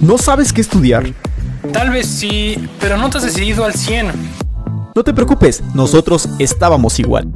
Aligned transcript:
¿No 0.00 0.18
sabes 0.18 0.52
qué 0.52 0.60
estudiar? 0.60 1.12
Tal 1.72 1.90
vez 1.90 2.06
sí, 2.06 2.68
pero 2.80 2.96
no 2.96 3.10
te 3.10 3.18
has 3.18 3.24
decidido 3.24 3.64
al 3.64 3.74
100. 3.74 4.12
No 4.94 5.02
te 5.02 5.14
preocupes, 5.14 5.62
nosotros 5.74 6.28
estábamos 6.38 6.98
igual. 6.98 7.28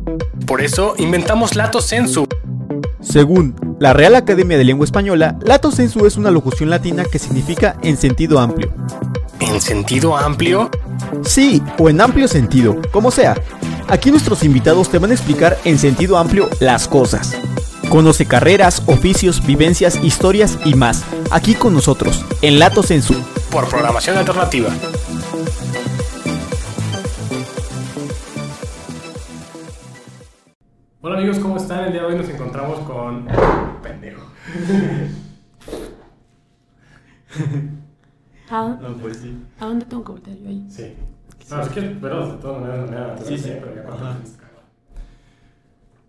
Por 0.46 0.60
eso 0.60 0.94
inventamos 0.98 1.56
Lato 1.56 1.80
Sensu. 1.80 2.26
Según 3.00 3.54
la 3.80 3.92
Real 3.92 4.14
Academia 4.14 4.58
de 4.58 4.64
Lengua 4.64 4.84
Española, 4.84 5.38
Lato 5.44 5.70
Sensu 5.70 6.06
es 6.06 6.16
una 6.16 6.30
locución 6.30 6.70
latina 6.70 7.04
que 7.04 7.18
significa 7.18 7.76
en 7.82 7.96
sentido 7.96 8.38
amplio. 8.38 8.72
¿En 9.40 9.60
sentido 9.60 10.16
amplio? 10.16 10.70
Sí, 11.22 11.62
o 11.78 11.88
en 11.88 12.00
amplio 12.00 12.28
sentido, 12.28 12.80
como 12.92 13.10
sea. 13.10 13.34
Aquí 13.88 14.10
nuestros 14.10 14.42
invitados 14.42 14.90
te 14.90 14.98
van 14.98 15.10
a 15.10 15.14
explicar 15.14 15.58
en 15.64 15.78
sentido 15.78 16.18
amplio 16.18 16.48
las 16.60 16.86
cosas. 16.86 17.36
Conoce 17.90 18.26
carreras, 18.26 18.82
oficios, 18.86 19.44
vivencias, 19.46 20.02
historias 20.04 20.58
y 20.64 20.74
más. 20.74 21.04
Aquí 21.30 21.54
con 21.54 21.72
nosotros, 21.72 22.24
en 22.42 22.58
Lato 22.58 22.82
Sensu. 22.82 23.14
Por 23.50 23.68
programación 23.68 24.18
alternativa. 24.18 24.68
Hola 31.00 31.18
amigos, 31.18 31.38
¿cómo 31.38 31.56
están? 31.56 31.84
El 31.86 31.92
día 31.92 32.02
de 32.02 32.06
hoy 32.08 32.16
nos 32.16 32.28
encontramos 32.28 32.80
con... 32.80 33.26
Pendejo. 33.82 34.22
¿A, 38.50 38.68
No, 38.80 38.94
pues 38.96 39.18
sí. 39.18 39.38
¿A 39.60 39.66
dónde 39.66 39.86
tengo 39.86 40.04
que 40.04 40.12
voltear 40.12 40.36
yo 40.38 40.48
ahí? 40.48 40.66
Sí. 40.68 40.94
No, 41.50 41.64
si 41.64 41.70
quieres, 41.70 41.96
pero 42.00 42.32
de 42.32 42.38
todas 42.42 42.60
maneras, 42.60 42.90
manera, 42.90 43.16
Sí, 43.24 43.38
sí. 43.38 43.50
pero 43.60 43.74
ya 43.74 43.82
cuando 43.84 44.04
Ajá. 44.04 44.14
tienes 44.16 44.36
calor. 44.36 44.62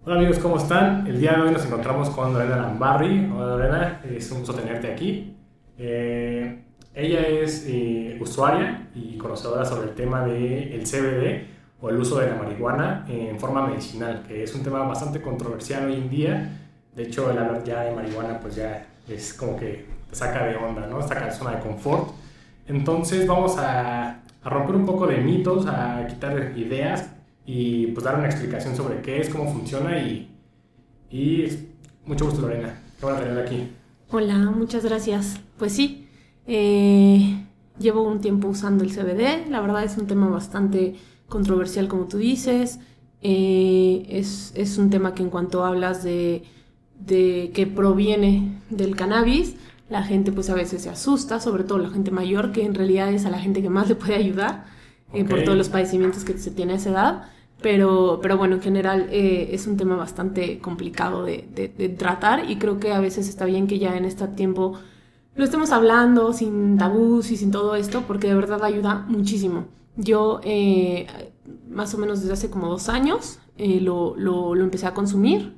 Hola 0.10 0.22
amigos, 0.22 0.40
¿cómo 0.40 0.58
están? 0.58 1.06
El 1.06 1.20
día 1.20 1.34
de 1.34 1.42
hoy 1.42 1.52
nos 1.52 1.64
encontramos 1.64 2.10
con 2.10 2.34
Lorena 2.34 2.56
Lambarri. 2.56 3.30
Hola 3.32 3.46
Lorena, 3.46 4.02
es 4.10 4.32
un 4.32 4.40
gusto 4.40 4.56
tenerte 4.56 4.92
aquí. 4.92 5.38
Eh, 5.78 6.64
ella 6.96 7.20
es 7.28 7.66
eh, 7.68 8.18
usuaria 8.20 8.88
y 8.96 9.20
conocedora 9.20 9.64
sobre 9.66 9.90
el 9.90 9.94
tema 9.94 10.26
del 10.26 10.82
CBD 10.82 11.46
o 11.80 11.92
el 11.92 11.98
uso 11.98 12.18
de 12.18 12.26
la 12.26 12.38
marihuana 12.38 13.06
en 13.08 13.40
forma 13.40 13.68
medicinal, 13.68 14.24
que 14.28 14.42
es 14.42 14.56
un 14.56 14.64
tema 14.64 14.80
bastante 14.80 15.22
controversial 15.22 15.86
hoy 15.86 15.94
en 15.94 16.10
día. 16.10 16.60
De 16.96 17.04
hecho, 17.04 17.30
el 17.30 17.38
hablar 17.38 17.64
ya 17.64 17.82
de 17.82 17.96
marihuana 17.96 18.40
pues 18.40 18.56
ya 18.56 18.88
es 19.08 19.36
como 19.36 19.58
que 19.58 19.86
te 20.10 20.16
saca 20.16 20.44
de 20.44 20.56
onda, 20.56 20.88
¿no? 20.88 21.08
Saca 21.08 21.26
de 21.26 21.32
zona 21.34 21.52
de 21.52 21.60
confort. 21.60 22.10
Entonces 22.66 23.28
vamos 23.28 23.60
a, 23.60 24.22
a 24.42 24.50
romper 24.50 24.76
un 24.76 24.88
poco 24.88 25.06
de 25.06 25.18
mitos, 25.18 25.68
a 25.68 26.08
quitar 26.08 26.54
ideas 26.58 27.12
y 27.46 27.88
pues 27.88 28.04
dar 28.04 28.18
una 28.18 28.28
explicación 28.28 28.76
sobre 28.76 29.02
qué 29.02 29.22
es, 29.22 29.30
cómo 29.30 29.52
funciona 29.52 29.98
y, 30.00 30.30
y 31.10 31.48
mucho 32.06 32.26
gusto 32.26 32.42
Lorena. 32.42 32.82
Qué 33.00 33.06
bueno 33.06 33.20
tenerla 33.20 33.42
aquí. 33.42 33.68
Hola, 34.12 34.38
muchas 34.52 34.84
gracias. 34.84 35.40
Pues 35.58 35.74
sí, 35.74 36.08
eh, 36.48 37.46
llevo 37.80 38.04
un 38.04 38.22
tiempo 38.22 38.48
usando 38.48 38.84
el 38.84 38.92
CBD. 38.92 39.50
La 39.50 39.62
verdad 39.62 39.84
es 39.84 39.98
un 39.98 40.08
tema 40.08 40.28
bastante 40.28 40.96
controversial, 41.28 41.88
como 41.88 42.08
tú 42.08 42.18
dices. 42.18 42.80
Eh, 43.22 44.06
es, 44.10 44.52
es 44.56 44.78
un 44.78 44.90
tema 44.90 45.14
que 45.14 45.24
en 45.24 45.30
cuanto 45.30 45.66
hablas 45.66 46.04
de, 46.04 46.44
de 47.00 47.52
que 47.54 47.68
proviene 47.68 48.62
del 48.70 48.96
cannabis, 48.96 49.56
la 49.90 50.04
gente 50.04 50.32
pues 50.32 50.50
a 50.50 50.56
veces 50.56 50.84
se 50.84 50.90
asusta, 50.90 51.40
sobre 51.40 51.64
todo 51.64 51.80
la 51.80 51.90
gente 51.90 52.12
mayor, 52.12 52.52
que 52.52 52.64
en 52.64 52.76
realidad 52.76 53.12
es 53.14 53.26
a 53.26 53.30
la 53.30 53.40
gente 53.40 53.62
que 53.62 53.70
más 53.70 53.90
le 53.90 53.96
puede 53.96 54.16
ayudar 54.16 54.66
eh, 55.14 55.24
por 55.26 55.44
todos 55.44 55.58
los 55.58 55.70
padecimientos 55.70 56.24
que 56.24 56.38
se 56.38 56.52
tiene 56.52 56.74
a 56.74 56.76
esa 56.78 56.90
edad. 56.92 57.24
Pero, 57.62 58.20
pero 58.22 58.38
bueno, 58.38 58.56
en 58.56 58.62
general 58.62 59.08
eh, 59.12 59.50
es 59.52 59.68
un 59.68 59.76
tema 59.76 59.98
bastante 59.98 60.60
complicado 60.60 61.26
de, 61.26 61.46
de- 61.54 61.68
de 61.68 61.90
tratar 61.90 62.50
y 62.50 62.58
creo 62.58 62.80
que 62.80 62.94
a 62.94 63.02
veces 63.02 63.28
está 63.28 63.44
bien 63.44 63.68
que 63.68 63.80
ya 63.80 63.98
en 63.98 64.06
este 64.06 64.26
tiempo 64.30 64.80
lo 65.36 65.44
estemos 65.44 65.72
hablando 65.72 66.32
sin 66.32 66.78
tabús 66.78 67.32
y 67.32 67.38
sin 67.38 67.52
todo 67.52 67.76
esto, 67.76 68.04
porque 68.08 68.28
de 68.28 68.36
verdad 68.36 68.64
ayuda 68.64 69.06
muchísimo. 69.10 69.66
Yo, 69.98 70.40
eh, 70.44 71.06
más 71.70 71.94
o 71.94 71.98
menos 71.98 72.22
desde 72.22 72.34
hace 72.34 72.50
como 72.50 72.68
dos 72.70 72.88
años, 72.88 73.40
eh, 73.58 73.82
lo, 73.82 74.16
lo- 74.16 74.56
lo 74.56 74.64
empecé 74.64 74.88
a 74.88 74.94
consumir. 74.94 75.58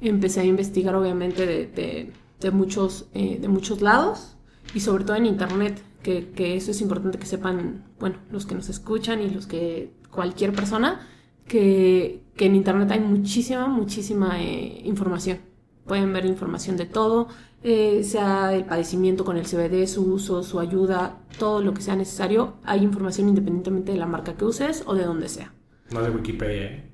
Empecé 0.00 0.40
a 0.40 0.44
investigar, 0.44 0.94
obviamente, 0.96 1.46
de, 1.46 2.12
de- 2.40 2.50
muchos, 2.50 3.08
de 3.12 3.48
muchos 3.48 3.82
lados 3.82 4.36
y 4.74 4.78
sobre 4.80 5.02
todo 5.04 5.16
en 5.16 5.26
internet, 5.26 5.80
que, 6.06 6.30
que 6.30 6.56
eso 6.56 6.70
es 6.70 6.80
importante 6.82 7.18
que 7.18 7.26
sepan, 7.26 7.82
bueno, 7.98 8.18
los 8.30 8.46
que 8.46 8.54
nos 8.54 8.68
escuchan 8.68 9.20
y 9.20 9.28
los 9.28 9.48
que, 9.48 9.92
cualquier 10.08 10.52
persona, 10.52 11.04
que, 11.48 12.22
que 12.36 12.46
en 12.46 12.54
internet 12.54 12.92
hay 12.92 13.00
muchísima, 13.00 13.66
muchísima 13.66 14.40
eh, 14.40 14.82
información. 14.84 15.38
Pueden 15.84 16.12
ver 16.12 16.24
información 16.24 16.76
de 16.76 16.86
todo, 16.86 17.26
eh, 17.64 18.04
sea 18.04 18.54
el 18.54 18.64
padecimiento 18.66 19.24
con 19.24 19.36
el 19.36 19.46
CBD, 19.46 19.84
su 19.88 20.04
uso, 20.04 20.44
su 20.44 20.60
ayuda, 20.60 21.22
todo 21.40 21.60
lo 21.60 21.74
que 21.74 21.82
sea 21.82 21.96
necesario. 21.96 22.54
Hay 22.62 22.84
información 22.84 23.28
independientemente 23.28 23.90
de 23.90 23.98
la 23.98 24.06
marca 24.06 24.34
que 24.34 24.44
uses 24.44 24.84
o 24.86 24.94
de 24.94 25.04
donde 25.04 25.28
sea. 25.28 25.52
No 25.90 26.02
de 26.02 26.10
Wikipedia. 26.10 26.66
¿eh? 26.66 26.90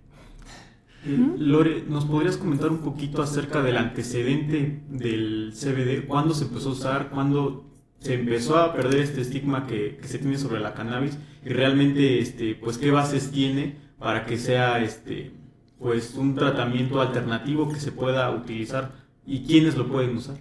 Eh, 1.04 1.34
Lore, 1.36 1.84
¿nos 1.86 2.06
podrías 2.06 2.38
comentar 2.38 2.70
un 2.70 2.78
poquito 2.78 3.20
acerca 3.20 3.62
del 3.62 3.76
antecedente 3.76 4.84
del 4.88 5.52
CBD? 5.52 6.06
¿Cuándo 6.06 6.32
se 6.32 6.44
empezó 6.44 6.70
a 6.70 6.72
usar? 6.72 7.10
¿Cuándo 7.10 7.71
se 8.02 8.14
empezó 8.14 8.56
a 8.56 8.74
perder 8.74 9.00
este 9.00 9.20
estigma 9.20 9.66
que, 9.66 9.98
se 10.02 10.18
tiene 10.18 10.36
sobre 10.36 10.60
la 10.60 10.74
cannabis? 10.74 11.16
Y 11.44 11.50
realmente, 11.50 12.18
este, 12.18 12.54
pues, 12.56 12.78
¿qué 12.78 12.90
bases 12.90 13.30
tiene 13.30 13.76
para 13.98 14.26
que 14.26 14.38
sea, 14.38 14.82
este, 14.82 15.32
pues, 15.78 16.14
un 16.14 16.34
tratamiento 16.34 17.00
alternativo 17.00 17.68
que 17.68 17.78
se 17.78 17.92
pueda 17.92 18.30
utilizar? 18.30 18.92
¿Y 19.24 19.44
quiénes 19.44 19.76
lo 19.76 19.86
pueden 19.86 20.16
usar? 20.16 20.36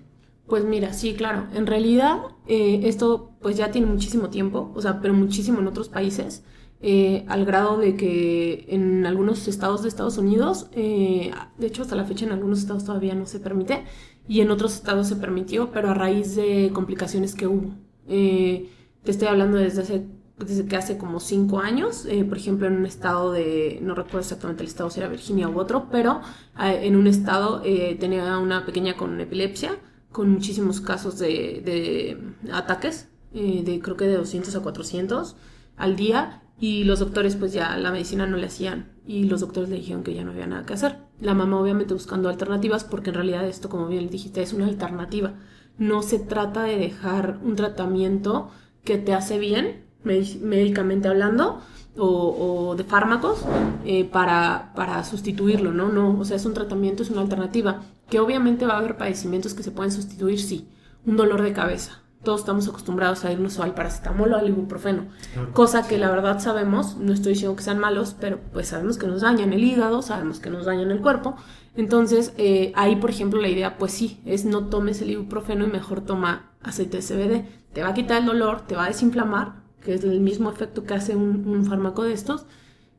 Pues 0.47 0.65
mira, 0.65 0.91
sí, 0.93 1.13
claro. 1.13 1.45
En 1.53 1.67
realidad, 1.67 2.17
eh, 2.47 2.81
esto 2.83 3.31
pues 3.41 3.57
ya 3.57 3.71
tiene 3.71 3.87
muchísimo 3.87 4.29
tiempo, 4.29 4.71
o 4.75 4.81
sea, 4.81 4.99
pero 4.99 5.13
muchísimo 5.13 5.59
en 5.59 5.67
otros 5.67 5.87
países, 5.87 6.43
eh, 6.81 7.25
al 7.27 7.45
grado 7.45 7.77
de 7.77 7.95
que 7.95 8.65
en 8.69 9.05
algunos 9.05 9.47
estados 9.47 9.83
de 9.83 9.89
Estados 9.89 10.17
Unidos, 10.17 10.67
eh, 10.73 11.31
de 11.59 11.67
hecho 11.67 11.83
hasta 11.83 11.95
la 11.95 12.05
fecha 12.05 12.25
en 12.25 12.31
algunos 12.31 12.59
estados 12.59 12.83
todavía 12.85 13.13
no 13.13 13.27
se 13.27 13.39
permite, 13.39 13.83
y 14.27 14.41
en 14.41 14.51
otros 14.51 14.75
estados 14.75 15.07
se 15.07 15.15
permitió, 15.15 15.71
pero 15.71 15.89
a 15.89 15.93
raíz 15.93 16.35
de 16.35 16.71
complicaciones 16.73 17.35
que 17.35 17.47
hubo. 17.47 17.75
Eh, 18.07 18.69
te 19.03 19.11
estoy 19.11 19.27
hablando 19.27 19.57
desde 19.57 19.81
hace 19.81 20.05
desde 20.45 20.65
que 20.65 20.75
hace 20.75 20.97
como 20.97 21.19
cinco 21.19 21.59
años, 21.59 22.05
eh, 22.05 22.23
por 22.23 22.37
ejemplo, 22.37 22.67
en 22.67 22.77
un 22.77 22.85
estado 22.85 23.31
de, 23.31 23.79
no 23.81 23.95
recuerdo 23.95 24.19
exactamente 24.19 24.63
el 24.63 24.69
estado, 24.69 24.89
si 24.89 24.99
era 24.99 25.09
Virginia 25.09 25.49
u 25.49 25.59
otro, 25.59 25.87
pero 25.91 26.21
eh, 26.59 26.81
en 26.83 26.95
un 26.95 27.07
estado 27.07 27.61
eh, 27.65 27.95
tenía 27.99 28.37
una 28.37 28.65
pequeña 28.65 28.97
con 28.97 29.19
epilepsia, 29.19 29.77
con 30.11 30.29
muchísimos 30.29 30.81
casos 30.81 31.17
de, 31.19 31.61
de 31.63 32.51
ataques, 32.51 33.07
eh, 33.33 33.63
de 33.63 33.79
creo 33.79 33.97
que 33.97 34.05
de 34.05 34.17
200 34.17 34.55
a 34.55 34.59
400 34.61 35.35
al 35.77 35.95
día, 35.95 36.43
y 36.59 36.83
los 36.83 36.99
doctores 36.99 37.35
pues 37.35 37.53
ya 37.53 37.75
la 37.77 37.91
medicina 37.91 38.27
no 38.27 38.37
le 38.37 38.47
hacían, 38.47 38.90
y 39.11 39.23
los 39.25 39.41
doctores 39.41 39.69
le 39.69 39.77
dijeron 39.77 40.03
que 40.03 40.13
ya 40.13 40.23
no 40.23 40.31
había 40.31 40.47
nada 40.47 40.65
que 40.65 40.73
hacer. 40.73 40.97
La 41.19 41.33
mamá 41.33 41.59
obviamente 41.59 41.93
buscando 41.93 42.29
alternativas, 42.29 42.83
porque 42.83 43.09
en 43.09 43.15
realidad 43.15 43.45
esto, 43.47 43.69
como 43.69 43.87
bien 43.87 44.09
dijiste, 44.09 44.41
es 44.41 44.53
una 44.53 44.65
alternativa. 44.67 45.33
No 45.77 46.01
se 46.03 46.19
trata 46.19 46.63
de 46.63 46.77
dejar 46.77 47.39
un 47.43 47.55
tratamiento 47.55 48.49
que 48.83 48.97
te 48.97 49.13
hace 49.13 49.37
bien, 49.39 49.83
médi- 50.05 50.39
médicamente 50.41 51.07
hablando, 51.07 51.61
o, 51.97 52.69
o 52.69 52.75
de 52.75 52.83
fármacos 52.83 53.43
eh, 53.85 54.05
para, 54.05 54.71
para 54.75 55.03
sustituirlo, 55.03 55.71
¿no? 55.73 55.89
No, 55.89 56.17
o 56.19 56.25
sea, 56.25 56.37
es 56.37 56.45
un 56.45 56.53
tratamiento, 56.53 57.03
es 57.03 57.09
una 57.09 57.21
alternativa, 57.21 57.81
que 58.09 58.19
obviamente 58.19 58.65
va 58.65 58.75
a 58.75 58.77
haber 58.79 58.97
padecimientos 58.97 59.53
que 59.53 59.63
se 59.63 59.71
pueden 59.71 59.91
sustituir, 59.91 60.39
sí. 60.39 60.67
Un 61.05 61.17
dolor 61.17 61.41
de 61.41 61.53
cabeza. 61.53 62.01
Todos 62.23 62.41
estamos 62.41 62.67
acostumbrados 62.67 63.25
a 63.25 63.31
irnos 63.31 63.59
al 63.59 63.73
paracetamol 63.73 64.33
o 64.33 64.37
al 64.37 64.47
ibuprofeno, 64.47 65.07
cosa 65.53 65.87
que 65.87 65.97
la 65.97 66.09
verdad 66.11 66.39
sabemos, 66.39 66.97
no 66.97 67.13
estoy 67.13 67.33
diciendo 67.33 67.55
que 67.55 67.63
sean 67.63 67.79
malos, 67.79 68.15
pero 68.19 68.39
pues 68.53 68.67
sabemos 68.67 68.97
que 68.97 69.07
nos 69.07 69.21
dañan 69.21 69.53
el 69.53 69.63
hígado, 69.63 70.01
sabemos 70.01 70.39
que 70.39 70.51
nos 70.51 70.65
dañan 70.65 70.91
el 70.91 71.01
cuerpo. 71.01 71.35
Entonces, 71.75 72.33
eh, 72.37 72.73
ahí, 72.75 72.97
por 72.97 73.09
ejemplo, 73.09 73.41
la 73.41 73.47
idea, 73.47 73.77
pues 73.77 73.91
sí, 73.93 74.21
es 74.25 74.45
no 74.45 74.67
tomes 74.67 75.01
el 75.01 75.09
ibuprofeno 75.09 75.65
y 75.65 75.69
mejor 75.69 76.01
toma 76.01 76.51
aceite 76.61 76.97
de 76.97 77.03
CBD. 77.03 77.45
Te 77.73 77.81
va 77.81 77.89
a 77.89 77.93
quitar 77.93 78.19
el 78.19 78.27
dolor, 78.27 78.67
te 78.67 78.75
va 78.75 78.85
a 78.85 78.87
desinflamar, 78.87 79.61
que 79.81 79.93
es 79.93 80.03
el 80.03 80.19
mismo 80.19 80.51
efecto 80.51 80.83
que 80.83 80.93
hace 80.93 81.15
un, 81.15 81.47
un 81.47 81.65
fármaco 81.65 82.03
de 82.03 82.13
estos, 82.13 82.45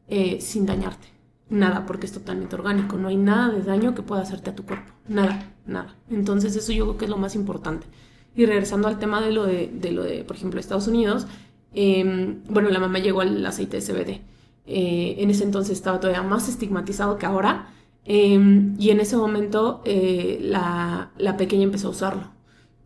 eh, 0.09 0.41
sin 0.41 0.67
dañarte. 0.67 1.09
Nada, 1.49 1.85
porque 1.85 2.07
es 2.07 2.13
totalmente 2.13 2.57
orgánico. 2.57 2.97
No 2.97 3.09
hay 3.09 3.17
nada 3.17 3.53
de 3.53 3.63
daño 3.63 3.95
que 3.95 4.03
pueda 4.03 4.23
hacerte 4.23 4.51
a 4.51 4.55
tu 4.57 4.65
cuerpo. 4.65 4.93
Nada, 5.07 5.53
nada. 5.67 5.97
Entonces 6.09 6.57
eso 6.57 6.73
yo 6.73 6.87
creo 6.87 6.99
que 6.99 7.05
es 7.05 7.11
lo 7.11 7.19
más 7.19 7.35
importante. 7.35 7.87
Y 8.35 8.47
regresando 8.47 8.89
al 8.89 8.99
tema 8.99 9.21
de 9.21 9.31
lo 9.33 9.45
de, 9.45 9.71
de 9.73 9.93
lo 9.93 10.03
de 10.03 10.25
por 10.25 10.37
ejemplo, 10.37 10.59
Estados 10.61 10.87
Unidos, 10.89 11.27
eh, 11.75 12.37
bueno, 12.49 12.69
la 12.71 12.79
mamá 12.81 12.99
llegó 12.99 13.21
al 13.21 13.45
aceite 13.45 13.79
de 13.79 13.83
CBD. 13.83 14.21
Eh, 14.67 15.17
en 15.19 15.31
ese 15.31 15.45
entonces 15.45 15.77
estaba 15.77 16.01
todavía 16.01 16.23
más 16.23 16.49
estigmatizado 16.49 17.19
que 17.19 17.27
ahora. 17.27 17.69
eh, 18.05 18.73
y 18.79 18.91
en 18.91 19.01
ese 19.01 19.17
momento 19.17 19.81
eh, 19.85 20.39
la, 20.43 21.11
la 21.19 21.37
pequeña 21.37 21.65
empezó 21.65 21.89
a 21.89 21.91
usarlo. 21.93 22.31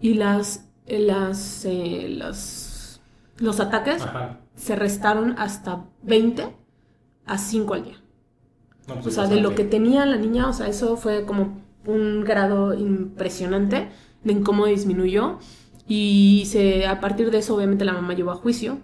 Y 0.01 0.15
las, 0.15 0.67
eh, 0.87 0.99
las, 0.99 1.65
eh, 1.65 2.07
las- 2.11 3.01
los 3.39 3.61
ataques 3.61 4.03
Ajá. 4.03 4.41
se 4.57 4.77
restaron 4.77 5.35
hasta 5.39 5.85
20 6.03 6.49
a 7.27 7.39
5 7.39 7.75
al 7.75 7.85
día. 7.85 7.97
No, 8.89 8.95
pues 8.95 9.07
O 9.07 9.11
sea, 9.11 9.27
de 9.27 9.41
lo 9.41 9.55
que 9.55 9.65
tenía 9.65 10.07
la 10.07 10.17
niña, 10.17 10.49
o 10.49 10.53
sea, 10.53 10.69
eso 10.69 10.97
fue 10.97 11.25
como 11.25 11.61
un 11.87 12.23
grado 12.25 12.75
impresionante 12.75 13.89
de 14.27 14.33
en 14.33 14.43
cómo 14.43 14.67
disminuyó. 14.67 15.39
Y 15.89 16.45
se, 16.47 16.87
a 16.87 17.01
partir 17.01 17.31
de 17.31 17.39
eso, 17.39 17.55
obviamente, 17.55 17.85
la 17.85 17.93
mamá 17.93 18.15
llevó 18.15 18.33
a 18.33 18.37
juicio. 18.37 18.79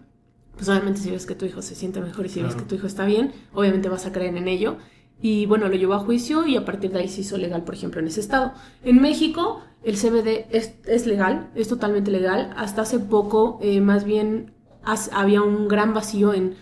Pues 0.55 0.69
obviamente 0.69 1.01
si 1.01 1.11
ves 1.11 1.27
que 1.27 1.35
tu 1.35 1.45
hijo 1.45 1.63
se 1.63 1.75
siente 1.75 2.01
mejor 2.01 2.27
y 2.27 2.29
si 2.29 2.43
ves 2.43 2.55
que 2.55 2.63
tu 2.63 2.75
hijo 2.75 2.87
está 2.87 3.05
bien, 3.05 3.33
obviamente 3.53 3.89
vas 3.89 4.07
a 4.07 4.13
creer 4.13 4.37
en 4.37 4.49
ello. 4.49 4.77
Y 5.21 5.47
bueno, 5.47 5.69
lo 5.69 5.77
llevó 5.77 5.95
a 5.95 6.01
juicio 6.01 6.47
y 6.47 6.57
a 6.57 6.65
partir 6.65 6.91
de 6.93 7.01
ahí 7.01 7.09
se 7.09 7.23
hizo 7.23 7.39
legal, 7.39 7.65
por 7.65 7.75
ejemplo, 7.75 8.01
en 8.01 8.07
ese 8.07 8.21
estado. 8.21 8.53
En 8.85 9.01
México, 9.01 9.63
el 9.83 9.97
CBD 9.97 10.47
es, 10.51 10.75
es 10.87 11.07
legal, 11.07 11.51
es 11.55 11.69
totalmente 11.69 12.11
legal. 12.11 12.53
Hasta 12.57 12.83
hace 12.83 12.99
poco, 12.99 13.59
eh, 13.63 13.81
más 13.81 14.05
bien, 14.05 14.53
había 15.13 15.43
un 15.43 15.69
gran 15.69 15.95
vacío 15.95 16.35
en 16.35 16.55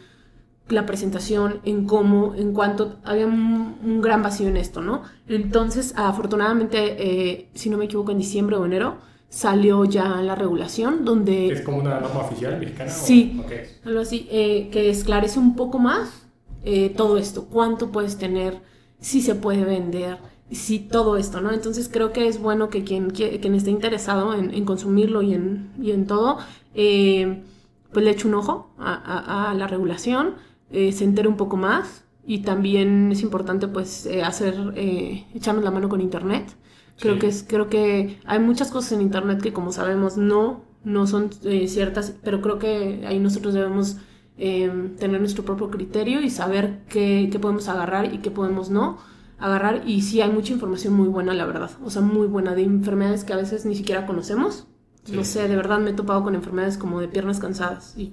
la 0.71 0.87
presentación, 0.87 1.61
en 1.65 1.87
cómo, 1.87 2.35
en 2.35 2.53
cuanto, 2.53 2.99
había 3.05 3.27
un, 3.27 4.01
gran 4.01 4.23
vacío 4.23 4.49
en 4.49 4.57
esto, 4.57 4.81
¿no? 4.81 5.03
Entonces, 5.29 5.95
afortunadamente, 5.97 6.97
eh, 6.99 7.51
si 7.55 7.71
no 7.71 7.77
me 7.77 7.87
equivoco, 7.87 8.13
en 8.13 8.19
diciembre 8.19 8.57
o 8.57 8.65
enero, 8.65 8.99
salió 9.29 9.85
ya 9.85 10.21
la 10.23 10.35
regulación 10.35 11.05
donde... 11.05 11.49
¿Es 11.49 11.63
como 11.63 11.79
una 11.79 12.01
norma 12.01 12.21
oficial 12.21 12.59
mexicana? 12.59 12.91
Sí, 12.91 13.41
algo 13.85 14.01
así, 14.01 14.29
eh, 14.31 14.69
que 14.73 14.91
esclarece 14.91 15.39
un 15.39 15.57
poco 15.57 15.79
más 15.79 16.27
eh, 16.65 16.93
todo 16.95 17.17
esto, 17.17 17.47
cuánto 17.47 17.91
puedes 17.91 18.19
tener, 18.19 18.61
si 19.01 19.23
se 19.23 19.35
puede 19.35 19.65
vender, 19.65 20.19
si 20.51 20.81
todo 20.81 21.17
esto, 21.17 21.41
¿no? 21.41 21.53
Entonces 21.53 21.89
creo 21.91 22.13
que 22.13 22.27
es 22.29 22.41
bueno 22.41 22.69
que 22.69 22.85
quien, 22.85 23.11
quien 23.11 23.55
esté 23.55 23.71
interesado 23.71 24.35
en, 24.35 24.65
consumirlo 24.65 25.23
y 25.23 25.35
en, 25.35 25.71
y 25.81 25.93
en 25.93 26.07
todo, 26.07 26.39
eh, 26.75 27.45
pues 27.93 28.05
le 28.05 28.11
eche 28.11 28.29
un 28.29 28.35
ojo 28.35 28.75
a, 28.79 29.55
la 29.57 29.67
regulación, 29.67 30.35
se 30.71 31.05
entere 31.05 31.29
un 31.29 31.37
poco 31.37 31.57
más 31.57 32.05
y 32.25 32.41
también 32.43 33.11
es 33.13 33.23
importante 33.23 33.69
pues 33.69 34.09
hacer, 34.25 34.55
echarnos 34.77 35.65
la 35.65 35.71
mano 35.71 35.89
con 35.89 36.01
internet 36.01 36.57
Creo 37.01 37.19
que 37.19 37.29
es, 37.29 37.45
creo 37.49 37.69
que 37.69 38.21
hay 38.27 38.39
muchas 38.39 38.71
cosas 38.71 38.93
en 38.93 39.01
internet 39.01 39.41
que 39.41 39.53
como 39.53 39.73
sabemos 39.73 40.19
no, 40.19 40.65
no 40.85 41.07
son 41.07 41.31
eh, 41.45 41.67
ciertas, 41.67 42.15
pero 42.23 42.43
creo 42.43 42.59
que 42.59 43.05
ahí 43.07 43.19
nosotros 43.19 43.55
debemos 43.55 43.97
em, 44.37 44.97
tener 44.97 45.21
nuestro 45.21 45.45
propio 45.45 45.71
criterio 45.71 46.21
y 46.21 46.29
saber 46.29 46.83
qué, 46.89 47.29
qué, 47.33 47.39
podemos 47.39 47.69
agarrar 47.69 48.13
y 48.15 48.19
qué 48.19 48.31
podemos 48.31 48.69
no 48.71 48.99
agarrar. 49.39 49.83
Y 49.89 50.03
sí 50.03 50.21
hay 50.21 50.31
mucha 50.31 50.53
información 50.53 50.93
muy 50.93 51.09
buena, 51.09 51.33
la 51.33 51.47
verdad. 51.47 51.71
O 51.83 51.91
sea, 51.91 52.03
muy 52.03 52.27
buena 52.27 52.55
de 52.55 52.63
enfermedades 52.63 53.25
que 53.25 53.33
a 53.33 53.37
veces 53.37 53.65
ni 53.65 53.75
siquiera 53.75 54.07
conocemos. 54.07 54.67
No 55.11 55.25
sé, 55.25 55.49
de 55.49 55.57
verdad 55.57 55.81
me 55.81 55.91
he 55.91 55.95
topado 55.95 56.23
con 56.23 56.35
enfermedades 56.35 56.77
como 56.77 57.01
de 57.01 57.09
piernas 57.09 57.41
cansadas 57.41 57.97
y 57.97 58.13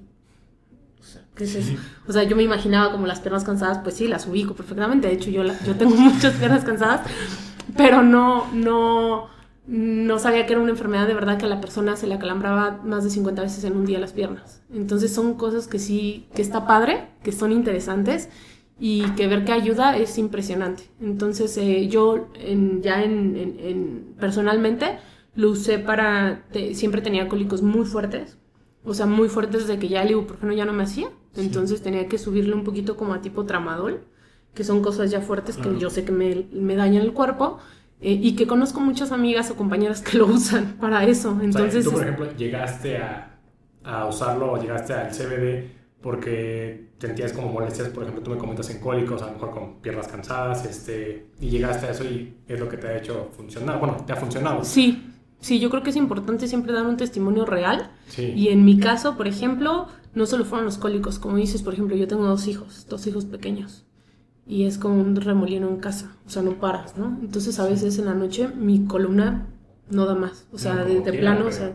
¿Qué 1.37 1.43
es 1.43 1.55
eso? 1.55 1.73
O 2.07 2.13
sea, 2.13 2.23
yo 2.23 2.35
me 2.35 2.43
imaginaba 2.43 2.91
como 2.91 3.05
las 3.05 3.19
piernas 3.19 3.43
cansadas, 3.43 3.79
pues 3.83 3.95
sí, 3.95 4.07
las 4.07 4.25
ubico 4.27 4.55
perfectamente. 4.55 5.07
De 5.07 5.13
hecho, 5.13 5.29
yo, 5.29 5.43
yo 5.43 5.75
tengo 5.75 5.95
muchas 5.95 6.33
piernas 6.35 6.63
cansadas, 6.63 7.01
pero 7.75 8.01
no, 8.01 8.51
no, 8.53 9.27
no 9.67 10.17
sabía 10.17 10.45
que 10.45 10.53
era 10.53 10.61
una 10.61 10.71
enfermedad 10.71 11.07
de 11.07 11.13
verdad 11.13 11.37
que 11.37 11.45
a 11.45 11.49
la 11.49 11.61
persona 11.61 11.95
se 11.95 12.07
le 12.07 12.15
acalambraba 12.15 12.79
más 12.83 13.03
de 13.03 13.09
50 13.09 13.41
veces 13.41 13.63
en 13.65 13.75
un 13.75 13.85
día 13.85 13.99
las 13.99 14.13
piernas. 14.13 14.61
Entonces 14.73 15.13
son 15.13 15.35
cosas 15.35 15.67
que 15.67 15.77
sí, 15.77 16.27
que 16.33 16.41
está 16.41 16.65
padre, 16.65 17.09
que 17.21 17.31
son 17.31 17.51
interesantes 17.51 18.29
y 18.79 19.03
que 19.11 19.27
ver 19.27 19.43
que 19.43 19.51
ayuda 19.51 19.97
es 19.97 20.17
impresionante. 20.17 20.83
Entonces 21.01 21.57
eh, 21.57 21.87
yo 21.87 22.29
ya 22.81 23.03
en, 23.03 24.15
personalmente 24.19 24.99
lo 25.35 25.51
usé 25.51 25.79
para, 25.79 26.45
siempre 26.73 27.01
tenía 27.01 27.27
cólicos 27.27 27.61
muy 27.61 27.85
fuertes, 27.85 28.37
o 28.83 28.93
sea, 28.93 29.05
muy 29.05 29.27
fuertes 29.27 29.67
desde 29.67 29.79
que 29.79 29.89
ya 29.89 30.03
el 30.03 30.11
ibuprofeno 30.11 30.53
ya 30.53 30.65
no 30.65 30.73
me 30.73 30.83
hacía. 30.83 31.09
Entonces 31.37 31.81
tenía 31.81 32.07
que 32.07 32.17
subirle 32.17 32.53
un 32.53 32.63
poquito 32.63 32.95
como 32.97 33.13
a 33.13 33.21
tipo 33.21 33.45
tramadol 33.45 34.01
que 34.53 34.63
son 34.63 34.81
cosas 34.81 35.11
ya 35.11 35.21
fuertes 35.21 35.55
que 35.55 35.77
yo 35.77 35.91
sé 35.91 36.03
que 36.03 36.11
me, 36.11 36.47
me 36.51 36.75
dañan 36.75 37.03
el 37.03 37.13
cuerpo. 37.13 37.59
Eh, 37.99 38.13
y 38.13 38.35
que 38.35 38.45
conozco 38.45 38.79
muchas 38.79 39.11
amigas 39.11 39.49
o 39.49 39.55
compañeras 39.55 40.01
que 40.01 40.17
lo 40.17 40.27
usan 40.27 40.77
para 40.79 41.03
eso. 41.03 41.37
Entonces, 41.41 41.83
tú, 41.83 41.91
por 41.91 42.03
ejemplo, 42.03 42.27
llegaste 42.37 42.97
a, 42.97 43.39
a 43.83 44.05
usarlo 44.05 44.51
o 44.51 44.61
llegaste 44.61 44.93
al 44.93 45.09
CBD 45.09 45.77
porque 46.01 46.89
sentías 46.99 47.33
como 47.33 47.51
molestias, 47.51 47.89
por 47.89 48.03
ejemplo, 48.03 48.23
tú 48.23 48.31
me 48.31 48.37
comentas 48.37 48.69
en 48.69 48.79
cólicos, 48.79 49.21
a 49.21 49.27
lo 49.27 49.33
mejor 49.33 49.51
con 49.51 49.81
piernas 49.81 50.07
cansadas, 50.07 50.65
este, 50.65 51.27
y 51.39 51.49
llegaste 51.49 51.87
a 51.87 51.91
eso 51.91 52.03
y 52.03 52.35
es 52.47 52.59
lo 52.59 52.69
que 52.69 52.77
te 52.77 52.87
ha 52.87 52.97
hecho 52.97 53.29
funcionar, 53.35 53.79
bueno, 53.79 53.97
te 54.05 54.13
ha 54.13 54.15
funcionado. 54.15 54.63
Sí, 54.63 55.03
sí, 55.39 55.59
yo 55.59 55.69
creo 55.69 55.83
que 55.83 55.89
es 55.89 55.95
importante 55.95 56.47
siempre 56.47 56.73
dar 56.73 56.85
un 56.85 56.97
testimonio 56.97 57.45
real. 57.45 57.91
Y 58.17 58.49
en 58.49 58.63
mi 58.63 58.79
caso, 58.79 59.17
por 59.17 59.27
ejemplo, 59.27 59.87
no 60.17 60.25
solo 60.25 60.45
fueron 60.45 60.65
los 60.65 60.77
cólicos, 60.77 61.19
como 61.19 61.37
dices, 61.37 61.61
por 61.61 61.73
ejemplo, 61.73 61.95
yo 61.95 62.07
tengo 62.07 62.25
dos 62.25 62.47
hijos, 62.47 62.87
dos 62.89 63.05
hijos 63.07 63.25
pequeños 63.25 63.85
y 64.47 64.65
es 64.65 64.77
como 64.77 64.99
un 64.99 65.15
remolino 65.15 65.67
en 65.67 65.77
casa, 65.77 66.15
o 66.25 66.29
sea, 66.29 66.41
no 66.41 66.53
paras, 66.53 66.97
¿no? 66.97 67.17
Entonces 67.21 67.59
a 67.59 67.67
veces 67.67 67.99
en 67.99 68.05
la 68.05 68.13
noche 68.13 68.47
mi 68.47 68.85
columna 68.85 69.45
no 69.89 70.05
da 70.05 70.15
más, 70.15 70.47
o 70.51 70.57
sea, 70.57 70.75
de, 70.75 71.01
plano, 71.13 71.47
o 71.47 71.51
sea, 71.51 71.73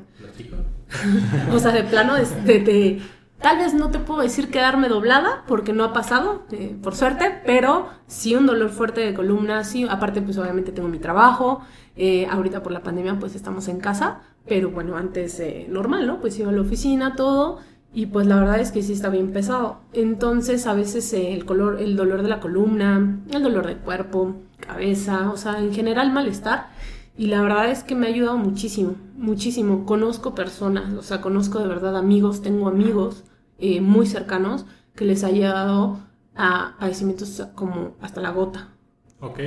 o 1.53 1.59
sea, 1.59 1.73
de 1.73 1.85
plano, 1.85 2.15
de, 2.15 3.01
tal 3.41 3.59
vez 3.59 3.75
no 3.75 3.91
te 3.91 3.99
puedo 3.99 4.23
decir 4.23 4.51
quedarme 4.51 4.89
doblada 4.89 5.45
porque 5.47 5.73
no 5.73 5.85
ha 5.85 5.93
pasado, 5.93 6.45
eh, 6.51 6.77
por 6.83 6.95
suerte, 6.97 7.41
pero 7.45 7.89
sí 8.07 8.35
un 8.35 8.47
dolor 8.47 8.71
fuerte 8.71 9.03
de 9.03 9.15
columna, 9.15 9.65
sí, 9.65 9.87
aparte 9.89 10.23
pues 10.23 10.39
obviamente 10.39 10.73
tengo 10.73 10.89
mi 10.89 10.99
trabajo, 10.99 11.61
eh, 11.95 12.27
ahorita 12.27 12.63
por 12.63 12.73
la 12.73 12.83
pandemia 12.83 13.19
pues 13.19 13.35
estamos 13.35 13.69
en 13.69 13.81
casa, 13.81 14.23
pero 14.47 14.71
bueno, 14.71 14.97
antes 14.97 15.39
eh, 15.41 15.67
normal, 15.69 16.07
¿no? 16.07 16.21
Pues 16.21 16.39
iba 16.39 16.49
a 16.49 16.53
la 16.53 16.63
oficina, 16.63 17.15
todo, 17.17 17.61
y 17.95 18.07
pues 18.07 18.27
la 18.27 18.37
verdad 18.37 18.61
es 18.61 18.73
que 18.73 18.83
sí 18.83 18.93
está 18.93 19.11
bien 19.11 19.33
pesado. 19.33 19.81
Entonces 19.93 20.67
a 20.67 20.75
veces 20.75 21.13
eh, 21.13 21.35
el, 21.35 21.45
color, 21.45 21.81
el 21.81 21.97
dolor 21.97 22.23
de 22.23 22.29
la 22.29 22.41
columna, 22.41 23.21
el 23.31 23.43
dolor 23.43 23.67
del 23.67 23.79
cuerpo, 23.79 24.37
cabeza, 24.61 25.31
o 25.31 25.37
sea, 25.37 25.59
en 25.59 25.75
general 25.75 26.11
malestar. 26.13 26.69
Y 27.17 27.27
la 27.27 27.43
verdad 27.43 27.71
es 27.71 27.85
que 27.85 27.95
me 27.95 28.07
ha 28.07 28.09
ayudado 28.11 28.39
muchísimo, 28.39 28.95
muchísimo. 29.17 29.85
Conozco 29.85 30.35
personas, 30.35 30.95
o 30.95 31.03
sea, 31.03 31.21
conozco 31.21 31.59
de 31.59 31.69
verdad 31.69 31.97
amigos, 31.97 32.41
tengo 32.41 32.69
amigos 32.69 33.25
eh, 33.59 33.83
muy 33.83 34.07
cercanos 34.07 34.65
que 34.95 35.05
les 35.05 35.23
ha 35.23 35.31
llegado 35.31 35.99
a 36.35 36.77
padecimientos 36.81 37.47
como 37.55 37.97
hasta 38.01 38.23
la 38.23 38.31
gota. 38.31 38.71
Ok, 39.21 39.39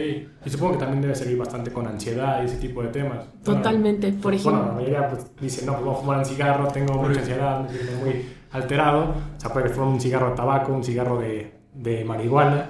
y 0.46 0.50
supongo 0.50 0.74
que 0.74 0.80
también 0.80 1.02
debe 1.02 1.16
servir 1.16 1.38
bastante 1.38 1.70
con 1.70 1.86
ansiedad 1.86 2.42
y 2.42 2.46
ese 2.46 2.56
tipo 2.58 2.82
de 2.82 2.90
temas. 2.90 3.26
Totalmente, 3.44 4.14
por 4.14 4.34
ejemplo. 4.34 4.62
Bueno, 4.62 4.68
la 4.68 4.74
mayoría 4.74 5.10
pues, 5.10 5.26
dice, 5.42 5.66
no, 5.66 5.74
pues 5.74 5.84
voy 5.84 5.94
a 5.94 5.98
fumar 5.98 6.18
un 6.20 6.26
cigarro, 6.26 6.68
tengo 6.70 6.94
mucha 6.94 7.20
ansiedad, 7.20 7.60
me 7.62 7.70
siento 7.70 8.06
muy 8.06 8.26
alterado. 8.56 9.16
O 9.38 9.40
sea, 9.40 9.54
puede 9.54 9.70
fumar 9.70 9.90
un 9.90 10.02
cigarro 10.02 10.32
de 10.32 10.36
tabaco, 10.36 10.74
un 10.74 10.84
cigarro 10.84 11.20
de, 11.20 11.54
de 11.74 12.04
marihuana. 12.06 12.70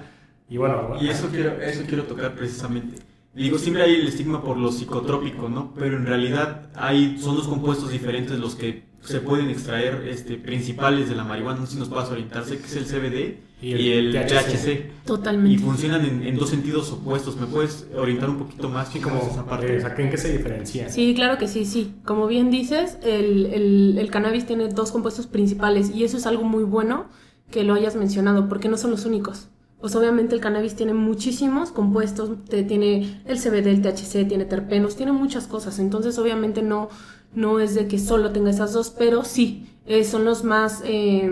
Y 0.49 0.57
bueno. 0.57 0.95
Y 0.99 1.09
eso 1.09 1.29
quiero, 1.29 1.59
eso 1.61 1.83
quiero 1.87 2.03
tocar 2.03 2.35
precisamente. 2.35 3.01
Digo, 3.33 3.57
siempre 3.57 3.83
hay 3.83 3.95
el 3.95 4.07
estigma 4.07 4.41
por 4.41 4.57
lo 4.57 4.71
psicotrópico, 4.71 5.49
¿no? 5.49 5.73
Pero 5.77 5.97
en 5.97 6.05
realidad 6.05 6.69
hay, 6.73 7.17
son 7.17 7.35
dos 7.35 7.47
compuestos 7.47 7.91
diferentes 7.91 8.39
los 8.39 8.55
que 8.55 8.85
se 9.05 9.19
pueden 9.19 9.49
extraer 9.49 10.07
este, 10.07 10.35
principales 10.35 11.09
de 11.09 11.15
la 11.15 11.23
marihuana. 11.23 11.59
No 11.59 11.65
sé 11.65 11.73
si 11.73 11.79
nos 11.79 11.89
puedas 11.89 12.09
orientarse, 12.09 12.57
que 12.57 12.65
es 12.65 12.75
el 12.75 12.85
CBD 12.85 13.37
y 13.61 13.91
el, 13.91 14.13
THC. 14.13 15.05
Totalmente. 15.05 15.53
Y 15.53 15.57
funcionan 15.57 16.05
en, 16.05 16.35
dos 16.35 16.49
sentidos 16.49 16.91
opuestos. 16.91 17.37
¿Me 17.37 17.47
puedes 17.47 17.87
orientar 17.95 18.29
un 18.29 18.37
poquito 18.37 18.69
más? 18.69 18.89
Sí, 18.91 18.99
como 18.99 19.17
esa 19.17 19.45
parte. 19.45 19.77
Eh, 19.77 19.83
¿En 19.97 20.09
qué 20.09 20.17
se 20.17 20.37
diferencian? 20.37 20.91
Sí, 20.91 21.13
claro 21.15 21.37
que 21.37 21.47
sí, 21.47 21.65
sí. 21.65 21.95
Como 22.03 22.27
bien 22.27 22.51
dices, 22.51 22.97
el, 23.03 23.45
el, 23.47 23.97
el 23.97 24.11
cannabis 24.11 24.45
tiene 24.45 24.67
dos 24.69 24.91
compuestos 24.91 25.27
principales 25.27 25.91
y 25.93 26.03
eso 26.03 26.17
es 26.17 26.25
algo 26.25 26.43
muy 26.43 26.63
bueno 26.63 27.05
que 27.51 27.63
lo 27.63 27.73
hayas 27.73 27.95
mencionado 27.95 28.49
porque 28.49 28.69
no 28.69 28.77
son 28.77 28.91
los 28.91 29.05
únicos 29.05 29.49
pues 29.85 29.95
obviamente 29.95 30.33
el 30.33 30.41
cannabis 30.41 30.75
tiene 30.75 30.95
muchísimos 30.95 31.69
compuestos, 31.69 32.31
tiene 32.49 33.21
el 33.25 33.37
CBD, 33.37 33.67
el 33.67 33.81
THC, 33.83 34.27
tiene 34.27 34.45
terpenos, 34.45 34.95
tiene 34.95 35.11
muchas 35.11 35.45
cosas, 35.45 35.77
entonces 35.77 36.17
obviamente 36.17 36.63
no, 36.63 36.89
no 37.33 37.59
es 37.59 37.75
de 37.75 37.87
que 37.87 37.99
solo 37.99 38.31
tenga 38.31 38.49
esas 38.49 38.73
dos, 38.73 38.93
pero 38.97 39.23
sí, 39.23 39.69
eh, 39.85 40.03
son 40.03 40.25
los 40.25 40.43
más 40.43 40.81
eh, 40.85 41.29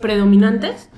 predominantes 0.00 0.88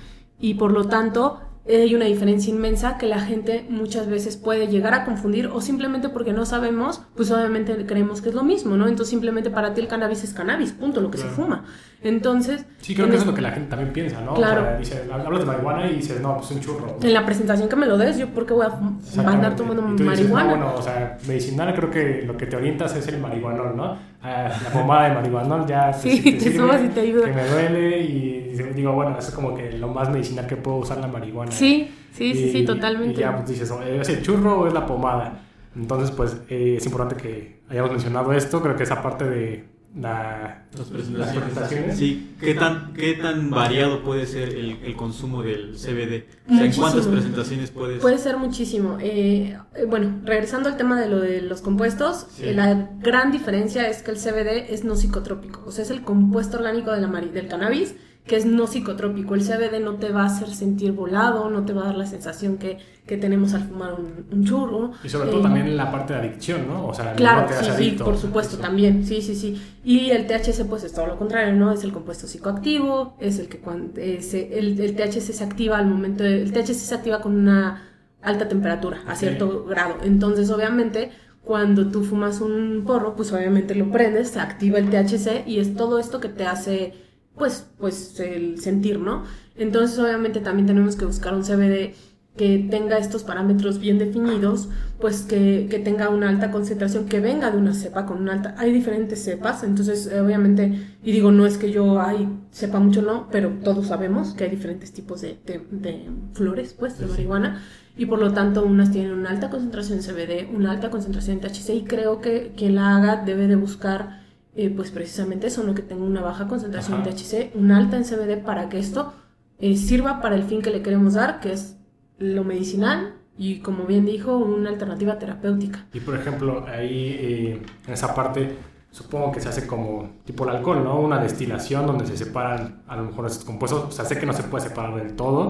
y 0.41 0.55
por 0.55 0.73
lo 0.73 0.87
tanto 0.87 1.41
hay 1.69 1.95
una 1.95 2.07
diferencia 2.07 2.53
inmensa 2.53 2.99
que 2.99 3.07
la 3.07 3.21
gente 3.21 3.65
muchas 3.69 4.09
veces 4.09 4.37
puede 4.37 4.67
llegar 4.67 4.95
a 4.95 5.05
confundir 5.05 5.47
o 5.47 5.61
simplemente 5.61 6.09
porque 6.09 6.33
no 6.33 6.45
sabemos, 6.45 7.03
pues 7.15 7.31
obviamente 7.31 7.87
creemos 7.87 8.21
que 8.21 8.31
es 8.31 8.35
lo 8.35 8.43
mismo, 8.43 8.77
¿no? 8.77 8.89
Entonces 8.89 9.11
simplemente 9.11 9.49
para 9.49 9.73
ti 9.73 9.81
el 9.81 9.87
cannabis 9.87 10.25
es 10.25 10.35
cannabis, 10.35 10.73
punto, 10.73 11.01
lo 11.01 11.11
que 11.11 11.19
se 11.19 11.29
fuma. 11.29 11.65
Entonces... 12.03 12.67
Sí, 12.81 12.97
creo 12.97 13.09
que 13.09 13.15
eso 13.15 13.23
es 13.23 13.27
lo 13.29 13.35
que 13.35 13.43
la 13.43 13.53
gente 13.53 13.71
también 13.71 13.93
piensa, 13.93 14.21
¿no? 14.23 14.35
Claro. 14.35 14.81
O 14.81 14.85
sea, 14.85 15.03
hablas 15.13 15.41
de 15.41 15.47
marihuana 15.47 15.89
y 15.89 15.97
dices, 15.97 16.21
no, 16.21 16.39
pues 16.39 16.51
un 16.51 16.61
churro. 16.61 16.97
En 17.01 17.15
la 17.15 17.25
presentación 17.25 17.69
que 17.69 17.77
me 17.77 17.87
lo 17.87 17.97
des, 17.97 18.19
yo 18.19 18.29
porque 18.31 18.55
voy 18.55 18.67
a 18.67 19.31
andar 19.31 19.55
tomando 19.55 19.83
marihuana. 19.83 20.51
bueno, 20.51 20.75
o 20.75 20.83
sea, 20.83 21.17
medicinal 21.29 21.73
creo 21.77 21.91
que 21.91 22.23
lo 22.27 22.37
que 22.37 22.47
te 22.47 22.57
orientas 22.57 22.97
es 22.97 23.07
el 23.07 23.21
marihuanol, 23.21 23.77
¿no? 23.77 23.99
Ah, 24.23 24.49
la 24.63 24.71
pomada 24.71 25.09
de 25.09 25.15
marihuanol 25.17 25.67
ya... 25.67 25.93
Sí, 25.93 26.23
te, 26.23 26.33
te 26.33 26.57
subas 26.57 26.83
y 26.85 26.89
te 26.89 27.01
ayuda. 27.01 27.25
Que 27.27 27.33
me 27.33 27.45
duele 27.45 27.99
y 28.01 28.43
digo, 28.75 28.93
bueno, 28.93 29.17
eso 29.19 29.29
es 29.29 29.35
como 29.35 29.55
que 29.55 29.73
lo 29.73 29.89
más 29.89 30.11
medicinal 30.11 30.47
que 30.47 30.57
puedo 30.57 30.79
usar 30.79 30.99
la 30.99 31.09
marihuana. 31.09 31.51
Sí, 31.51 31.91
sí, 32.13 32.35
sí, 32.35 32.53
sí, 32.53 32.65
totalmente. 32.65 33.15
Y 33.15 33.23
ya 33.23 33.35
pues 33.37 33.49
dices, 33.49 33.71
¿es 33.71 34.09
el 34.09 34.23
churro 34.23 34.61
o 34.61 34.67
es 34.67 34.73
la 34.73 34.87
pomada? 34.87 35.41
Entonces, 35.75 36.11
pues 36.11 36.37
eh, 36.49 36.75
es 36.77 36.87
importante 36.87 37.17
que 37.17 37.61
hayamos 37.69 37.91
mencionado 37.91 38.33
esto. 38.33 38.61
Creo 38.63 38.77
que 38.77 38.83
esa 38.83 39.03
parte 39.03 39.25
de, 39.25 39.65
la, 39.95 40.65
Las 40.77 40.91
las 40.91 41.29
presentaciones. 41.37 41.99
Sí, 41.99 42.35
¿qué 42.41 42.55
tan, 42.55 42.95
qué 42.95 43.13
tan 43.15 43.51
variado 43.51 44.03
puede 44.03 44.27
ser 44.27 44.49
el, 44.49 44.79
el 44.83 44.97
consumo 44.97 45.43
del 45.43 45.75
CBD? 45.77 46.25
O 46.51 46.57
sea, 46.57 46.65
¿en 46.65 46.73
cuántas 46.73 47.07
presentaciones 47.07 47.71
puedes...? 47.71 48.01
Puede 48.01 48.19
ser 48.19 48.39
muchísimo. 48.39 48.97
Eh, 49.01 49.59
eh, 49.75 49.85
bueno, 49.87 50.21
regresando 50.25 50.69
al 50.71 50.77
tema 50.79 50.99
de 51.01 51.09
lo 51.09 51.21
de 51.21 51.43
los 51.43 51.61
compuestos, 51.61 52.27
Sí. 52.31 52.45
eh, 52.47 52.55
la 52.55 52.89
gran 53.01 53.33
diferencia 53.33 53.87
es 53.89 54.03
que 54.03 54.13
el 54.13 54.17
CBD 54.17 54.73
es 54.73 54.83
no 54.85 54.97
psicotrópico, 54.97 55.63
o 55.67 55.71
sea, 55.73 55.85
es 55.85 55.91
el 55.91 56.03
compuesto 56.03 56.57
orgánico 56.57 56.91
de 56.93 57.01
la 57.03 57.09
mari- 57.09 57.31
del 57.31 57.49
cannabis 57.49 57.95
que 58.27 58.37
es 58.37 58.47
no 58.47 58.67
psicotrópico. 58.67 59.35
El 59.35 59.43
CBD 59.43 59.81
no 59.83 59.95
te 59.97 60.11
va 60.13 60.23
a 60.23 60.27
hacer 60.27 60.49
sentir 60.55 60.93
volado, 60.93 61.51
no 61.51 61.65
te 61.65 61.73
va 61.73 61.83
a 61.83 61.87
dar 61.87 61.97
la 61.97 62.07
sensación 62.07 62.57
que, 62.57 62.79
que 63.07 63.17
tenemos 63.17 63.53
al 63.55 63.65
fumar 63.65 63.95
un, 63.95 64.27
un 64.31 64.45
churro. 64.45 64.93
Y 65.03 65.09
sobre 65.09 65.29
todo 65.31 65.41
Eh, 65.41 65.43
también 65.43 65.67
en 65.67 65.77
la 65.77 65.91
parte 65.91 66.13
de 66.13 66.21
adicción, 66.21 66.69
¿no? 66.69 66.87
O 66.87 66.95
sea, 66.95 67.15
Claro, 67.15 67.49
sí, 67.53 67.71
sí, 67.77 67.91
por 67.99 68.17
supuesto, 68.17 68.55
Eso. 68.55 68.63
también, 68.63 69.05
sí, 69.05 69.21
sí, 69.23 69.35
sí. 69.35 69.61
Y 69.85 70.11
el 70.11 70.27
THC, 70.29 70.65
pues 70.69 70.85
es 70.85 70.93
todo 70.93 71.07
lo 71.09 71.19
contrario, 71.19 71.53
¿no? 71.55 71.73
Es 71.73 71.83
el 71.83 71.93
compuesto 71.93 72.27
psicoactivo, 72.29 73.17
es 73.19 73.39
el 73.41 73.49
que 73.49 73.59
cuando 73.59 74.01
ese- 74.01 74.57
el, 74.59 74.79
el 74.81 74.95
THC 74.95 75.33
se 75.33 75.43
activa 75.45 75.79
al 75.79 75.87
momento, 75.87 76.23
de- 76.23 76.43
el 76.43 76.53
THC 76.53 76.75
se 76.75 76.95
activa 76.95 77.21
con 77.21 77.37
una 77.37 77.89
alta 78.23 78.47
temperatura, 78.47 79.01
a 79.09 79.17
cierto 79.17 79.65
grado. 79.65 79.97
Entonces, 80.05 80.49
obviamente, 80.51 81.11
cuando 81.43 81.89
tú 81.91 82.05
fumas 82.05 82.41
un 82.41 82.85
porro, 82.87 83.17
pues 83.17 83.33
obviamente 83.33 83.75
lo 83.75 83.91
prendes, 83.91 84.29
se 84.31 84.39
activa 84.39 84.79
el 84.79 84.91
THC 84.91 85.43
y 85.45 85.59
es 85.59 85.75
todo 85.75 85.99
esto 85.99 86.21
que 86.21 86.29
te 86.29 86.45
hace, 86.47 86.95
pues, 87.37 87.67
pues, 87.79 88.19
el 88.21 88.61
sentir, 88.61 88.99
¿no? 89.01 89.25
Entonces, 89.57 89.99
obviamente, 89.99 90.41
también 90.41 90.67
tenemos 90.67 90.97
que 90.97 91.05
buscar 91.05 91.35
un 91.35 91.45
CBD 91.45 91.95
que 92.37 92.67
tenga 92.71 92.97
estos 92.97 93.25
parámetros 93.25 93.79
bien 93.79 93.99
definidos, 93.99 94.71
pues 94.99 95.21
que, 95.23 95.67
que 95.71 95.79
tenga 95.79 96.09
una 96.09 96.31
alta 96.31 96.51
concentración, 96.51 97.05
que 97.07 97.21
venga 97.21 97.51
de 97.51 97.59
una 97.59 97.75
cepa 97.75 98.07
con 98.07 98.23
una 98.23 98.33
alta... 98.33 98.55
Hay 98.57 98.73
diferentes 98.73 99.23
cepas, 99.23 99.63
entonces 99.65 100.07
eh, 100.07 100.19
obviamente, 100.21 100.97
y 101.03 101.13
digo, 101.13 101.31
no 101.31 101.45
es 101.45 101.59
que 101.59 101.71
yo 101.71 102.01
ay, 102.01 102.27
sepa 102.51 102.79
mucho, 102.81 103.03
no, 103.03 103.29
pero 103.31 103.51
todos 103.63 103.89
sabemos 103.89 104.33
que 104.33 104.45
hay 104.45 104.51
diferentes 104.51 104.93
tipos 104.93 105.21
de, 105.21 105.39
de- 105.45 105.67
de 105.71 106.09
flores, 106.33 106.75
pues, 106.79 106.99
de 106.99 107.07
marihuana, 107.07 107.63
y 107.99 108.07
por 108.07 108.19
lo 108.19 108.33
tanto 108.33 108.65
unas 108.65 108.91
tienen 108.91 109.13
una 109.13 109.31
alta 109.31 109.51
concentración 109.51 109.99
de 109.99 110.05
CBD, 110.05 110.55
una 110.55 110.73
alta 110.73 110.89
concentración 110.91 111.41
de 111.41 111.49
THC, 111.49 111.75
y 111.75 111.85
creo 111.85 112.21
que 112.23 112.53
quien 112.57 112.77
la 112.77 112.97
haga 112.97 113.23
debe 113.25 113.47
de 113.47 113.57
buscar, 113.57 114.22
eh, 114.55 114.71
pues 114.75 114.91
precisamente 114.91 115.47
eso, 115.47 115.63
no 115.65 115.75
que 115.75 115.83
tenga 115.83 116.05
una 116.05 116.21
baja 116.21 116.47
concentración 116.49 117.01
Ajá. 117.01 117.11
de 117.11 117.17
THC, 117.17 117.53
una 117.57 117.79
alta 117.79 117.97
en 117.97 118.05
CBD 118.05 118.43
para 118.45 118.69
que 118.69 118.79
esto 118.79 119.13
eh, 119.59 119.77
sirva 119.77 120.21
para 120.21 120.35
el 120.35 120.43
fin 120.45 120.61
que 120.63 120.71
le 120.71 120.83
queremos 120.83 121.15
dar, 121.15 121.41
que 121.41 121.53
es 121.53 121.77
lo 122.19 122.45
medicinal 122.45 123.15
y, 123.39 123.61
como 123.61 123.85
bien 123.85 124.05
dijo, 124.05 124.37
una 124.37 124.69
alternativa 124.71 125.19
terapéutica. 125.19 125.87
Y 125.95 126.01
por 126.01 126.15
ejemplo, 126.17 126.65
ahí 126.67 127.17
eh, 127.19 127.63
en 127.87 127.93
esa 127.93 128.15
parte, 128.15 128.57
supongo 128.91 129.33
que 129.33 129.41
se 129.41 129.49
hace 129.49 129.67
como 129.67 130.11
tipo 130.25 130.45
el 130.45 130.51
alcohol, 130.51 130.85
¿no? 130.85 131.01
Una 131.01 131.19
destilación 131.23 131.87
donde 131.87 132.07
se 132.07 132.17
separan 132.17 132.83
a 132.87 132.97
lo 132.97 133.05
mejor 133.05 133.27
esos 133.27 133.45
compuestos. 133.45 133.85
O 133.85 133.91
sea, 133.91 134.05
sé 134.05 134.19
que 134.19 134.27
no 134.27 134.35
se 134.35 134.43
puede 134.43 134.69
separar 134.69 134.97
del 135.03 135.15
todo, 135.17 135.41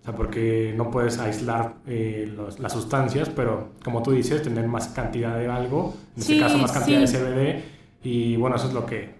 o 0.00 0.04
sea, 0.04 0.14
porque 0.16 0.74
no 0.76 0.90
puedes 0.90 1.18
aislar 1.18 1.74
eh, 1.86 2.30
los- 2.34 2.58
las 2.58 2.72
sustancias, 2.72 3.28
pero 3.28 3.68
como 3.84 4.02
tú 4.02 4.10
dices, 4.10 4.42
tener 4.42 4.66
más 4.66 4.88
cantidad 4.88 5.38
de 5.38 5.46
algo, 5.48 5.94
en 6.16 6.22
Sí, 6.22 6.32
este 6.32 6.44
caso 6.44 6.58
más 6.58 6.72
cantidad 6.72 7.06
sí. 7.06 7.12
de 7.16 7.18
CBD, 7.18 7.64
y 8.02 8.36
bueno, 8.36 8.56
eso 8.56 8.68
es 8.68 8.74
lo 8.74 8.86
que, 8.86 9.14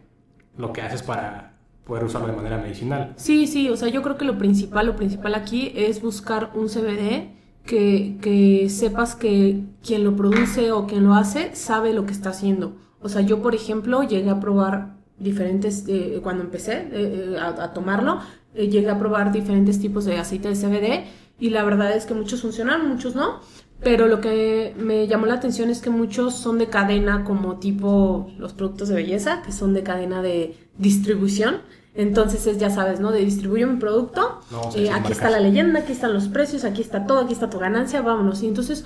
lo 0.56 0.72
que 0.72 0.82
haces 0.82 1.02
para 1.02 1.54
poder 1.84 2.04
usarlo 2.04 2.28
de 2.28 2.34
manera 2.34 2.58
medicinal. 2.58 3.14
Sí, 3.16 3.46
sí, 3.46 3.70
o 3.70 3.76
sea, 3.76 3.88
yo 3.88 4.02
creo 4.02 4.18
que 4.18 4.24
lo 4.24 4.38
principal, 4.38 4.86
lo 4.86 4.96
principal 4.96 5.34
aquí 5.34 5.72
es 5.74 6.02
buscar 6.02 6.50
un 6.54 6.68
CBD 6.68 7.30
que, 7.64 8.18
que 8.20 8.68
sepas 8.68 9.14
que 9.14 9.62
quien 9.82 10.04
lo 10.04 10.14
produce 10.16 10.72
o 10.72 10.86
quien 10.86 11.04
lo 11.04 11.14
hace 11.14 11.54
sabe 11.56 11.92
lo 11.92 12.06
que 12.06 12.12
está 12.12 12.30
haciendo. 12.30 12.76
O 13.00 13.08
sea, 13.08 13.22
yo, 13.22 13.42
por 13.42 13.54
ejemplo, 13.54 14.02
llegué 14.02 14.30
a 14.30 14.40
probar 14.40 14.98
diferentes, 15.18 15.84
eh, 15.88 16.20
cuando 16.22 16.44
empecé 16.44 16.88
eh, 16.92 17.34
eh, 17.34 17.38
a, 17.38 17.72
tomarlo, 17.72 18.20
eh, 18.54 18.68
llegué 18.68 18.90
a 18.90 18.98
probar 18.98 19.32
diferentes 19.32 19.80
tipos 19.80 20.04
de 20.04 20.16
aceite 20.16 20.48
de 20.48 20.54
CBD 20.54 21.04
y 21.38 21.50
la 21.50 21.62
verdad 21.64 21.96
es 21.96 22.06
que 22.06 22.14
muchos 22.14 22.42
funcionan, 22.42 22.88
muchos 22.88 23.14
no. 23.14 23.40
Pero 23.82 24.08
lo 24.08 24.20
que 24.20 24.74
me 24.76 25.06
llamó 25.06 25.26
la 25.26 25.34
atención 25.34 25.70
es 25.70 25.80
que 25.80 25.90
muchos 25.90 26.34
son 26.34 26.58
de 26.58 26.66
cadena 26.68 27.24
como 27.24 27.58
tipo 27.58 28.30
los 28.38 28.52
productos 28.52 28.88
de 28.88 28.96
belleza, 28.96 29.42
que 29.42 29.52
son 29.52 29.72
de 29.72 29.82
cadena 29.84 30.20
de 30.20 30.56
distribución. 30.78 31.58
Entonces 31.94 32.46
es, 32.46 32.58
ya 32.58 32.70
sabes, 32.70 33.00
¿no? 33.00 33.12
De 33.12 33.24
distribuyo 33.24 33.66
mi 33.66 33.78
producto, 33.78 34.40
No 34.50 34.70
eh, 34.74 34.90
aquí 34.90 34.90
marcas. 34.90 35.10
está 35.12 35.30
la 35.30 35.40
leyenda, 35.40 35.80
aquí 35.80 35.92
están 35.92 36.12
los 36.12 36.28
precios, 36.28 36.64
aquí 36.64 36.80
está 36.80 37.06
todo, 37.06 37.20
aquí 37.20 37.32
está 37.32 37.50
tu 37.50 37.58
ganancia, 37.58 38.02
vámonos. 38.02 38.42
Y 38.42 38.46
entonces 38.48 38.84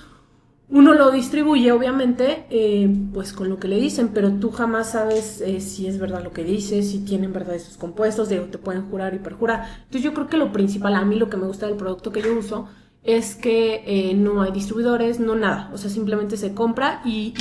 uno 0.69 0.95
lo 0.95 1.11
distribuye, 1.11 1.73
obviamente, 1.73 2.47
eh, 2.49 2.91
pues 3.13 3.35
con 3.35 3.51
lo 3.51 3.59
que 3.59 3.69
le 3.69 3.77
dicen, 3.77 4.09
pero 4.15 4.33
tú 4.33 4.51
jamás 4.51 4.93
sabes 4.93 5.43
eh, 5.43 5.61
si 5.61 5.87
es 5.87 5.99
verdad 5.99 6.23
lo 6.25 6.33
que 6.33 6.45
dice, 6.45 6.83
si 6.83 7.01
tienen 7.05 7.33
verdad 7.35 7.55
esos 7.55 7.77
compuestos, 7.77 8.31
digo, 8.31 8.45
te 8.45 8.57
pueden 8.59 8.89
jurar 8.91 9.13
y 9.15 9.19
perjurar. 9.19 9.67
Entonces 9.85 10.03
yo 10.03 10.15
creo 10.15 10.29
que 10.29 10.39
lo 10.39 10.53
principal, 10.53 10.95
a 10.95 11.05
mí 11.05 11.17
lo 11.19 11.29
que 11.29 11.37
me 11.37 11.47
gusta 11.47 11.67
del 11.67 11.77
producto 11.77 12.13
que 12.13 12.23
yo 12.23 12.35
uso, 12.39 12.69
es 13.03 13.35
que 13.35 13.83
eh, 13.87 14.15
no 14.15 14.43
hay 14.43 14.53
distribuidores, 14.53 15.19
no 15.21 15.35
nada, 15.35 15.71
o 15.73 15.79
sea, 15.79 15.91
simplemente 15.91 16.37
se 16.37 16.55
compra 16.55 17.03
y, 17.05 17.35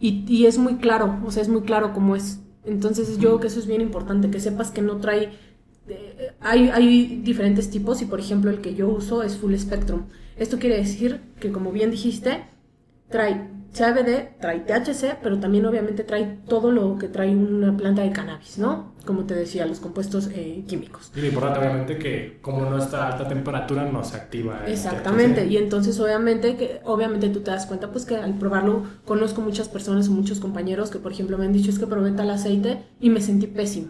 y, 0.00 0.24
y- 0.26 0.46
es 0.46 0.58
muy 0.58 0.76
claro, 0.76 1.18
o 1.24 1.30
sea, 1.30 1.42
es 1.42 1.48
muy 1.48 1.62
claro 1.62 1.92
cómo 1.92 2.16
es. 2.16 2.40
Entonces 2.64 3.08
yo 3.18 3.30
creo 3.30 3.40
que 3.40 3.46
eso 3.48 3.60
es 3.60 3.66
bien 3.66 3.80
importante, 3.80 4.30
que 4.30 4.40
sepas 4.40 4.70
que 4.70 4.82
no 4.82 4.96
trae 4.98 5.32
eh, 5.88 6.32
hay, 6.40 6.68
hay 6.70 7.20
diferentes 7.24 7.70
tipos 7.70 8.00
y 8.02 8.06
por 8.06 8.20
ejemplo 8.20 8.50
el 8.50 8.60
que 8.60 8.74
yo 8.74 8.88
uso 8.88 9.22
es 9.22 9.36
Full 9.36 9.54
Spectrum. 9.56 10.02
Esto 10.36 10.58
quiere 10.58 10.76
decir 10.76 11.20
que 11.40 11.52
como 11.52 11.72
bien 11.72 11.90
dijiste, 11.90 12.44
trae 13.08 13.48
CBD, 13.72 14.36
trae 14.40 14.60
THC, 14.60 15.18
pero 15.22 15.38
también 15.38 15.64
obviamente 15.64 16.02
trae 16.02 16.38
todo 16.48 16.72
lo 16.72 16.98
que 16.98 17.06
trae 17.06 17.34
una 17.34 17.76
planta 17.76 18.02
de 18.02 18.10
cannabis, 18.10 18.58
¿no? 18.58 18.94
Como 19.06 19.24
te 19.26 19.34
decía, 19.34 19.64
los 19.64 19.78
compuestos 19.78 20.28
eh, 20.34 20.64
químicos. 20.66 21.12
Y 21.14 21.20
lo 21.20 21.26
importante 21.28 21.60
obviamente 21.60 21.96
que 21.98 22.38
como 22.42 22.68
no 22.68 22.78
está 22.78 23.04
a 23.06 23.12
alta 23.12 23.28
temperatura 23.28 23.84
no 23.90 24.02
se 24.02 24.16
activa. 24.16 24.62
el 24.66 24.72
Exactamente, 24.72 25.42
THC. 25.44 25.50
y 25.52 25.56
entonces 25.58 26.00
obviamente 26.00 26.56
que 26.56 26.80
obviamente 26.84 27.28
tú 27.28 27.40
te 27.40 27.52
das 27.52 27.66
cuenta 27.66 27.92
pues 27.92 28.04
que 28.06 28.16
al 28.16 28.34
probarlo 28.38 28.82
conozco 29.04 29.40
muchas 29.40 29.68
personas 29.68 30.08
o 30.08 30.12
muchos 30.12 30.40
compañeros 30.40 30.90
que 30.90 30.98
por 30.98 31.12
ejemplo 31.12 31.38
me 31.38 31.46
han 31.46 31.52
dicho 31.52 31.70
es 31.70 31.78
que 31.78 31.86
probé 31.86 32.10
tal 32.10 32.30
aceite 32.30 32.82
y 33.00 33.10
me 33.10 33.20
sentí 33.20 33.46
pésimo. 33.46 33.88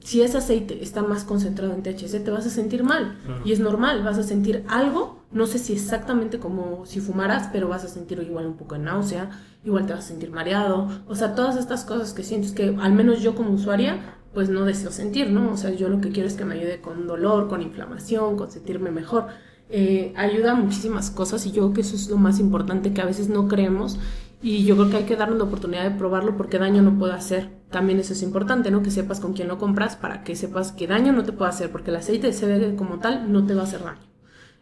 Si 0.00 0.20
ese 0.20 0.36
aceite 0.36 0.82
está 0.82 1.02
más 1.02 1.24
concentrado 1.24 1.72
en 1.72 1.82
THC 1.82 2.22
te 2.24 2.30
vas 2.30 2.44
a 2.46 2.50
sentir 2.50 2.82
mal 2.82 3.16
Claro. 3.24 3.40
y 3.44 3.52
es 3.52 3.60
normal, 3.60 4.02
vas 4.02 4.18
a 4.18 4.22
sentir 4.22 4.64
algo, 4.68 5.23
no 5.34 5.46
sé 5.46 5.58
si 5.58 5.74
exactamente 5.74 6.38
como 6.38 6.86
si 6.86 7.00
fumaras, 7.00 7.50
pero 7.52 7.68
vas 7.68 7.84
a 7.84 7.88
sentir 7.88 8.18
igual 8.20 8.46
un 8.46 8.56
poco 8.56 8.76
de 8.76 8.82
náusea, 8.82 9.30
igual 9.64 9.84
te 9.86 9.92
vas 9.92 10.04
a 10.04 10.08
sentir 10.08 10.30
mareado, 10.30 10.88
o 11.06 11.14
sea, 11.14 11.34
todas 11.34 11.56
estas 11.56 11.84
cosas 11.84 12.14
que 12.14 12.22
sientes 12.22 12.52
que 12.52 12.74
al 12.80 12.92
menos 12.92 13.20
yo 13.20 13.34
como 13.34 13.50
usuaria 13.50 14.16
pues 14.32 14.48
no 14.48 14.64
deseo 14.64 14.90
sentir, 14.90 15.30
¿no? 15.30 15.52
O 15.52 15.56
sea, 15.56 15.70
yo 15.70 15.88
lo 15.88 16.00
que 16.00 16.10
quiero 16.10 16.28
es 16.28 16.34
que 16.34 16.44
me 16.44 16.54
ayude 16.54 16.80
con 16.80 17.06
dolor, 17.06 17.48
con 17.48 17.62
inflamación, 17.62 18.36
con 18.36 18.50
sentirme 18.50 18.90
mejor. 18.90 19.28
Eh, 19.70 20.12
ayuda 20.16 20.52
a 20.52 20.54
muchísimas 20.56 21.10
cosas 21.10 21.46
y 21.46 21.52
yo 21.52 21.62
creo 21.62 21.72
que 21.72 21.80
eso 21.82 21.96
es 21.96 22.10
lo 22.10 22.16
más 22.16 22.40
importante 22.40 22.92
que 22.92 23.00
a 23.00 23.06
veces 23.06 23.28
no 23.28 23.48
creemos 23.48 23.98
y 24.42 24.64
yo 24.64 24.76
creo 24.76 24.90
que 24.90 24.96
hay 24.98 25.04
que 25.04 25.16
darnos 25.16 25.38
la 25.38 25.44
oportunidad 25.44 25.84
de 25.84 25.96
probarlo 25.96 26.36
porque 26.36 26.58
daño 26.58 26.82
no 26.82 26.98
puede 26.98 27.14
hacer. 27.14 27.50
También 27.70 27.98
eso 27.98 28.12
es 28.12 28.22
importante, 28.22 28.70
¿no? 28.70 28.82
Que 28.82 28.90
sepas 28.90 29.20
con 29.20 29.32
quién 29.32 29.48
lo 29.48 29.58
compras 29.58 29.96
para 29.96 30.22
que 30.22 30.36
sepas 30.36 30.72
que 30.72 30.86
daño 30.86 31.12
no 31.12 31.22
te 31.22 31.32
puede 31.32 31.50
hacer 31.50 31.70
porque 31.70 31.90
el 31.90 31.96
aceite 31.96 32.26
de 32.26 32.32
CBD 32.34 32.76
como 32.76 32.98
tal 32.98 33.32
no 33.32 33.46
te 33.46 33.54
va 33.54 33.62
a 33.62 33.64
hacer 33.64 33.82
daño. 33.82 34.13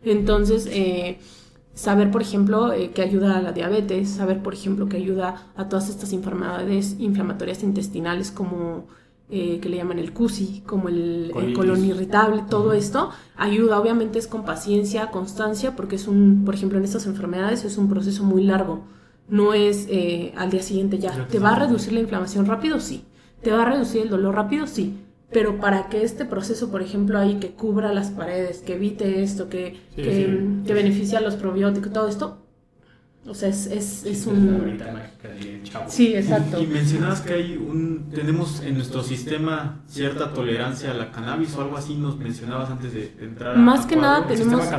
Entonces, 0.04 0.66
eh, 0.70 1.18
saber, 1.74 2.10
por 2.10 2.22
ejemplo, 2.22 2.72
eh, 2.72 2.90
que 2.90 3.02
ayuda 3.02 3.38
a 3.38 3.42
la 3.42 3.52
diabetes, 3.52 4.10
saber, 4.10 4.42
por 4.42 4.54
ejemplo, 4.54 4.88
que 4.88 4.96
ayuda 4.96 5.52
a 5.56 5.68
todas 5.68 5.88
estas 5.88 6.12
enfermedades 6.12 6.96
inflamatorias 6.98 7.62
intestinales 7.62 8.30
como 8.30 8.86
eh, 9.34 9.60
que 9.60 9.70
le 9.70 9.78
llaman 9.78 9.98
el 9.98 10.12
CUSI, 10.12 10.62
como 10.66 10.88
el, 10.88 11.32
el 11.34 11.54
colon 11.54 11.82
irritable, 11.84 12.44
todo 12.50 12.74
esto 12.74 13.10
ayuda, 13.36 13.80
obviamente 13.80 14.18
es 14.18 14.26
con 14.26 14.44
paciencia, 14.44 15.10
constancia, 15.10 15.74
porque 15.74 15.96
es 15.96 16.06
un, 16.06 16.42
por 16.44 16.54
ejemplo, 16.54 16.76
en 16.76 16.84
estas 16.84 17.06
enfermedades 17.06 17.64
es 17.64 17.78
un 17.78 17.88
proceso 17.88 18.24
muy 18.24 18.44
largo, 18.44 18.82
no 19.28 19.54
es 19.54 19.86
eh, 19.88 20.34
al 20.36 20.50
día 20.50 20.62
siguiente 20.62 20.98
ya. 20.98 21.26
¿Te 21.28 21.38
va 21.38 21.52
a 21.54 21.58
reducir 21.58 21.94
la 21.94 22.00
inflamación 22.00 22.44
rápido? 22.44 22.78
Sí. 22.78 23.04
¿Te 23.42 23.50
va 23.50 23.62
a 23.62 23.64
reducir 23.64 24.02
el 24.02 24.10
dolor 24.10 24.34
rápido? 24.34 24.66
Sí. 24.66 24.98
Pero 25.32 25.58
para 25.60 25.88
que 25.88 26.02
este 26.02 26.24
proceso, 26.24 26.70
por 26.70 26.82
ejemplo, 26.82 27.18
ahí 27.18 27.36
que 27.40 27.50
cubra 27.52 27.92
las 27.92 28.10
paredes, 28.10 28.58
que 28.58 28.74
evite 28.74 29.22
esto, 29.22 29.48
que, 29.48 29.80
Sí, 29.96 30.02
que, 30.02 30.26
sí. 30.26 30.66
que 30.66 30.74
beneficie 30.74 31.16
a 31.16 31.20
los 31.20 31.36
probióticos, 31.36 31.92
todo 31.92 32.08
esto, 32.08 32.38
o 33.26 33.34
sea, 33.34 33.48
es, 33.48 33.66
es, 33.66 34.04
es 34.04 34.06
Es 34.06 34.26
la 34.26 34.32
un... 34.32 34.78
Sí, 35.86 36.14
exacto. 36.14 36.60
Y 36.60 36.66
mencionabas 36.66 37.20
que 37.20 37.32
hay 37.34 37.56
un, 37.56 38.10
tenemos 38.12 38.60
en 38.62 38.74
nuestro 38.74 39.02
sistema 39.02 39.80
cierta 39.86 40.32
tolerancia 40.34 40.90
a 40.90 40.94
la 40.94 41.12
cannabis 41.12 41.54
o 41.56 41.62
algo 41.62 41.76
así, 41.76 41.94
nos 41.94 42.18
mencionabas 42.18 42.68
antes 42.70 42.92
de 42.92 43.14
entrar 43.20 43.54
a- 43.54 43.58
Más 43.58 43.84
a 43.84 43.88
que 43.88 43.94
cuadro. 43.96 44.20
nada 44.22 44.26
tenemos- 44.26 44.70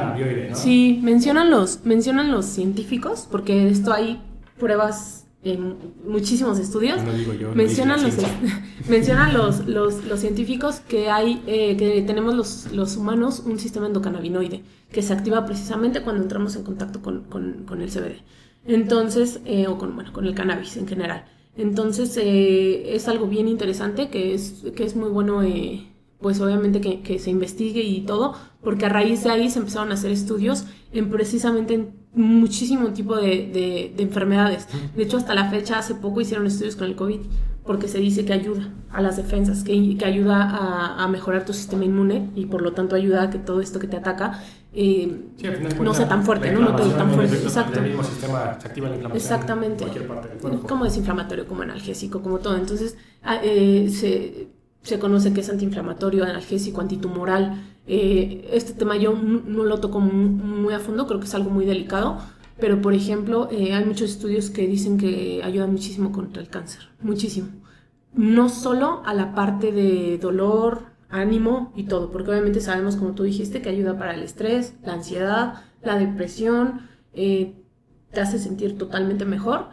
¿no? 0.50 0.56
Sí, 0.56 1.00
mencionan 1.02 1.50
los, 1.50 1.86
mencionan 1.86 2.32
los 2.32 2.46
científicos, 2.46 3.28
porque 3.32 3.56
de 3.56 3.70
esto 3.70 3.94
hay 3.94 4.22
pruebas 4.60 5.23
en 5.44 5.76
muchísimos 6.08 6.58
estudios. 6.60 7.02
No 7.04 7.12
lo 7.12 7.18
digo 7.18 7.34
yo. 7.34 7.50
lo 7.50 7.56
mencionan 7.56 8.02
los, 8.04 8.14
mencionan 8.90 9.34
los, 9.34 9.68
los, 9.68 10.04
los 10.06 10.20
científicos 10.20 10.80
que 10.88 11.10
hay 11.10 11.42
eh, 11.48 11.76
que 11.78 12.02
tenemos 12.04 12.34
los, 12.36 12.72
los 12.72 12.96
humanos 12.98 13.44
un 13.46 13.60
sistema 13.60 13.88
endocannabinoide 13.88 14.64
que 14.92 15.02
se 15.02 15.14
activa 15.14 15.46
precisamente 15.46 16.02
cuando 16.02 16.22
entramos 16.24 16.56
en 16.56 16.64
contacto 16.64 17.02
con, 17.02 17.24
con- 17.26 17.64
con 17.66 17.82
el 17.82 17.90
CBD 17.90 18.22
entonces 18.66 19.42
eh, 19.46 19.68
o 19.68 19.78
con, 19.78 19.96
bueno, 19.96 20.14
con 20.14 20.26
el 20.26 20.34
cannabis 20.36 20.78
en 20.78 20.88
general 20.88 21.26
Entonces 21.58 22.18
eh, 22.18 22.96
es 22.96 23.08
algo 23.08 23.28
bien 23.28 23.48
interesante 23.48 24.10
que 24.10 24.34
es, 24.34 24.64
que 24.76 24.84
es 24.86 24.96
muy 24.96 25.10
bueno, 25.10 25.44
eh, 25.44 25.93
pues 26.24 26.42
obviamente 26.42 26.82
que, 26.82 27.02
que, 27.02 27.20
se 27.20 27.30
investigue 27.30 27.82
y 27.82 28.02
todo, 28.02 28.34
porque 28.64 28.88
a 28.88 28.90
raíz 28.90 29.24
de 29.24 29.30
ahí 29.30 29.52
se 29.52 29.60
empezaron 29.60 29.92
a 29.92 29.94
hacer 29.94 30.12
estudios 30.12 30.66
en 30.92 31.12
precisamente 31.12 31.76
en 31.76 31.94
muchísimo 32.16 32.90
tipo 32.90 33.16
de, 33.16 33.48
de, 33.48 33.94
de 33.96 34.04
enfermedades. 34.04 34.68
De 34.96 35.04
hecho, 35.04 35.18
hasta 35.18 35.36
la 35.36 35.52
fecha, 35.52 35.78
hace 35.78 35.94
poco 35.94 36.22
hicieron 36.22 36.48
estudios 36.48 36.76
con 36.76 36.88
el 36.88 36.96
COVID 36.96 37.20
porque 37.64 37.88
se 37.88 38.00
dice 38.00 38.26
que 38.26 38.34
ayuda 38.34 38.70
a 38.92 39.02
las 39.02 39.18
defensas, 39.18 39.64
que, 39.64 39.98
que 39.98 40.06
ayuda 40.06 40.44
a, 40.44 41.04
a, 41.04 41.08
mejorar 41.08 41.46
tu 41.46 41.54
sistema 41.54 41.86
inmune 41.86 42.30
y 42.36 42.48
por 42.48 42.62
lo 42.62 42.74
tanto 42.74 42.96
ayuda 42.96 43.24
a 43.24 43.30
que 43.30 43.38
todo 43.38 43.62
esto 43.62 43.80
que 43.80 43.88
te 43.88 43.96
ataca 43.96 44.42
eh, 44.76 45.30
sí, 45.38 45.48
no 45.82 45.94
sea 45.94 46.08
tan 46.08 46.24
fuerte, 46.24 46.52
¿no? 46.52 46.62
No 46.62 46.76
te 46.76 46.84
tan 46.90 47.12
fuerte. 47.12 47.36
Exacto. 47.36 47.80
mismo 47.80 48.04
sistema 48.04 48.58
se 48.60 48.68
activa 48.68 48.90
la 48.90 48.96
inflamación 48.96 49.24
Exactamente. 49.24 49.84
En 49.84 49.90
cualquier 49.90 50.08
parte 50.08 50.30
del 50.30 50.38
cuerpo. 50.40 50.68
Como 50.68 50.86
desinflamatorio, 50.86 51.46
como 51.46 51.62
analgésico, 51.62 52.24
como 52.24 52.40
todo. 52.40 52.58
Entonces, 52.58 52.98
eh, 53.44 53.88
se, 53.92 54.48
se 54.84 55.00
conoce 55.00 55.34
que 55.34 55.42
es 55.42 55.50
antiinflamatorio, 55.50 56.24
analgésico, 56.24 56.82
antitumoral. 56.82 57.64
Eh, 57.88 58.50
este 58.54 58.74
tema 58.74 58.98
yo 58.98 59.14
no 59.14 59.64
lo 59.64 59.80
toco 59.80 60.00
muy 60.00 60.74
a 60.74 60.80
fondo, 60.80 61.08
creo 61.08 61.20
que 61.20 61.26
es 61.26 61.36
algo 61.36 61.50
muy 61.50 61.66
delicado, 61.66 62.20
pero, 62.60 62.82
por 62.82 62.94
ejemplo, 62.94 63.50
eh, 63.52 63.74
hay 63.74 63.86
muchos 63.86 64.12
estudios 64.12 64.50
que 64.50 64.68
dicen 64.68 64.98
que 64.98 65.42
ayuda 65.44 65.68
muchísimo 65.68 66.12
contra 66.12 66.42
el 66.42 66.50
cáncer, 66.50 66.90
muchísimo. 67.02 67.48
No 68.14 68.48
solo 68.50 69.02
a 69.06 69.14
la 69.14 69.34
parte 69.34 69.72
de 69.72 70.20
dolor, 70.20 70.94
ánimo 71.10 71.72
y 71.76 71.84
todo, 71.84 72.12
porque 72.12 72.32
obviamente 72.32 72.60
sabemos, 72.60 72.96
como 72.96 73.14
tú 73.14 73.24
dijiste, 73.24 73.62
que 73.62 73.70
ayuda 73.70 73.98
para 73.98 74.14
el 74.14 74.24
estrés, 74.24 74.76
la 74.84 74.94
ansiedad, 74.94 75.62
la 75.82 75.98
depresión, 75.98 76.90
eh, 77.14 77.56
te 78.12 78.22
hace 78.22 78.40
sentir 78.40 78.78
totalmente 78.78 79.26
mejor. 79.26 79.68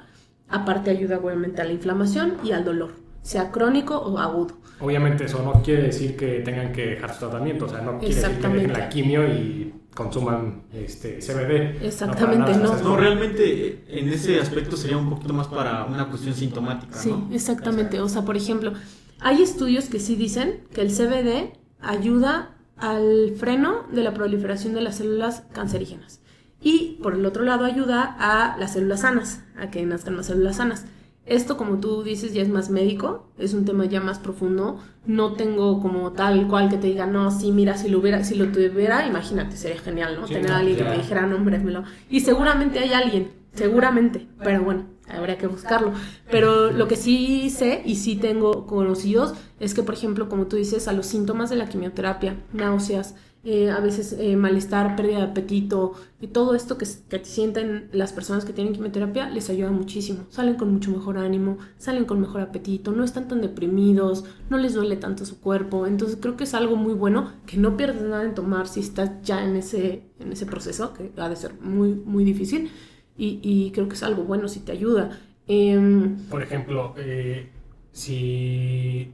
Aparte 0.48 0.90
ayuda 0.90 1.18
obviamente 1.18 1.62
a 1.62 1.64
la 1.64 1.72
inflamación 1.72 2.34
y 2.44 2.52
al 2.52 2.64
dolor, 2.64 2.92
sea 3.22 3.50
crónico 3.50 3.98
o 3.98 4.18
agudo. 4.18 4.59
Obviamente 4.80 5.24
eso 5.24 5.42
no 5.42 5.62
quiere 5.62 5.82
decir 5.84 6.16
que 6.16 6.40
tengan 6.40 6.72
que 6.72 6.86
dejar 6.86 7.12
su 7.12 7.20
tratamiento, 7.20 7.66
o 7.66 7.68
sea, 7.68 7.80
no 7.82 7.98
quiere 7.98 8.14
decir 8.14 8.38
que 8.40 8.48
dejen 8.48 8.72
la 8.72 8.88
quimio 8.88 9.26
y 9.26 9.74
consuman 9.94 10.62
este 10.72 11.18
CBD. 11.18 11.84
Exactamente, 11.84 12.56
no. 12.56 12.76
No, 12.76 12.96
realmente 12.96 13.84
en 13.88 14.08
ese 14.08 14.40
aspecto 14.40 14.76
sería 14.76 14.96
un 14.96 15.10
poquito 15.10 15.34
más 15.34 15.48
para 15.48 15.84
una 15.84 16.08
cuestión 16.08 16.34
sintomática. 16.34 16.96
Sí, 16.96 17.10
¿no? 17.10 17.28
exactamente. 17.32 18.00
O 18.00 18.08
sea, 18.08 18.22
por 18.22 18.36
ejemplo, 18.36 18.72
hay 19.20 19.42
estudios 19.42 19.86
que 19.86 20.00
sí 20.00 20.16
dicen 20.16 20.62
que 20.72 20.80
el 20.80 20.90
CBD 20.90 21.52
ayuda 21.80 22.54
al 22.76 23.34
freno 23.36 23.84
de 23.92 24.02
la 24.02 24.14
proliferación 24.14 24.72
de 24.74 24.80
las 24.80 24.96
células 24.96 25.42
cancerígenas. 25.52 26.20
Y 26.62 26.98
por 27.02 27.14
el 27.14 27.24
otro 27.26 27.44
lado 27.44 27.64
ayuda 27.64 28.16
a 28.18 28.56
las 28.58 28.74
células 28.74 29.00
sanas, 29.00 29.42
a 29.58 29.70
que 29.70 29.84
nazcan 29.84 30.16
más 30.16 30.26
células 30.26 30.56
sanas. 30.56 30.86
Esto, 31.30 31.56
como 31.56 31.78
tú 31.78 32.02
dices, 32.02 32.34
ya 32.34 32.42
es 32.42 32.48
más 32.48 32.70
médico, 32.70 33.28
es 33.38 33.54
un 33.54 33.64
tema 33.64 33.84
ya 33.84 34.00
más 34.00 34.18
profundo. 34.18 34.80
No 35.06 35.34
tengo 35.34 35.80
como 35.80 36.10
tal 36.10 36.48
cual 36.48 36.68
que 36.68 36.76
te 36.76 36.88
diga, 36.88 37.06
no, 37.06 37.30
sí, 37.30 37.52
mira, 37.52 37.76
si 37.76 37.88
lo 37.88 38.00
hubiera, 38.00 38.24
si 38.24 38.34
lo 38.34 38.50
tuviera, 38.50 39.06
imagínate, 39.06 39.56
sería 39.56 39.80
genial, 39.80 40.18
¿no? 40.20 40.26
Sí, 40.26 40.34
Tener 40.34 40.50
no, 40.50 40.56
a 40.56 40.58
alguien 40.58 40.76
que 40.78 40.82
me 40.82 40.96
dijera, 40.96 41.26
nómbramelo. 41.26 41.84
Y 42.10 42.18
seguramente 42.18 42.80
hay 42.80 42.94
alguien, 42.94 43.30
seguramente, 43.54 44.26
pero 44.42 44.64
bueno, 44.64 44.86
habría 45.08 45.38
que 45.38 45.46
buscarlo. 45.46 45.92
Pero 46.32 46.72
lo 46.72 46.88
que 46.88 46.96
sí 46.96 47.48
sé 47.48 47.82
y 47.84 47.94
sí 47.94 48.16
tengo 48.16 48.66
conocidos 48.66 49.34
es 49.60 49.72
que, 49.72 49.84
por 49.84 49.94
ejemplo, 49.94 50.28
como 50.28 50.48
tú 50.48 50.56
dices, 50.56 50.88
a 50.88 50.92
los 50.92 51.06
síntomas 51.06 51.48
de 51.48 51.54
la 51.54 51.68
quimioterapia, 51.68 52.38
náuseas, 52.52 53.14
eh, 53.42 53.70
a 53.70 53.80
veces 53.80 54.14
eh, 54.18 54.36
malestar, 54.36 54.96
pérdida 54.96 55.18
de 55.18 55.24
apetito, 55.24 55.94
y 56.20 56.26
todo 56.26 56.54
esto 56.54 56.76
que, 56.76 56.86
que 57.08 57.24
sienten 57.24 57.88
las 57.92 58.12
personas 58.12 58.44
que 58.44 58.52
tienen 58.52 58.74
quimioterapia 58.74 59.30
les 59.30 59.48
ayuda 59.48 59.70
muchísimo. 59.70 60.26
Salen 60.28 60.56
con 60.56 60.72
mucho 60.72 60.90
mejor 60.90 61.16
ánimo, 61.16 61.56
salen 61.78 62.04
con 62.04 62.20
mejor 62.20 62.42
apetito, 62.42 62.92
no 62.92 63.02
están 63.02 63.28
tan 63.28 63.40
deprimidos, 63.40 64.24
no 64.50 64.58
les 64.58 64.74
duele 64.74 64.96
tanto 64.96 65.24
su 65.24 65.40
cuerpo. 65.40 65.86
Entonces 65.86 66.18
creo 66.20 66.36
que 66.36 66.44
es 66.44 66.52
algo 66.54 66.76
muy 66.76 66.92
bueno 66.92 67.32
que 67.46 67.56
no 67.56 67.76
pierdes 67.76 68.02
nada 68.02 68.24
en 68.24 68.34
tomar 68.34 68.68
si 68.68 68.80
estás 68.80 69.10
ya 69.22 69.42
en 69.42 69.56
ese, 69.56 70.02
en 70.18 70.32
ese 70.32 70.44
proceso, 70.44 70.92
que 70.92 71.10
ha 71.16 71.28
de 71.28 71.36
ser 71.36 71.54
muy, 71.60 71.94
muy 71.94 72.24
difícil. 72.24 72.70
Y, 73.16 73.40
y 73.42 73.70
creo 73.72 73.88
que 73.88 73.94
es 73.94 74.02
algo 74.02 74.24
bueno 74.24 74.48
si 74.48 74.60
te 74.60 74.72
ayuda. 74.72 75.18
Em, 75.46 76.16
Por 76.28 76.42
ejemplo, 76.42 76.94
eh, 76.96 77.48
si 77.92 79.12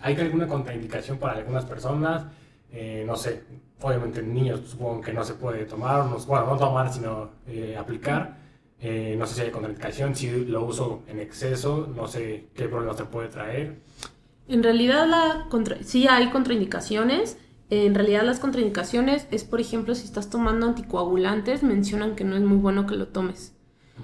hay 0.00 0.14
alguna 0.16 0.46
contraindicación 0.46 1.18
para 1.18 1.38
algunas 1.38 1.64
personas, 1.64 2.26
eh, 2.78 3.04
no 3.06 3.16
sé, 3.16 3.42
obviamente 3.80 4.20
en 4.20 4.34
niños 4.34 4.60
supongo 4.66 5.00
que 5.00 5.10
no 5.10 5.24
se 5.24 5.32
puede 5.32 5.64
tomar, 5.64 6.04
no, 6.04 6.18
bueno, 6.18 6.46
no 6.46 6.58
tomar, 6.58 6.92
sino 6.92 7.30
eh, 7.46 7.74
aplicar. 7.74 8.36
Eh, 8.78 9.16
no 9.18 9.26
sé 9.26 9.34
si 9.34 9.40
hay 9.40 9.50
contraindicación, 9.50 10.14
si 10.14 10.44
lo 10.44 10.62
uso 10.62 11.02
en 11.06 11.18
exceso, 11.18 11.88
no 11.96 12.06
sé 12.06 12.48
qué 12.54 12.68
problemas 12.68 12.96
te 12.96 13.04
puede 13.06 13.28
traer. 13.28 13.80
En 14.46 14.62
realidad 14.62 15.08
la 15.08 15.46
contra 15.48 15.82
sí 15.82 16.06
hay 16.06 16.28
contraindicaciones. 16.28 17.38
En 17.70 17.94
realidad 17.94 18.24
las 18.24 18.40
contraindicaciones 18.40 19.26
es, 19.30 19.44
por 19.44 19.60
ejemplo, 19.62 19.94
si 19.94 20.04
estás 20.04 20.28
tomando 20.28 20.66
anticoagulantes, 20.66 21.62
mencionan 21.62 22.14
que 22.14 22.24
no 22.24 22.36
es 22.36 22.42
muy 22.42 22.58
bueno 22.58 22.86
que 22.86 22.94
lo 22.94 23.08
tomes. 23.08 23.54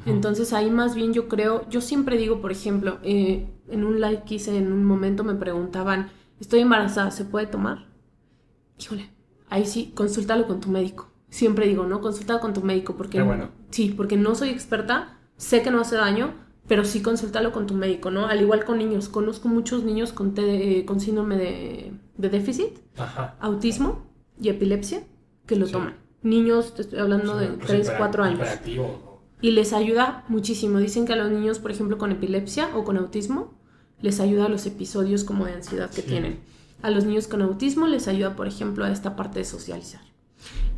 Entonces 0.07 0.55
ahí 0.55 0.71
más 0.71 0.95
bien 0.95 1.13
yo 1.13 1.29
creo, 1.29 1.69
yo 1.69 1.83
siempre 1.83 2.17
digo, 2.17 2.41
por 2.41 2.51
ejemplo, 2.51 2.99
eh, 3.03 3.47
en 3.69 3.85
un 3.85 4.01
live 4.01 4.23
que 4.27 4.37
hice 4.37 4.57
en 4.57 4.73
un 4.73 4.85
momento 4.85 5.25
me 5.25 5.35
preguntaban, 5.35 6.11
estoy 6.41 6.61
embarazada, 6.61 7.11
¿se 7.11 7.27
puede 7.27 7.47
tomar? 7.47 7.92
Híjole, 8.83 9.11
ahí 9.49 9.65
sí, 9.67 9.93
consúltalo 9.95 10.47
con 10.47 10.61
tu 10.61 10.69
médico. 10.71 11.09
Siempre 11.31 11.67
digo, 11.67 11.85
¿no? 11.87 12.01
Consúltalo 12.01 12.41
con 12.41 12.53
tu 12.53 12.61
médico 12.63 12.95
porque 12.97 13.19
Qué 13.19 13.23
bueno. 13.25 13.51
sí, 13.71 13.95
porque 13.97 14.17
no 14.17 14.35
soy 14.35 14.51
experta, 14.51 15.19
sé 15.37 15.63
que 15.63 15.71
no 15.71 15.81
hace 15.81 15.97
daño, 15.97 16.35
pero 16.69 16.85
sí 16.85 17.01
consúltalo 17.03 17.53
con 17.53 17.67
tu 17.67 17.75
médico, 17.75 18.11
¿no? 18.11 18.27
Al 18.27 18.41
igual 18.41 18.65
con 18.65 18.79
niños, 18.79 19.09
conozco 19.09 19.49
muchos 19.49 19.83
niños 19.85 20.13
con, 20.13 20.35
te- 20.35 20.79
eh, 20.81 20.85
con 20.85 21.01
síndrome 21.01 21.37
de, 21.37 21.93
de 22.17 22.29
déficit, 22.29 22.79
Ajá. 22.99 23.37
autismo 23.41 24.07
y 24.41 24.49
epilepsia 24.49 25.03
que 25.47 25.57
lo 25.57 25.67
Sí. 25.67 25.73
toman. 25.73 25.97
Niños, 26.23 26.75
te 26.75 26.83
estoy 26.83 26.99
hablando 27.01 27.37
de 27.37 27.49
Pues 27.49 27.67
3, 27.67 27.89
hiper- 27.91 27.99
4 27.99 28.25
años. 28.25 28.49
Y 29.41 29.51
les 29.51 29.73
ayuda 29.73 30.25
muchísimo. 30.29 30.79
Dicen 30.79 31.05
que 31.05 31.15
a 31.15 31.17
los 31.17 31.31
niños, 31.33 31.59
por 31.59 31.73
ejemplo, 31.73 31.99
con 31.99 32.13
epilepsia 32.13 32.77
o 32.77 32.85
con 32.85 32.97
autismo, 32.97 33.55
les 34.01 34.21
ayuda 34.21 34.47
a 34.47 34.49
los 34.49 34.67
episodios 34.67 35.25
como 35.25 35.47
de 35.47 35.55
ansiedad 35.55 35.91
que 35.91 36.03
Sí. 36.03 36.09
tienen. 36.09 36.39
A 36.83 36.91
los 36.91 37.05
niños 37.05 37.29
con 37.29 37.43
autismo 37.43 37.87
les 37.87 38.09
ayuda, 38.09 38.37
por 38.37 38.47
ejemplo, 38.47 38.85
a 38.85 38.91
esta 38.91 39.17
parte 39.17 39.39
de 39.39 39.45
socializar. 39.45 40.03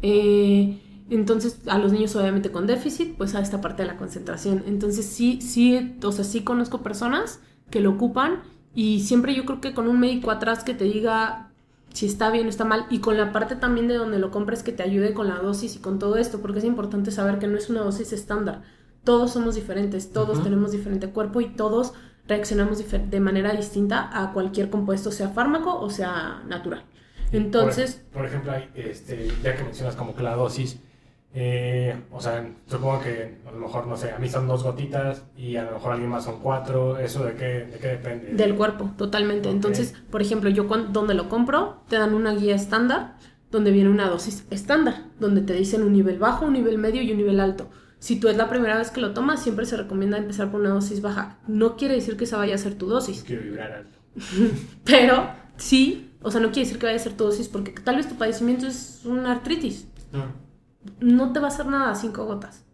Eh, 0.02 0.78
entonces, 1.10 1.60
a 1.66 1.78
los 1.78 1.92
niños 1.92 2.14
obviamente 2.16 2.50
con 2.50 2.66
déficit, 2.66 3.16
pues 3.16 3.34
a 3.34 3.40
esta 3.40 3.60
parte 3.60 3.82
de 3.82 3.88
la 3.88 3.96
concentración. 3.96 4.62
Entonces, 4.66 5.06
sí, 5.06 5.40
sí, 5.40 5.96
o 6.02 6.12
sea, 6.12 6.24
sí 6.24 6.42
conozco 6.42 6.82
personas 6.82 7.40
que 7.70 7.80
lo 7.80 7.90
ocupan 7.90 8.42
y 8.74 9.00
siempre 9.00 9.34
yo 9.34 9.44
creo 9.44 9.60
que 9.60 9.74
con 9.74 9.88
un 9.88 10.00
médico 10.00 10.30
atrás 10.30 10.64
que 10.64 10.74
te 10.74 10.84
diga 10.84 11.50
si 11.92 12.06
está 12.06 12.30
bien 12.30 12.46
o 12.46 12.48
está 12.48 12.64
mal 12.64 12.86
y 12.90 12.98
con 12.98 13.16
la 13.16 13.32
parte 13.32 13.54
también 13.54 13.86
de 13.86 13.94
donde 13.94 14.18
lo 14.18 14.30
compres 14.30 14.62
que 14.62 14.72
te 14.72 14.82
ayude 14.82 15.14
con 15.14 15.28
la 15.28 15.36
dosis 15.36 15.76
y 15.76 15.78
con 15.78 15.98
todo 15.98 16.16
esto, 16.16 16.40
porque 16.40 16.58
es 16.58 16.64
importante 16.64 17.10
saber 17.12 17.38
que 17.38 17.46
no 17.46 17.56
es 17.56 17.70
una 17.70 17.82
dosis 17.82 18.12
estándar. 18.12 18.62
Todos 19.04 19.32
somos 19.32 19.54
diferentes, 19.54 20.10
todos 20.12 20.42
tenemos 20.42 20.72
diferente 20.72 21.10
cuerpo 21.10 21.40
y 21.40 21.54
todos 21.54 21.92
reaccionamos 22.26 22.82
de 23.10 23.20
manera 23.20 23.52
distinta 23.52 24.10
a 24.12 24.32
cualquier 24.32 24.70
compuesto, 24.70 25.10
sea 25.12 25.28
fármaco 25.28 25.78
o 25.78 25.90
sea 25.90 26.42
natural. 26.46 26.84
Entonces, 27.32 28.02
Por, 28.12 28.22
por 28.22 28.26
ejemplo, 28.26 28.52
este, 28.74 29.28
ya 29.42 29.56
que 29.56 29.64
mencionas 29.64 29.96
como 29.96 30.14
que 30.14 30.22
la 30.22 30.34
dosis, 30.36 30.78
eh, 31.36 31.96
o 32.12 32.20
sea, 32.20 32.48
supongo 32.66 33.00
que 33.00 33.38
a 33.46 33.50
lo 33.50 33.58
mejor, 33.58 33.86
no 33.88 33.96
sé, 33.96 34.12
a 34.12 34.18
mí 34.18 34.28
son 34.28 34.46
dos 34.46 34.62
gotitas 34.62 35.24
y 35.36 35.56
a 35.56 35.64
lo 35.64 35.72
mejor 35.72 35.90
a 35.90 35.94
alguien 35.94 36.10
más 36.10 36.24
son 36.24 36.38
cuatro, 36.40 36.96
¿eso 36.98 37.24
de 37.24 37.34
qué, 37.34 37.44
de 37.66 37.78
qué 37.80 37.88
depende? 37.88 38.32
Del 38.34 38.54
cuerpo, 38.54 38.92
totalmente. 38.96 39.48
Ok. 39.48 39.54
Entonces, 39.56 39.94
por 40.10 40.22
ejemplo, 40.22 40.48
yo 40.50 40.68
cuan- 40.68 40.92
donde 40.92 41.14
lo 41.14 41.28
compro, 41.28 41.82
te 41.88 41.96
dan 41.98 42.14
una 42.14 42.34
guía 42.34 42.54
estándar 42.54 43.16
donde 43.50 43.70
viene 43.72 43.90
una 43.90 44.08
dosis 44.08 44.46
estándar, 44.50 45.04
donde 45.18 45.40
te 45.40 45.54
dicen 45.54 45.82
un 45.82 45.92
nivel 45.92 46.18
bajo, 46.18 46.44
un 46.46 46.52
nivel 46.52 46.78
medio 46.78 47.02
y 47.02 47.10
un 47.12 47.18
nivel 47.18 47.40
alto. 47.40 47.68
Si 48.04 48.16
tú 48.16 48.28
es 48.28 48.36
la 48.36 48.50
primera 48.50 48.76
vez 48.76 48.90
que 48.90 49.00
lo 49.00 49.14
tomas, 49.14 49.42
siempre 49.42 49.64
se 49.64 49.78
recomienda 49.78 50.18
empezar 50.18 50.50
por 50.50 50.60
una 50.60 50.68
dosis 50.68 51.00
baja. 51.00 51.38
No 51.48 51.74
quiere 51.78 51.94
decir 51.94 52.18
que 52.18 52.24
esa 52.24 52.36
vaya 52.36 52.54
a 52.54 52.58
ser 52.58 52.74
tu 52.74 52.86
dosis, 52.86 53.22
Quiero 53.22 53.44
vibrar 53.44 53.72
alto. 53.72 53.98
pero 54.84 55.30
sí, 55.56 56.12
o 56.20 56.30
sea, 56.30 56.42
no 56.42 56.48
quiere 56.48 56.66
decir 56.66 56.78
que 56.78 56.84
vaya 56.84 56.96
a 56.98 57.02
ser 57.02 57.16
tu 57.16 57.24
dosis 57.24 57.48
porque 57.48 57.72
tal 57.72 57.96
vez 57.96 58.06
tu 58.06 58.16
padecimiento 58.16 58.66
es 58.66 59.00
una 59.06 59.32
artritis. 59.32 59.88
No 61.00 61.32
te 61.32 61.40
va 61.40 61.46
a 61.46 61.48
hacer 61.48 61.64
nada 61.64 61.94
cinco 61.94 62.26
gotas. 62.26 62.66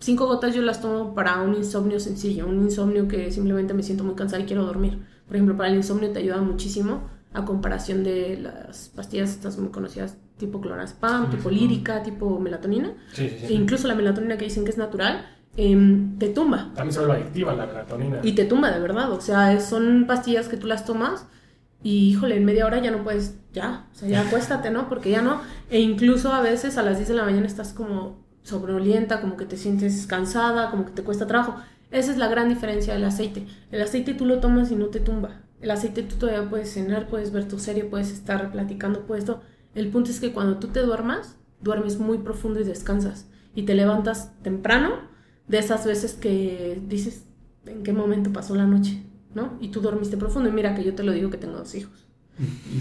Cinco 0.00 0.26
gotas 0.26 0.52
yo 0.52 0.62
las 0.62 0.80
tomo 0.80 1.14
para 1.14 1.40
un 1.40 1.54
insomnio 1.54 2.00
sencillo, 2.00 2.48
un 2.48 2.60
insomnio 2.60 3.06
que 3.06 3.30
simplemente 3.30 3.72
me 3.72 3.84
siento 3.84 4.02
muy 4.02 4.16
cansada 4.16 4.42
y 4.42 4.46
quiero 4.46 4.64
dormir. 4.66 4.98
Por 5.28 5.36
ejemplo, 5.36 5.56
para 5.56 5.68
el 5.68 5.76
insomnio 5.76 6.10
te 6.10 6.18
ayuda 6.18 6.38
muchísimo 6.38 7.08
a 7.32 7.44
comparación 7.44 8.02
de 8.02 8.36
las 8.36 8.88
pastillas 8.88 9.30
estas 9.30 9.58
muy 9.58 9.70
conocidas 9.70 10.16
tipo 10.44 10.60
clorazepam, 10.60 11.30
tipo 11.30 11.50
lírica, 11.50 12.02
tipo 12.02 12.38
melatonina. 12.38 12.92
Sí, 13.12 13.28
sí, 13.28 13.44
E 13.44 13.48
sí. 13.48 13.54
incluso 13.54 13.88
la 13.88 13.94
melatonina 13.94 14.36
que 14.36 14.44
dicen 14.44 14.64
que 14.64 14.70
es 14.70 14.78
natural, 14.78 15.26
em, 15.56 16.18
te 16.18 16.28
tumba. 16.28 16.70
También 16.74 16.92
se 16.92 17.00
adictiva 17.00 17.54
la 17.54 17.66
melatonina. 17.66 18.18
Y 18.22 18.32
te 18.32 18.44
tumba 18.44 18.70
de 18.70 18.80
verdad. 18.80 19.10
O 19.12 19.20
sea, 19.20 19.60
son 19.60 20.04
pastillas 20.06 20.48
que 20.48 20.56
tú 20.56 20.66
las 20.66 20.84
tomas 20.84 21.26
y, 21.82 22.10
híjole, 22.10 22.36
en 22.36 22.44
media 22.44 22.66
hora 22.66 22.78
ya 22.80 22.90
no 22.90 23.04
puedes, 23.04 23.36
ya, 23.52 23.86
o 23.92 23.94
sea, 23.94 24.08
ya 24.08 24.20
acuéstate, 24.26 24.70
¿no? 24.70 24.88
Porque 24.88 25.10
ya 25.10 25.22
no. 25.22 25.40
E 25.70 25.80
incluso 25.80 26.32
a 26.32 26.40
veces 26.40 26.76
a 26.78 26.82
las 26.82 26.96
10 26.96 27.08
de 27.08 27.14
la 27.14 27.24
mañana 27.24 27.46
estás 27.46 27.72
como 27.72 28.22
sobreolienta, 28.42 29.20
como 29.20 29.36
que 29.36 29.46
te 29.46 29.56
sientes 29.56 30.06
cansada, 30.06 30.70
como 30.70 30.84
que 30.86 30.92
te 30.92 31.02
cuesta 31.02 31.26
trabajo. 31.26 31.56
Esa 31.90 32.10
es 32.10 32.18
la 32.18 32.28
gran 32.28 32.48
diferencia 32.48 32.92
del 32.94 33.04
aceite. 33.04 33.46
El 33.70 33.80
aceite 33.80 34.14
tú 34.14 34.26
lo 34.26 34.40
tomas 34.40 34.70
y 34.70 34.76
no 34.76 34.86
te 34.86 35.00
tumba. 35.00 35.40
El 35.60 35.70
aceite 35.70 36.02
tú 36.02 36.16
todavía 36.16 36.50
puedes 36.50 36.72
cenar, 36.74 37.06
puedes 37.06 37.32
ver 37.32 37.46
tu 37.48 37.58
serie, 37.58 37.84
puedes 37.84 38.10
estar 38.10 38.50
platicando, 38.50 39.06
puedes 39.06 39.24
todo. 39.24 39.42
El 39.74 39.88
punto 39.88 40.10
es 40.10 40.20
que 40.20 40.32
cuando 40.32 40.58
tú 40.58 40.68
te 40.68 40.80
duermas, 40.80 41.36
duermes 41.60 41.98
muy 41.98 42.18
profundo 42.18 42.60
y 42.60 42.64
descansas. 42.64 43.28
Y 43.54 43.62
te 43.62 43.74
levantas 43.74 44.32
temprano 44.42 44.90
de 45.48 45.58
esas 45.58 45.86
veces 45.86 46.14
que 46.14 46.80
dices, 46.86 47.24
¿en 47.66 47.82
qué 47.82 47.92
momento 47.92 48.32
pasó 48.32 48.54
la 48.54 48.66
noche? 48.66 49.02
¿No? 49.34 49.56
Y 49.60 49.68
tú 49.68 49.80
dormiste 49.80 50.16
profundo. 50.16 50.48
Y 50.48 50.52
mira 50.52 50.74
que 50.74 50.84
yo 50.84 50.94
te 50.94 51.02
lo 51.02 51.12
digo 51.12 51.30
que 51.30 51.38
tengo 51.38 51.58
dos 51.58 51.74
hijos. 51.74 52.06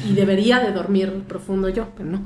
Y 0.08 0.14
debería 0.16 0.60
de 0.60 0.72
dormir 0.72 1.24
profundo 1.28 1.70
yo, 1.70 1.90
pero 1.96 2.10
no. 2.10 2.22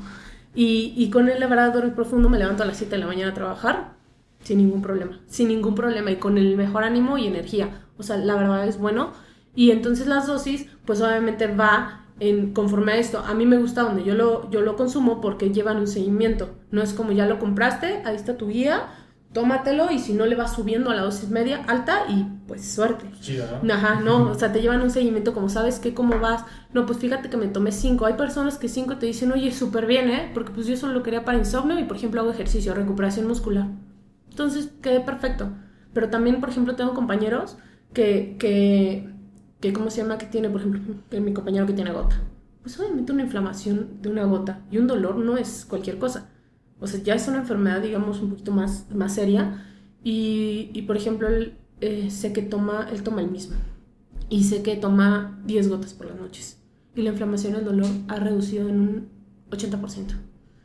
Y, 0.54 0.94
y 0.96 1.10
con 1.10 1.30
él, 1.30 1.40
la 1.40 1.48
verdad, 1.48 1.74
dormir 1.74 1.94
profundo, 1.94 2.30
me 2.30 2.40
levanto 2.40 2.64
a 2.64 2.66
las 2.66 2.78
7 2.78 2.96
de 2.96 2.98
la 2.98 3.08
mañana 3.08 3.32
a 3.32 3.36
trabajar 3.36 3.98
sin 4.44 4.60
ningún 4.60 4.82
problema. 4.82 5.20
Sin 5.28 5.50
ningún 5.50 5.76
problema 5.76 6.12
y 6.12 6.18
con 6.18 6.38
el 6.38 6.56
mejor 6.56 6.84
ánimo 6.84 7.18
y 7.18 7.28
energía. 7.28 7.86
O 7.98 8.04
sea, 8.04 8.18
la 8.18 8.36
verdad 8.36 8.68
es 8.68 8.78
bueno. 8.78 9.12
Y 9.56 9.72
entonces 9.72 10.08
las 10.08 10.28
dosis, 10.28 10.68
pues 10.86 11.02
obviamente 11.02 11.48
va 11.48 12.06
en, 12.20 12.54
conforme 12.54 12.94
a 12.94 12.98
esto. 12.98 13.20
A 13.20 13.34
mí 13.34 13.46
me 13.46 13.58
gusta 13.58 13.84
donde 13.84 14.04
yo 14.04 14.16
lo, 14.16 14.50
yo 14.50 14.62
lo 14.62 14.76
consumo 14.76 15.22
porque 15.22 15.52
llevan 15.52 15.78
un 15.78 15.88
seguimiento. 15.88 16.50
No 16.72 16.82
es 16.82 16.94
como 16.94 17.12
ya 17.12 17.26
lo 17.26 17.40
compraste, 17.40 18.02
ahí 18.06 18.16
está 18.16 18.38
tu 18.38 18.48
guía, 18.48 18.88
tómatelo 19.34 19.92
y 19.92 20.00
si 20.00 20.14
no 20.14 20.26
le 20.26 20.36
vas 20.36 20.56
subiendo 20.56 20.90
a 20.90 20.96
la 20.96 21.02
dosis 21.02 21.30
media, 21.30 21.64
alta 21.68 22.06
y 22.10 22.26
pues 22.48 22.70
suerte. 22.70 23.06
¿no? 23.62 23.74
Ajá, 23.74 24.00
no, 24.00 24.32
o 24.32 24.34
sea, 24.34 24.52
te 24.52 24.62
llevan 24.62 24.82
un 24.82 24.90
seguimiento 24.90 25.34
como 25.34 25.50
sabes 25.50 25.80
que 25.80 25.94
cómo 25.94 26.20
vas. 26.20 26.44
No, 26.74 26.86
pues 26.86 27.00
fíjate 27.00 27.30
que 27.30 27.38
me 27.38 27.48
tomé 27.48 27.72
cinco. 27.72 28.06
Hay 28.06 28.14
personas 28.14 28.58
que 28.58 28.70
cinco 28.70 28.98
te 28.98 29.06
dicen, 29.06 29.32
oye, 29.32 29.52
súper 29.52 29.86
bien, 29.86 30.10
¿eh? 30.10 30.32
Porque 30.34 30.52
pues 30.52 30.68
yo 30.68 30.76
solo 30.78 30.94
lo 30.94 31.04
quería 31.04 31.26
para 31.26 31.38
insomnio 31.38 31.78
y 31.80 31.84
por 31.84 31.98
ejemplo 31.98 32.22
hago 32.22 32.32
ejercicio, 32.32 32.74
recuperación 32.74 33.28
muscular. 33.28 33.68
Entonces 34.30 34.70
quedé 34.82 35.02
perfecto. 35.02 35.50
Pero 35.94 36.10
también, 36.10 36.40
por 36.40 36.50
ejemplo, 36.50 36.76
tengo 36.76 36.94
compañeros 36.94 37.58
que, 37.94 38.36
que, 38.40 39.10
que 39.60 39.74
¿cómo 39.74 39.90
se 39.90 40.02
llama? 40.02 40.18
Que 40.18 40.26
tiene, 40.26 40.50
por 40.50 40.62
ejemplo, 40.62 40.82
mi 41.20 41.34
compañero 41.34 41.66
que 41.66 41.74
tiene 41.74 41.92
gota. 41.92 42.20
Pues 42.62 42.80
obviamente 42.80 43.12
una 43.12 43.24
inflamación 43.24 44.02
de 44.02 44.10
una 44.10 44.26
gota 44.26 44.62
y 44.70 44.78
un 44.78 44.88
dolor 44.88 45.16
no 45.18 45.38
es 45.38 45.66
cualquier 45.68 45.98
cosa. 45.98 46.30
O 46.80 46.88
sea, 46.88 47.02
ya 47.02 47.16
es 47.16 47.28
una 47.28 47.38
enfermedad, 47.38 47.82
digamos, 47.82 48.22
un 48.22 48.30
poquito 48.30 48.52
más, 48.52 48.86
más 48.92 49.16
seria. 49.16 49.66
Y, 50.04 50.70
y 50.74 50.84
por 50.84 50.98
ejemplo, 50.98 51.28
él, 51.28 51.58
eh, 51.82 52.12
sé 52.12 52.34
que 52.34 52.42
toma, 52.42 52.88
él 52.92 53.04
toma 53.04 53.22
el 53.22 53.32
mismo. 53.32 53.56
Y 54.30 54.44
sé 54.44 54.62
que 54.62 54.76
toma 54.76 55.40
10 55.46 55.70
gotas 55.70 55.94
por 55.94 56.08
las 56.08 56.20
noches. 56.20 56.60
Y 56.96 57.02
la 57.02 57.10
inflamación 57.12 57.54
y 57.54 57.58
el 57.58 57.66
dolor 57.66 57.88
ha 58.08 58.16
reducido 58.18 58.70
en 58.70 58.80
un 58.80 59.10
80%. 59.50 60.14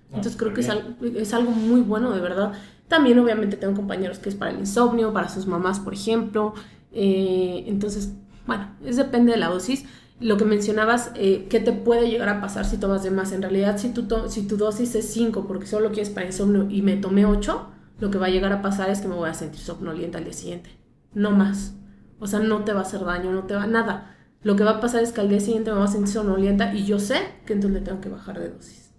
Entonces 0.08 0.36
creo 0.36 0.52
que 0.52 0.60
es 0.60 0.68
algo, 0.68 0.94
es 1.02 1.32
algo 1.32 1.52
muy 1.52 1.80
bueno, 1.80 2.12
de 2.12 2.20
verdad. 2.20 2.52
También 2.88 3.18
obviamente 3.18 3.56
tengo 3.56 3.74
compañeros 3.74 4.18
que 4.18 4.28
es 4.28 4.34
para 4.34 4.50
el 4.50 4.58
insomnio, 4.58 5.12
para 5.12 5.28
sus 5.28 5.46
mamás, 5.46 5.80
por 5.80 5.94
ejemplo. 5.94 6.52
Eh, 6.92 7.64
entonces, 7.66 8.12
bueno, 8.46 8.68
es 8.84 8.96
depende 8.96 9.32
de 9.32 9.38
la 9.38 9.48
dosis 9.48 9.84
lo 10.22 10.36
que 10.36 10.44
mencionabas, 10.44 11.10
eh, 11.16 11.46
¿qué 11.50 11.60
te 11.60 11.72
puede 11.72 12.08
llegar 12.08 12.28
a 12.28 12.40
pasar 12.40 12.64
si 12.64 12.76
tomas 12.76 13.02
de 13.02 13.10
más? 13.10 13.32
En 13.32 13.42
realidad, 13.42 13.78
si 13.78 13.90
tu, 13.90 14.06
si 14.28 14.46
tu 14.46 14.56
dosis 14.56 14.94
es 14.94 15.12
5 15.12 15.46
porque 15.46 15.66
solo 15.66 15.90
quieres 15.90 16.10
para 16.10 16.26
insomnio 16.26 16.68
y 16.70 16.82
me 16.82 16.96
tomé 16.96 17.26
8, 17.26 17.66
lo 17.98 18.10
que 18.10 18.18
va 18.18 18.26
a 18.26 18.30
llegar 18.30 18.52
a 18.52 18.62
pasar 18.62 18.88
es 18.88 19.00
que 19.00 19.08
me 19.08 19.16
voy 19.16 19.28
a 19.28 19.34
sentir 19.34 19.60
somnolienta 19.60 20.18
al 20.18 20.24
día 20.24 20.32
siguiente. 20.32 20.70
No 21.12 21.32
más. 21.32 21.74
O 22.20 22.26
sea, 22.26 22.38
no 22.38 22.64
te 22.64 22.72
va 22.72 22.80
a 22.80 22.82
hacer 22.82 23.04
daño, 23.04 23.32
no 23.32 23.44
te 23.44 23.54
va 23.54 23.66
nada. 23.66 24.16
Lo 24.42 24.54
que 24.54 24.64
va 24.64 24.72
a 24.72 24.80
pasar 24.80 25.02
es 25.02 25.12
que 25.12 25.20
al 25.20 25.28
día 25.28 25.40
siguiente 25.40 25.70
me 25.70 25.78
voy 25.78 25.86
a 25.86 25.90
sentir 25.90 26.12
somnolienta 26.12 26.72
y 26.72 26.84
yo 26.84 26.98
sé 26.98 27.16
que 27.44 27.52
entonces 27.52 27.82
tengo 27.82 28.00
que 28.00 28.08
bajar 28.08 28.38
de 28.38 28.50
dosis. 28.50 28.90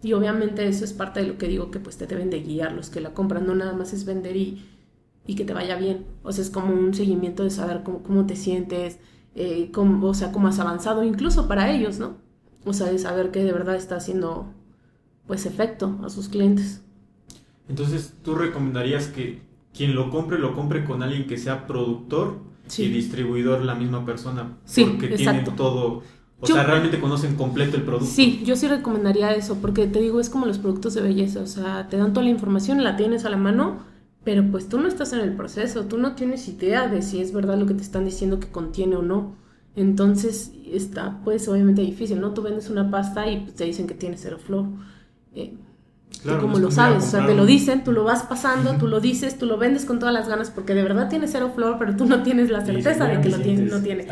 Y 0.00 0.12
obviamente 0.12 0.66
eso 0.68 0.84
es 0.84 0.92
parte 0.92 1.20
de 1.20 1.26
lo 1.26 1.38
que 1.38 1.48
digo 1.48 1.72
que 1.72 1.80
pues 1.80 1.96
te 1.98 2.06
deben 2.06 2.30
de 2.30 2.40
guiar 2.40 2.72
los 2.72 2.88
que 2.88 3.00
la 3.00 3.14
compran. 3.14 3.46
No 3.46 3.54
nada 3.56 3.72
más 3.72 3.92
es 3.92 4.04
vender 4.04 4.36
y, 4.36 4.64
y 5.28 5.34
que 5.34 5.44
te 5.44 5.52
vaya 5.52 5.76
bien. 5.76 6.06
O 6.22 6.32
sea, 6.32 6.42
es 6.42 6.50
como 6.50 6.74
un 6.74 6.94
seguimiento 6.94 7.44
de 7.44 7.50
saber 7.50 7.82
cómo, 7.84 8.02
cómo 8.02 8.26
te 8.26 8.34
sientes, 8.34 8.98
eh, 9.34 9.70
o 9.76 10.14
sea, 10.14 10.32
cómo 10.32 10.48
has 10.48 10.58
avanzado, 10.58 11.04
incluso 11.04 11.46
para 11.46 11.70
ellos, 11.70 11.98
¿no? 11.98 12.16
O 12.64 12.72
sea, 12.72 12.86
de 12.86 12.98
saber 12.98 13.30
que 13.30 13.44
de 13.44 13.52
verdad 13.52 13.76
está 13.76 13.96
haciendo, 13.96 14.46
pues, 15.26 15.44
efecto 15.44 16.00
a 16.02 16.08
sus 16.08 16.30
clientes. 16.30 16.82
Entonces, 17.68 18.14
¿tú 18.24 18.36
recomendarías 18.36 19.08
que 19.08 19.42
quien 19.74 19.94
lo 19.94 20.10
compre, 20.10 20.38
lo 20.38 20.54
compre 20.54 20.86
con 20.86 21.02
alguien 21.02 21.26
que 21.26 21.36
sea 21.36 21.66
productor 21.66 22.38
y 22.78 22.88
distribuidor 22.88 23.62
la 23.62 23.74
misma 23.74 24.06
persona? 24.06 24.56
Sí, 24.64 24.84
porque 24.84 25.14
exacto. 25.14 25.32
tienen 25.32 25.56
todo... 25.56 26.02
O 26.40 26.46
sea, 26.46 26.62
realmente 26.62 27.00
conocen 27.00 27.34
completo 27.34 27.76
el 27.76 27.82
producto. 27.82 28.06
Sí, 28.06 28.42
yo 28.46 28.56
sí 28.56 28.66
recomendaría 28.66 29.34
eso, 29.34 29.56
porque 29.56 29.88
te 29.88 30.00
digo, 30.00 30.20
es 30.20 30.30
como 30.30 30.46
los 30.46 30.58
productos 30.58 30.94
de 30.94 31.02
belleza, 31.02 31.40
o 31.40 31.46
sea, 31.46 31.88
te 31.88 31.98
dan 31.98 32.14
toda 32.14 32.24
la 32.24 32.30
información, 32.30 32.82
la 32.82 32.96
tienes 32.96 33.24
a 33.24 33.30
la 33.30 33.36
mano, 33.36 33.80
pero 34.24 34.44
pues 34.50 34.68
tú 34.68 34.78
no 34.78 34.88
estás 34.88 35.12
en 35.12 35.20
el 35.20 35.34
proceso, 35.34 35.86
tú 35.86 35.98
no 35.98 36.14
tienes 36.14 36.48
idea 36.48 36.88
de 36.88 37.02
si 37.02 37.20
es 37.20 37.32
verdad 37.32 37.58
lo 37.58 37.66
que 37.66 37.74
te 37.74 37.82
están 37.82 38.04
diciendo 38.04 38.40
que 38.40 38.48
contiene 38.48 38.96
o 38.96 39.02
no. 39.02 39.36
Entonces 39.76 40.52
está 40.70 41.20
pues 41.24 41.48
obviamente 41.48 41.82
difícil, 41.82 42.20
¿no? 42.20 42.34
Tú 42.34 42.42
vendes 42.42 42.68
una 42.70 42.90
pasta 42.90 43.28
y 43.30 43.40
pues, 43.40 43.54
te 43.54 43.64
dicen 43.64 43.86
que 43.86 43.94
tiene 43.94 44.16
cero 44.16 44.38
flor. 44.38 44.66
Eh, 45.34 45.54
Claro, 46.22 46.40
como 46.40 46.58
lo 46.58 46.70
sabes, 46.70 47.04
o 47.04 47.10
sea, 47.10 47.26
te 47.26 47.34
lo 47.34 47.46
dicen, 47.46 47.84
tú 47.84 47.92
lo 47.92 48.02
vas 48.02 48.24
pasando, 48.24 48.76
tú 48.76 48.88
lo 48.88 48.98
dices, 48.98 49.38
tú 49.38 49.46
lo 49.46 49.56
vendes 49.56 49.84
con 49.84 50.00
todas 50.00 50.12
las 50.12 50.28
ganas 50.28 50.50
porque 50.50 50.74
de 50.74 50.82
verdad 50.82 51.08
tiene 51.08 51.28
cero 51.28 51.52
flor, 51.54 51.76
pero 51.78 51.94
tú 51.96 52.06
no 52.06 52.22
tienes 52.24 52.50
la 52.50 52.64
certeza 52.64 53.06
de 53.06 53.20
que 53.20 53.28
lo 53.28 53.40
tiene, 53.40 53.62
no 53.66 53.80
tiene. 53.80 54.06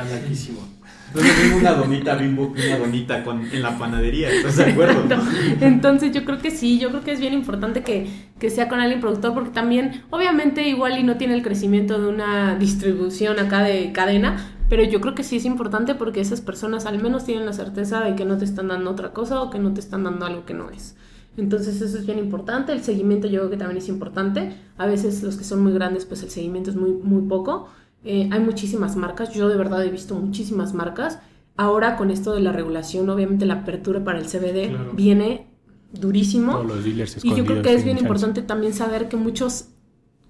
Entonces, 1.17 1.43
tengo 1.43 1.57
una 1.57 1.73
donita 1.73 2.15
bimbo 2.15 2.53
una 2.53 2.79
donita 2.79 3.25
con, 3.25 3.41
en 3.51 3.63
la 3.63 3.79
panadería, 3.79 4.31
¿estás 4.31 4.57
de 4.57 4.65
acuerdo? 4.65 5.05
no? 5.09 5.23
Entonces 5.61 6.13
yo 6.13 6.25
creo 6.25 6.39
que 6.39 6.51
sí, 6.51 6.79
yo 6.79 6.91
creo 6.91 7.03
que 7.03 7.13
es 7.13 7.21
bien 7.21 7.33
importante 7.33 7.83
que, 7.83 8.07
que 8.39 8.51
sea 8.51 8.69
con 8.69 8.81
alguien 8.81 9.01
productor 9.01 9.33
porque 9.33 9.51
también, 9.51 10.03
obviamente 10.11 10.69
igual 10.69 10.99
y 10.99 11.05
no 11.05 11.17
tiene 11.17 11.35
el 11.35 11.43
crecimiento 11.43 11.99
de 11.99 12.09
una 12.09 12.57
distribución 12.57 13.39
acá 13.39 13.63
de 13.63 13.93
cadena, 13.93 14.53
pero 14.69 14.83
yo 14.85 15.01
creo 15.01 15.15
que 15.15 15.23
sí 15.23 15.37
es 15.37 15.47
importante 15.47 15.95
porque 15.95 16.21
esas 16.21 16.43
personas 16.43 16.85
al 16.85 17.03
menos 17.03 17.25
tienen 17.25 17.47
la 17.47 17.53
certeza 17.55 18.01
de 18.01 18.15
que 18.15 18.25
no 18.25 18.37
te 18.37 18.45
están 18.45 18.69
dando 18.69 18.91
otra 18.91 19.13
cosa 19.13 19.41
o 19.41 19.49
que 19.49 19.59
no 19.59 19.73
te 19.73 19.81
están 19.81 20.05
dando 20.05 20.27
algo 20.27 20.45
que 20.45 20.55
no 20.55 20.71
es. 20.71 20.97
Entonces 21.39 21.81
eso 21.81 21.99
es 21.99 22.07
bien 22.07 22.19
importante, 22.19 22.73
el 22.73 22.83
seguimiento 22.83 23.27
yo 23.27 23.41
creo 23.41 23.51
que 23.51 23.57
también 23.57 23.79
es 23.79 23.89
importante, 23.89 24.55
a 24.79 24.87
veces 24.87 25.23
los 25.23 25.37
que 25.37 25.45
son 25.45 25.63
muy 25.63 25.73
grandes 25.73 26.07
pues 26.07 26.23
el 26.23 26.31
seguimiento 26.31 26.71
es 26.71 26.77
muy, 26.77 26.93
muy 26.93 27.29
poco, 27.29 27.69
Eh, 28.05 28.29
hay 28.33 28.41
muchísimas 28.41 28.97
marcas, 28.97 29.33
yo 29.35 29.49
de 29.49 29.57
verdad 29.57 29.85
he 29.85 29.91
visto 29.91 30.15
muchísimas 30.15 30.75
marcas, 30.75 31.19
ahora 31.57 31.97
con 31.97 32.11
esto 32.11 32.35
de 32.35 32.41
la 32.41 32.53
regulación 32.53 33.09
obviamente 33.09 33.47
la 33.47 33.55
apertura 33.55 34.05
para 34.05 34.19
el 34.19 34.27
CBD 34.27 34.69
Claro. 34.69 34.93
viene 34.95 35.47
durísimo. 35.93 36.63
Los 36.63 36.87
Y 37.25 37.35
yo 37.35 37.45
creo 37.45 37.63
que 37.63 37.75
es 37.75 37.85
bien 37.85 37.99
importante 37.99 38.43
también 38.43 38.75
saber 38.75 39.09
que 39.09 39.17
muchos 39.17 39.69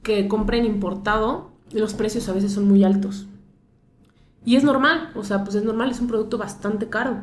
que 0.03 0.29
compren 0.29 0.65
importado, 0.65 1.51
los 1.73 1.95
precios 1.95 2.29
a 2.29 2.33
veces 2.33 2.53
son 2.53 2.69
muy 2.69 2.85
altos. 2.85 3.27
Y 4.45 4.55
es 4.55 4.63
normal, 4.63 5.11
o 5.17 5.25
sea, 5.25 5.43
pues 5.43 5.57
es 5.57 5.65
normal, 5.65 5.91
es 5.91 6.01
un 6.01 6.07
producto 6.07 6.39
bastante 6.39 6.89
caro. 6.89 7.23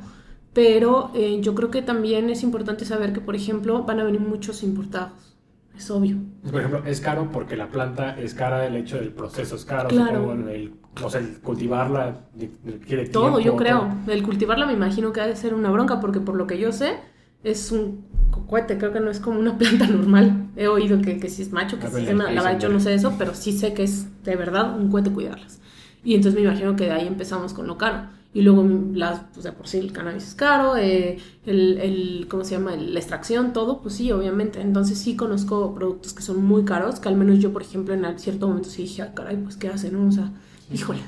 Pero 0.54 1.10
eh, 1.16 1.40
yo 1.42 1.56
creo 1.56 1.72
que 1.72 1.82
también 1.82 2.30
es 2.30 2.44
importante 2.44 2.86
saber 2.86 3.14
que, 3.14 3.22
por 3.22 3.36
ejemplo, 3.36 3.84
van 3.84 4.02
a 4.02 4.04
venir 4.04 4.20
muchos 4.20 4.62
importados. 4.62 5.33
Es 5.78 5.90
obvio. 5.90 6.18
Por 6.50 6.60
ejemplo, 6.60 6.84
es 6.86 7.02
caro 7.02 7.30
porque 7.32 7.56
la 7.58 7.68
planta 7.68 8.18
es 8.20 8.34
cara, 8.34 8.66
el 8.68 8.76
hecho 8.76 8.98
del 8.98 9.10
proceso 9.12 9.56
es 9.56 9.66
caro, 9.66 9.90
Claro. 9.90 10.22
supongo, 10.22 10.50
el, 10.50 10.74
o 11.04 11.10
sea, 11.10 11.20
el 11.22 11.40
cultivarla 11.42 12.22
requiere 12.64 13.08
Todo, 13.10 13.24
tiempo, 13.24 13.40
yo 13.40 13.56
creo. 13.56 13.80
todo. 14.06 14.14
El 14.14 14.24
cultivarla 14.24 14.66
me 14.68 14.74
imagino 14.74 15.12
que 15.12 15.22
ha 15.22 15.28
de 15.28 15.36
ser 15.36 15.54
una 15.54 15.72
bronca, 15.72 16.00
porque 16.00 16.20
por 16.20 16.36
lo 16.36 16.46
que 16.46 16.60
yo 16.60 16.72
sé, 16.72 16.98
es 17.44 17.72
un 17.72 18.06
cohete, 18.48 18.78
creo 18.78 18.94
que 18.94 19.00
no 19.00 19.10
es 19.10 19.20
como 19.20 19.40
una 19.40 19.58
planta 19.58 19.88
normal. 19.88 20.48
He 20.56 20.68
oído 20.68 21.02
que, 21.02 21.18
que 21.20 21.30
si 21.30 21.42
es 21.42 21.52
macho, 21.52 21.80
que 21.80 21.88
si 21.88 22.06
es 22.08 22.14
la 22.16 22.26
verdad 22.26 22.60
yo 22.60 22.70
no 22.70 22.80
sé 22.80 22.94
eso, 22.94 23.16
pero 23.18 23.34
sí 23.34 23.52
sé 23.52 23.74
que 23.74 23.84
es 23.84 24.24
de 24.24 24.36
verdad 24.36 24.78
un 24.80 24.90
cohete 24.92 25.12
cuidarlas. 25.12 25.60
Y 26.04 26.16
entonces 26.16 26.40
me 26.40 26.46
imagino 26.48 26.76
que 26.76 26.86
de 26.86 26.92
ahí 26.92 27.08
empezamos 27.08 27.54
con 27.54 27.66
lo 27.66 27.78
caro. 27.78 28.10
Y 28.34 28.42
luego, 28.42 28.64
las, 28.94 29.22
pues 29.34 29.44
de 29.44 29.52
por 29.52 29.68
sí 29.68 29.78
el 29.78 29.92
cannabis 29.94 30.28
es 30.30 30.36
caro, 30.36 30.76
eh, 30.76 31.20
el, 31.46 31.78
el, 31.78 32.28
¿cómo 32.30 32.44
se 32.44 32.52
llama? 32.56 32.74
El- 32.74 32.94
la 32.94 33.00
extracción, 33.00 33.54
todo, 33.54 33.82
pues 33.82 33.96
sí, 33.96 34.12
obviamente. 34.12 34.60
Entonces 34.62 34.98
sí 34.98 35.16
conozco 35.16 35.74
productos 35.76 36.14
que 36.14 36.24
son 36.24 36.44
muy 36.44 36.66
caros, 36.66 37.00
que 37.00 37.10
al 37.10 37.16
menos 37.16 37.40
yo, 37.40 37.54
por 37.54 37.62
ejemplo, 37.62 37.94
en 37.94 38.20
cierto 38.20 38.48
momento 38.48 38.70
sí 38.70 38.84
dije, 38.84 39.04
ah, 39.04 39.14
caray, 39.14 39.38
pues 39.38 39.56
qué 39.58 39.68
hacen, 39.70 39.94
¿no? 39.94 40.08
O 40.08 40.12
sea, 40.12 40.32
híjole, 40.72 41.02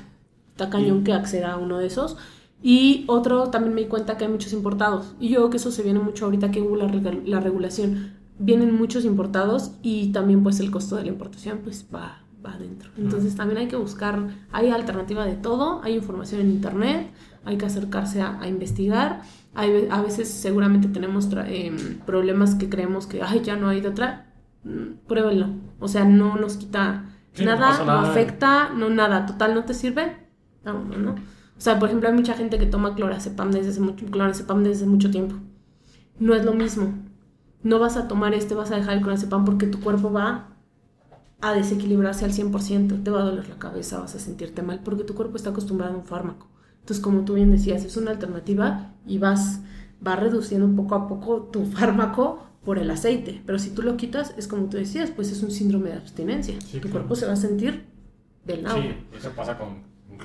está 0.50 0.70
cañón 0.70 1.04
que 1.04 1.12
acceda 1.12 1.52
a 1.52 1.58
uno 1.58 1.78
de 1.78 1.86
esos. 1.86 2.16
Y 2.62 3.04
otro, 3.08 3.50
también 3.50 3.74
me 3.74 3.82
di 3.82 3.86
cuenta 3.88 4.16
que 4.16 4.24
hay 4.24 4.30
muchos 4.30 4.52
importados. 4.52 5.14
Y 5.20 5.28
yo 5.28 5.36
creo 5.40 5.50
que 5.50 5.56
eso 5.58 5.70
se 5.70 5.82
viene 5.82 5.98
mucho 6.00 6.24
ahorita 6.24 6.50
que 6.50 6.62
hubo 6.62 6.76
la, 6.76 6.86
la 7.24 7.40
regulación. 7.40 8.14
Vienen 8.38 8.74
muchos 8.74 9.04
importados 9.04 9.72
y 9.82 10.12
también 10.12 10.42
pues 10.42 10.60
el 10.60 10.70
costo 10.70 10.96
de 10.96 11.02
la 11.02 11.08
importación 11.08 11.60
pues 11.64 11.86
va, 11.94 12.22
va 12.46 12.54
adentro. 12.54 12.90
Entonces 12.96 13.34
también 13.36 13.58
hay 13.58 13.68
que 13.68 13.76
buscar, 13.76 14.28
hay 14.52 14.70
alternativa 14.70 15.24
de 15.26 15.34
todo, 15.36 15.80
hay 15.82 15.94
información 15.94 16.40
en 16.40 16.50
internet, 16.50 17.10
hay 17.44 17.56
que 17.58 17.66
acercarse 17.66 18.20
a, 18.22 18.40
a 18.40 18.48
investigar. 18.48 19.22
Hay, 19.54 19.88
a 19.90 20.02
veces 20.02 20.28
seguramente 20.28 20.88
tenemos 20.88 21.28
em, 21.46 21.98
problemas 22.06 22.54
que 22.54 22.68
creemos 22.68 23.06
que, 23.06 23.22
ay, 23.22 23.40
ya 23.42 23.56
no 23.56 23.68
hay 23.68 23.80
de 23.80 23.88
otra. 23.88 24.26
Mm, 24.64 25.06
Pruébenlo. 25.06 25.48
O 25.80 25.88
sea, 25.88 26.04
no 26.04 26.36
nos 26.36 26.56
quita 26.56 27.04
Sí, 27.32 27.44
no 27.44 27.50
nada, 27.56 27.78
no 27.78 27.84
nada. 27.84 28.10
afecta, 28.10 28.70
no 28.70 28.88
nada. 28.90 29.26
Total, 29.26 29.54
¿no 29.54 29.64
te 29.64 29.74
sirve? 29.74 30.16
No, 30.64 30.82
no, 30.84 30.96
no. 30.98 31.10
O 31.12 31.60
sea, 31.60 31.78
por 31.78 31.88
ejemplo, 31.88 32.08
hay 32.08 32.14
mucha 32.14 32.34
gente 32.34 32.58
que 32.58 32.66
toma 32.66 32.94
clorazepam 32.94 33.50
desde 33.50 33.70
hace 33.70 33.80
mucho, 33.80 34.06
clorazepam 34.06 34.62
desde 34.62 34.86
mucho 34.86 35.10
tiempo. 35.10 35.36
No 36.18 36.34
es 36.34 36.44
lo 36.44 36.52
mismo. 36.54 36.94
No 37.62 37.78
vas 37.78 37.96
a 37.96 38.08
tomar 38.08 38.34
este, 38.34 38.54
vas 38.54 38.70
a 38.70 38.76
dejar 38.76 38.94
el 38.96 39.02
clorazepam 39.02 39.44
porque 39.44 39.66
tu 39.66 39.80
cuerpo 39.80 40.12
va 40.12 40.55
a 41.40 41.52
desequilibrarse 41.54 42.24
al 42.24 42.32
100%, 42.32 42.96
te 43.02 43.10
va 43.10 43.20
a 43.20 43.24
doler 43.24 43.48
la 43.48 43.58
cabeza, 43.58 44.00
vas 44.00 44.14
a 44.14 44.18
sentirte 44.18 44.62
mal, 44.62 44.80
porque 44.82 45.04
tu 45.04 45.14
cuerpo 45.14 45.36
está 45.36 45.50
acostumbrado 45.50 45.94
a 45.94 45.96
un 45.98 46.04
fármaco. 46.04 46.48
Entonces, 46.80 47.02
como 47.02 47.24
tú 47.24 47.34
bien 47.34 47.50
decías, 47.50 47.84
es 47.84 47.96
una 47.96 48.12
alternativa 48.12 48.92
y 49.06 49.18
vas, 49.18 49.60
vas 50.00 50.20
reduciendo 50.20 50.68
poco 50.80 50.94
a 50.94 51.08
poco 51.08 51.42
tu 51.52 51.64
fármaco 51.66 52.42
por 52.64 52.78
el 52.78 52.90
aceite. 52.90 53.42
Pero 53.46 53.58
si 53.58 53.70
tú 53.70 53.82
lo 53.82 53.96
quitas, 53.96 54.34
es 54.36 54.48
como 54.48 54.68
tú 54.68 54.76
decías, 54.76 55.10
pues 55.10 55.30
es 55.30 55.42
un 55.42 55.50
síndrome 55.50 55.90
de 55.90 55.96
abstinencia. 55.96 56.54
Sí, 56.60 56.80
tu 56.80 56.88
claro. 56.88 56.92
cuerpo 56.92 57.14
se 57.16 57.26
va 57.26 57.32
a 57.32 57.36
sentir 57.36 57.84
del 58.44 58.62
nabo. 58.62 58.80
Sí, 58.80 58.88
eso 59.16 59.30
pasa 59.32 59.58
con, 59.58 59.82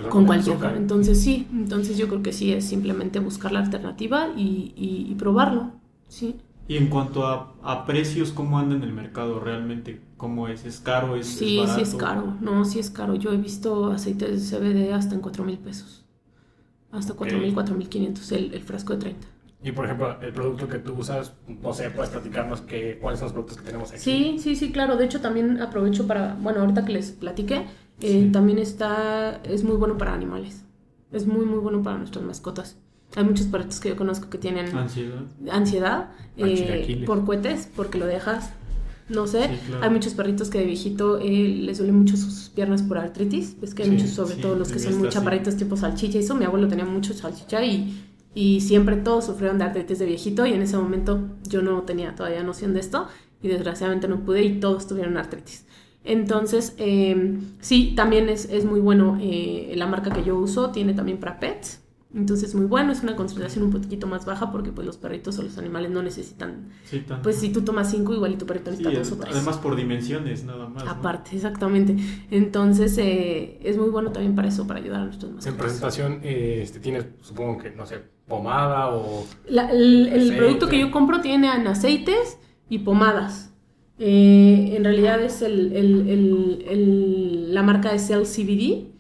Con 0.09 0.25
cualquier 0.25 0.55
azúcar. 0.55 0.77
Entonces 0.77 1.21
sí, 1.21 1.47
entonces 1.51 1.97
yo 1.97 2.07
creo 2.07 2.21
que 2.23 2.33
sí 2.33 2.53
es 2.53 2.65
simplemente 2.65 3.19
buscar 3.19 3.51
la 3.51 3.59
alternativa 3.59 4.29
y, 4.35 4.73
y- 4.75 5.11
y 5.11 5.15
probarlo. 5.15 5.71
Sí. 6.07 6.35
Y 6.67 6.77
en 6.77 6.87
cuanto 6.87 7.27
a, 7.27 7.55
a 7.63 7.85
precios, 7.85 8.31
¿cómo 8.31 8.57
anda 8.57 8.75
en 8.75 8.83
el 8.83 8.93
mercado 8.93 9.39
realmente? 9.39 10.01
¿Cómo 10.21 10.47
es? 10.47 10.63
¿Es 10.65 10.79
caro? 10.79 11.15
¿Es, 11.15 11.25
Sí, 11.25 11.59
es 11.59 11.71
sí 11.71 11.81
es 11.81 11.95
caro. 11.95 12.37
No, 12.41 12.63
sí 12.63 12.77
es 12.77 12.91
caro. 12.91 13.15
Yo 13.15 13.31
he 13.33 13.37
visto 13.37 13.87
aceites 13.91 14.51
de 14.51 14.57
CBD 14.59 14.93
hasta 14.93 15.15
en 15.15 15.21
4 15.21 15.43
mil 15.43 15.57
pesos. 15.57 16.05
Hasta 16.91 17.15
4 17.15 17.39
mil, 17.39 17.47
Ok. 17.49 17.53
4 17.55 17.75
mil 17.75 17.89
500 17.89 18.31
el, 18.33 18.53
el 18.53 18.61
frasco 18.61 18.93
de 18.93 18.99
30. 18.99 19.27
Y 19.63 19.71
por 19.71 19.85
ejemplo, 19.85 20.21
el 20.21 20.31
producto 20.31 20.67
que 20.67 20.77
tú 20.77 20.93
usas, 20.93 21.33
no 21.47 21.73
sé, 21.73 21.89
puedes 21.89 22.11
platicarnos 22.11 22.61
que, 22.61 22.99
cuáles 23.01 23.19
son 23.19 23.25
los 23.27 23.33
productos 23.33 23.57
que 23.57 23.63
tenemos 23.63 23.89
aquí. 23.91 23.99
Sí, 23.99 24.35
sí, 24.39 24.55
sí, 24.55 24.71
claro. 24.71 24.95
De 24.95 25.05
hecho, 25.05 25.21
también 25.21 25.59
aprovecho 25.59 26.05
para, 26.05 26.35
bueno, 26.39 26.61
ahorita 26.61 26.85
que 26.85 26.93
les 26.93 27.11
platiqué, 27.11 27.65
eh, 28.01 28.25
Sí. 28.25 28.29
también 28.31 28.59
está, 28.59 29.37
es 29.43 29.63
muy 29.63 29.75
bueno 29.77 29.97
para 29.97 30.13
animales. 30.13 30.63
Es 31.11 31.25
muy, 31.25 31.45
muy 31.47 31.57
bueno 31.59 31.81
para 31.81 31.97
nuestras 31.97 32.23
mascotas. 32.23 32.77
Hay 33.15 33.23
muchos 33.23 33.47
perritos 33.47 33.79
que 33.79 33.89
yo 33.89 33.95
conozco 33.95 34.29
que 34.29 34.37
tienen 34.37 34.75
Ansiedad. 34.77 35.23
ansiedad 35.51 36.11
eh, 36.37 37.03
por 37.07 37.25
cohetes, 37.25 37.67
porque 37.75 37.97
lo 37.97 38.05
dejas. 38.05 38.53
No 39.09 39.27
sé, 39.27 39.49
Sí, 39.49 39.59
claro. 39.67 39.83
hay 39.83 39.89
muchos 39.89 40.13
perritos 40.13 40.49
que 40.49 40.59
de 40.59 40.65
viejito 40.65 41.19
eh, 41.19 41.47
les 41.47 41.77
duelen 41.77 41.97
mucho 41.97 42.15
sus 42.17 42.49
piernas 42.49 42.81
por 42.83 42.97
artritis. 42.97 43.57
Es 43.61 43.73
que 43.75 43.83
hay 43.83 43.89
Sí, 43.89 43.95
muchos, 43.95 44.11
sobre 44.11 44.35
sí, 44.35 44.41
todo 44.41 44.55
los 44.55 44.71
que 44.71 44.79
son 44.79 44.97
muy 44.97 45.09
chaparritos 45.09 45.57
tipo 45.57 45.75
salchicha. 45.77 46.17
y 46.17 46.21
Eso, 46.21 46.35
mi 46.35 46.45
abuelo 46.45 46.67
tenía 46.67 46.85
mucho 46.85 47.13
salchicha 47.13 47.63
y, 47.65 47.93
y 48.33 48.61
siempre 48.61 48.95
todos 48.97 49.25
sufrieron 49.25 49.57
de 49.57 49.65
artritis 49.65 49.99
de 49.99 50.05
viejito. 50.05 50.45
Y 50.45 50.53
en 50.53 50.61
ese 50.61 50.77
momento 50.77 51.19
yo 51.49 51.61
no 51.61 51.81
tenía 51.83 52.15
todavía 52.15 52.43
noción 52.43 52.73
de 52.73 52.79
esto 52.79 53.07
y 53.41 53.47
desgraciadamente 53.49 54.07
no 54.07 54.23
pude 54.23 54.43
y 54.43 54.59
todos 54.59 54.87
tuvieron 54.87 55.17
artritis. 55.17 55.65
Entonces, 56.03 56.73
eh, 56.77 57.39
sí, 57.59 57.93
también 57.95 58.29
es, 58.29 58.45
es 58.49 58.65
muy 58.65 58.79
bueno 58.79 59.17
eh, 59.21 59.73
la 59.75 59.87
marca 59.87 60.11
que 60.11 60.23
yo 60.23 60.37
uso, 60.37 60.71
tiene 60.71 60.93
también 60.93 61.19
para 61.19 61.39
pets. 61.39 61.81
Entonces 62.13 62.49
es 62.49 62.55
muy 62.55 62.65
bueno, 62.65 62.91
es 62.91 63.03
una 63.03 63.15
concentración 63.15 63.63
un 63.63 63.71
poquito 63.71 64.05
más 64.05 64.25
baja 64.25 64.51
porque 64.51 64.71
pues 64.73 64.85
los 64.85 64.97
perritos 64.97 65.39
o 65.39 65.43
los 65.43 65.57
animales 65.57 65.91
no 65.91 66.03
necesitan, 66.03 66.67
Sí, 66.83 66.99
tanto. 66.99 67.23
pues 67.23 67.37
si 67.37 67.49
tú 67.53 67.61
tomas 67.61 67.89
cinco 67.89 68.13
igual 68.13 68.33
y 68.33 68.35
tu 68.35 68.45
perrito 68.45 68.69
Sí, 68.71 68.79
necesita 68.83 68.99
dos 68.99 69.11
o 69.13 69.15
tres. 69.21 69.33
además 69.35 69.57
por 69.59 69.77
dimensiones 69.77 70.43
nada 70.43 70.67
más. 70.67 70.83
¿no? 70.83 70.91
Aparte, 70.91 71.35
exactamente. 71.35 71.95
Entonces 72.29 72.97
eh, 72.97 73.59
es 73.63 73.77
muy 73.77 73.89
bueno 73.89 74.11
también 74.11 74.35
para 74.35 74.49
eso, 74.49 74.67
para 74.67 74.79
ayudar 74.81 74.99
a 75.01 75.05
nuestros 75.05 75.29
En 75.29 75.35
mascotas. 75.37 75.59
presentación, 75.61 76.19
eh, 76.23 76.59
este, 76.61 76.79
tienes, 76.81 77.05
supongo 77.21 77.57
que, 77.59 77.71
no 77.71 77.85
sé, 77.85 77.99
pomada 78.27 78.89
o... 78.93 79.25
La- 79.47 79.71
el 79.71 80.07
el 80.07 80.35
producto 80.35 80.67
que 80.67 80.79
yo 80.79 80.91
compro 80.91 81.21
tiene 81.21 81.53
en 81.53 81.65
aceites 81.67 82.37
y 82.69 82.79
pomadas. 82.79 83.53
Eh, 83.99 84.73
en 84.75 84.83
realidad 84.83 85.21
es 85.21 85.41
el, 85.41 85.71
el- 85.73 86.09
el- 86.09 86.65
el- 86.67 87.53
la 87.53 87.63
marca 87.63 87.93
es 87.93 88.09
LCBD. 88.09 88.90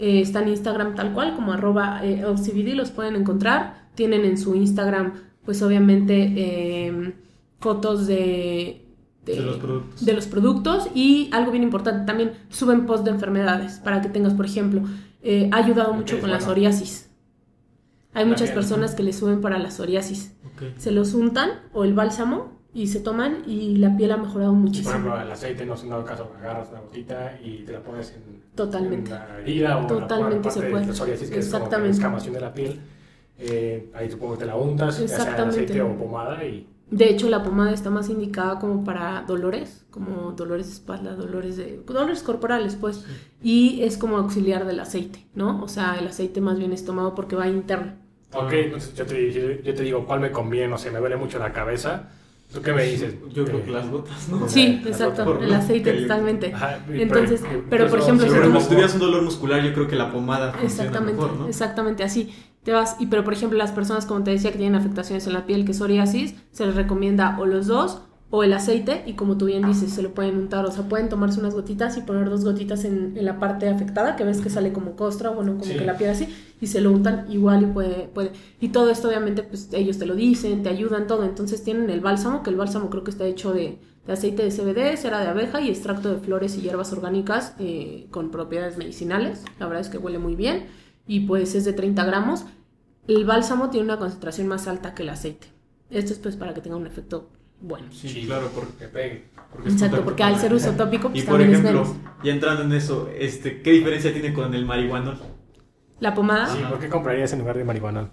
Eh, 0.00 0.22
está 0.22 0.40
en 0.40 0.48
Instagram 0.48 0.94
tal 0.94 1.12
cual, 1.12 1.34
como 1.34 1.52
arroba 1.52 2.00
eh, 2.02 2.22
LCBD, 2.22 2.74
los 2.74 2.90
pueden 2.90 3.16
encontrar. 3.16 3.90
Tienen 3.94 4.24
en 4.24 4.38
su 4.38 4.54
Instagram, 4.54 5.12
pues 5.44 5.60
obviamente, 5.60 6.32
eh, 6.36 7.14
fotos 7.58 8.06
de, 8.06 8.86
De 9.26 9.36
los 9.36 9.58
productos. 9.58 10.04
de 10.06 10.12
los 10.14 10.26
productos 10.26 10.88
y 10.94 11.28
algo 11.32 11.50
bien 11.52 11.62
importante, 11.62 12.06
también 12.06 12.32
suben 12.48 12.86
post 12.86 13.04
de 13.04 13.10
enfermedades 13.10 13.78
para 13.78 14.00
que 14.00 14.08
tengas, 14.08 14.32
por 14.32 14.46
ejemplo, 14.46 14.82
eh, 15.22 15.50
ha 15.52 15.58
ayudado 15.58 15.92
mucho 15.92 16.18
con 16.18 16.30
la 16.30 16.40
psoriasis. 16.40 17.10
Hay 18.14 18.24
muchas 18.24 18.50
personas 18.50 18.94
que 18.94 19.02
le 19.02 19.12
suben 19.12 19.42
para 19.42 19.58
la 19.58 19.70
psoriasis. 19.70 20.34
Se 20.78 20.90
los 20.90 21.14
untan 21.14 21.50
o 21.72 21.84
el 21.84 21.94
bálsamo 21.94 22.59
y 22.72 22.86
se 22.86 23.00
toman 23.00 23.42
y 23.46 23.76
la 23.76 23.96
piel 23.96 24.12
ha 24.12 24.16
mejorado 24.16 24.52
Por 24.52 24.60
muchísimo. 24.60 24.90
ejemplo, 24.90 25.20
el 25.20 25.30
aceite, 25.30 25.66
no 25.66 25.76
sé, 25.76 25.84
en 25.84 25.90
dado 25.90 26.04
caso, 26.04 26.30
agarras 26.38 26.68
una 26.70 26.80
gotita 26.80 27.38
y 27.42 27.58
te 27.64 27.72
la 27.72 27.80
pones 27.80 28.12
en, 28.12 28.42
Totalmente. 28.54 29.10
en 29.10 29.16
la 29.16 29.38
herida 29.40 29.78
o 29.78 29.86
Totalmente 29.86 30.36
en 30.36 30.42
la, 30.44 30.50
se 30.50 30.60
parte 30.60 30.70
puede. 30.70 30.86
de 31.16 31.30
que 31.30 31.38
es 31.38 31.50
como 31.50 31.84
escamación 31.86 32.34
de 32.34 32.40
la 32.40 32.54
piel. 32.54 32.80
Eh, 33.38 33.90
ahí 33.94 34.10
supongo 34.10 34.34
que 34.34 34.40
te 34.40 34.46
la 34.46 34.56
untas, 34.56 34.96
sea 34.96 35.04
Exactamente. 35.04 35.64
aceite 35.64 35.82
o 35.82 35.96
pomada 35.96 36.44
y... 36.44 36.66
De 36.90 37.08
hecho, 37.08 37.30
la 37.30 37.42
pomada 37.44 37.72
está 37.72 37.88
más 37.88 38.10
indicada 38.10 38.58
como 38.58 38.84
para 38.84 39.22
dolores, 39.22 39.86
como 39.90 40.32
dolores 40.32 40.66
de 40.66 40.72
espalda, 40.72 41.14
dolores 41.14 41.56
de 41.56 41.80
dolores 41.86 42.22
corporales, 42.22 42.74
pues, 42.74 43.06
y 43.42 43.82
es 43.82 43.96
como 43.96 44.16
auxiliar 44.16 44.66
del 44.66 44.80
aceite, 44.80 45.24
¿no? 45.34 45.62
O 45.62 45.68
sea, 45.68 45.96
el 46.00 46.08
aceite 46.08 46.40
más 46.40 46.58
bien 46.58 46.72
es 46.72 46.84
tomado 46.84 47.14
porque 47.14 47.36
va 47.36 47.46
interno. 47.48 47.92
Ok, 48.34 48.52
entonces 48.52 48.94
yo 48.94 49.06
te, 49.06 49.62
yo, 49.62 49.74
te 49.74 49.82
digo 49.82 50.04
cuál 50.04 50.18
me 50.20 50.32
conviene, 50.32 50.68
no 50.68 50.78
sé, 50.78 50.90
me 50.90 50.98
duele 50.98 51.16
mucho 51.16 51.38
la 51.38 51.52
cabeza. 51.52 52.08
¿Tú 52.52 52.60
qué 52.62 52.72
me 52.72 52.82
dices? 52.84 53.14
Yo 53.32 53.44
creo 53.44 53.58
Eh, 53.58 53.62
que 53.64 53.70
las 53.70 53.88
gotas, 53.88 54.28
¿no? 54.28 54.48
Sí, 54.48 54.80
la 54.82 54.90
exacto, 54.90 55.24
por- 55.24 55.42
el 55.42 55.52
aceite 55.52 55.92
totalmente. 55.92 56.52
Ajá, 56.52 56.78
Entonces, 56.88 57.42
pero 57.70 57.86
por 57.88 58.00
incluso 58.00 58.04
ejemplo, 58.04 58.24
Sí, 58.26 58.30
si 58.30 58.34
pero 58.36 58.46
tú- 58.46 58.52
como 58.52 58.60
si 58.60 58.68
tuvieras 58.70 58.94
un 58.94 59.00
dolor 59.00 59.22
muscular, 59.22 59.62
yo 59.62 59.72
creo 59.72 59.86
que 59.86 59.96
la 59.96 60.10
pomada 60.10 60.54
Exactamente, 60.62 61.22
mejor, 61.22 61.38
¿no? 61.38 61.48
exactamente 61.48 62.02
así. 62.02 62.34
Te 62.64 62.72
vas, 62.72 62.96
y 62.98 63.06
pero 63.06 63.24
por 63.24 63.32
ejemplo, 63.32 63.56
las 63.56 63.72
personas, 63.72 64.04
como 64.04 64.22
te 64.24 64.32
decía, 64.32 64.50
que 64.52 64.58
tienen 64.58 64.74
afectaciones 64.78 65.26
en 65.26 65.32
la 65.32 65.46
piel, 65.46 65.64
que 65.64 65.72
es 65.72 65.78
psoriasis, 65.78 66.34
se 66.52 66.66
les 66.66 66.74
recomienda 66.74 67.38
o 67.38 67.46
los 67.46 67.66
dos 67.68 68.02
o 68.32 68.44
el 68.44 68.52
aceite, 68.52 69.02
y 69.06 69.14
como 69.14 69.36
tú 69.38 69.46
bien 69.46 69.66
dices, 69.66 69.92
se 69.92 70.02
lo 70.02 70.12
pueden 70.14 70.36
untar, 70.36 70.64
o 70.64 70.70
sea, 70.70 70.84
pueden 70.88 71.08
tomarse 71.08 71.40
unas 71.40 71.54
gotitas 71.54 71.96
y 71.96 72.02
poner 72.02 72.30
dos 72.30 72.44
gotitas 72.44 72.84
en, 72.84 73.14
en 73.16 73.24
la 73.24 73.40
parte 73.40 73.68
afectada, 73.68 74.14
que 74.14 74.22
ves 74.24 74.40
que 74.40 74.50
sale 74.50 74.72
como 74.72 74.94
costra, 74.94 75.30
bueno, 75.30 75.52
como 75.58 75.64
Sí. 75.64 75.76
que 75.76 75.84
la 75.84 75.96
piel 75.96 76.10
así, 76.10 76.28
y 76.60 76.66
se 76.66 76.80
lo 76.80 76.90
untan 76.92 77.26
igual 77.30 77.62
y 77.62 77.66
puede, 77.66 78.08
puede. 78.08 78.32
Y 78.60 78.68
todo 78.68 78.90
esto, 78.90 79.08
obviamente, 79.08 79.42
pues 79.42 79.68
ellos 79.72 79.98
te 79.98 80.06
lo 80.06 80.14
dicen, 80.14 80.62
te 80.62 80.68
ayudan, 80.68 81.06
todo. 81.06 81.24
Entonces 81.24 81.62
tienen 81.64 81.88
el 81.90 82.00
bálsamo, 82.00 82.42
que 82.42 82.50
el 82.50 82.56
bálsamo 82.56 82.90
creo 82.90 83.02
que 83.04 83.10
está 83.10 83.24
hecho 83.26 83.52
de, 83.52 83.78
de 84.06 84.12
aceite 84.12 84.42
de 84.42 84.50
CBD, 84.50 84.96
cera 84.96 85.20
de 85.20 85.28
abeja 85.28 85.60
y 85.60 85.68
extracto 85.68 86.10
de 86.12 86.20
flores 86.20 86.56
y 86.56 86.60
hierbas 86.62 86.92
orgánicas 86.92 87.54
eh, 87.58 88.06
con 88.10 88.30
propiedades 88.30 88.76
medicinales. 88.76 89.42
La 89.58 89.66
verdad 89.66 89.80
es 89.82 89.88
que 89.88 89.98
huele 89.98 90.18
muy 90.18 90.36
bien 90.36 90.66
y 91.06 91.20
pues 91.20 91.54
es 91.54 91.64
de 91.64 91.72
30 91.72 92.04
gramos. 92.04 92.44
El 93.08 93.24
bálsamo 93.24 93.70
tiene 93.70 93.84
una 93.86 93.98
concentración 93.98 94.46
más 94.48 94.68
alta 94.68 94.94
que 94.94 95.02
el 95.02 95.08
aceite. 95.08 95.48
Esto 95.90 96.12
es 96.12 96.18
pues 96.18 96.36
para 96.36 96.54
que 96.54 96.60
tenga 96.60 96.76
un 96.76 96.86
efecto 96.86 97.30
bueno. 97.60 97.86
Sí, 97.90 98.24
claro, 98.26 98.50
porque, 98.54 98.72
Que 98.78 98.86
pegue. 98.88 99.24
porque 99.50 99.68
Exacto, 99.70 100.02
porque 100.04 100.22
al 100.22 100.38
ser 100.38 100.54
uso 100.54 100.70
tópico, 100.72 101.10
Y 101.12 101.22
pues 101.22 101.24
por 101.24 101.40
también 101.40 101.52
es 101.52 101.58
ejemplo, 101.60 101.82
menos. 101.84 101.96
ya 102.22 102.32
entrando 102.32 102.62
en 102.62 102.72
eso, 102.72 103.08
este, 103.18 103.60
¿qué 103.62 103.72
diferencia 103.72 104.12
tiene 104.12 104.32
con 104.32 104.54
el 104.54 104.64
marihuanol? 104.64 105.18
La 106.00 106.14
pomada, 106.14 106.46
Sí, 106.48 106.62
¿por 106.68 106.78
qué 106.78 106.88
comprarías 106.88 107.32
en 107.32 107.40
lugar 107.40 107.56
de 107.56 107.64
marihuana? 107.64 108.10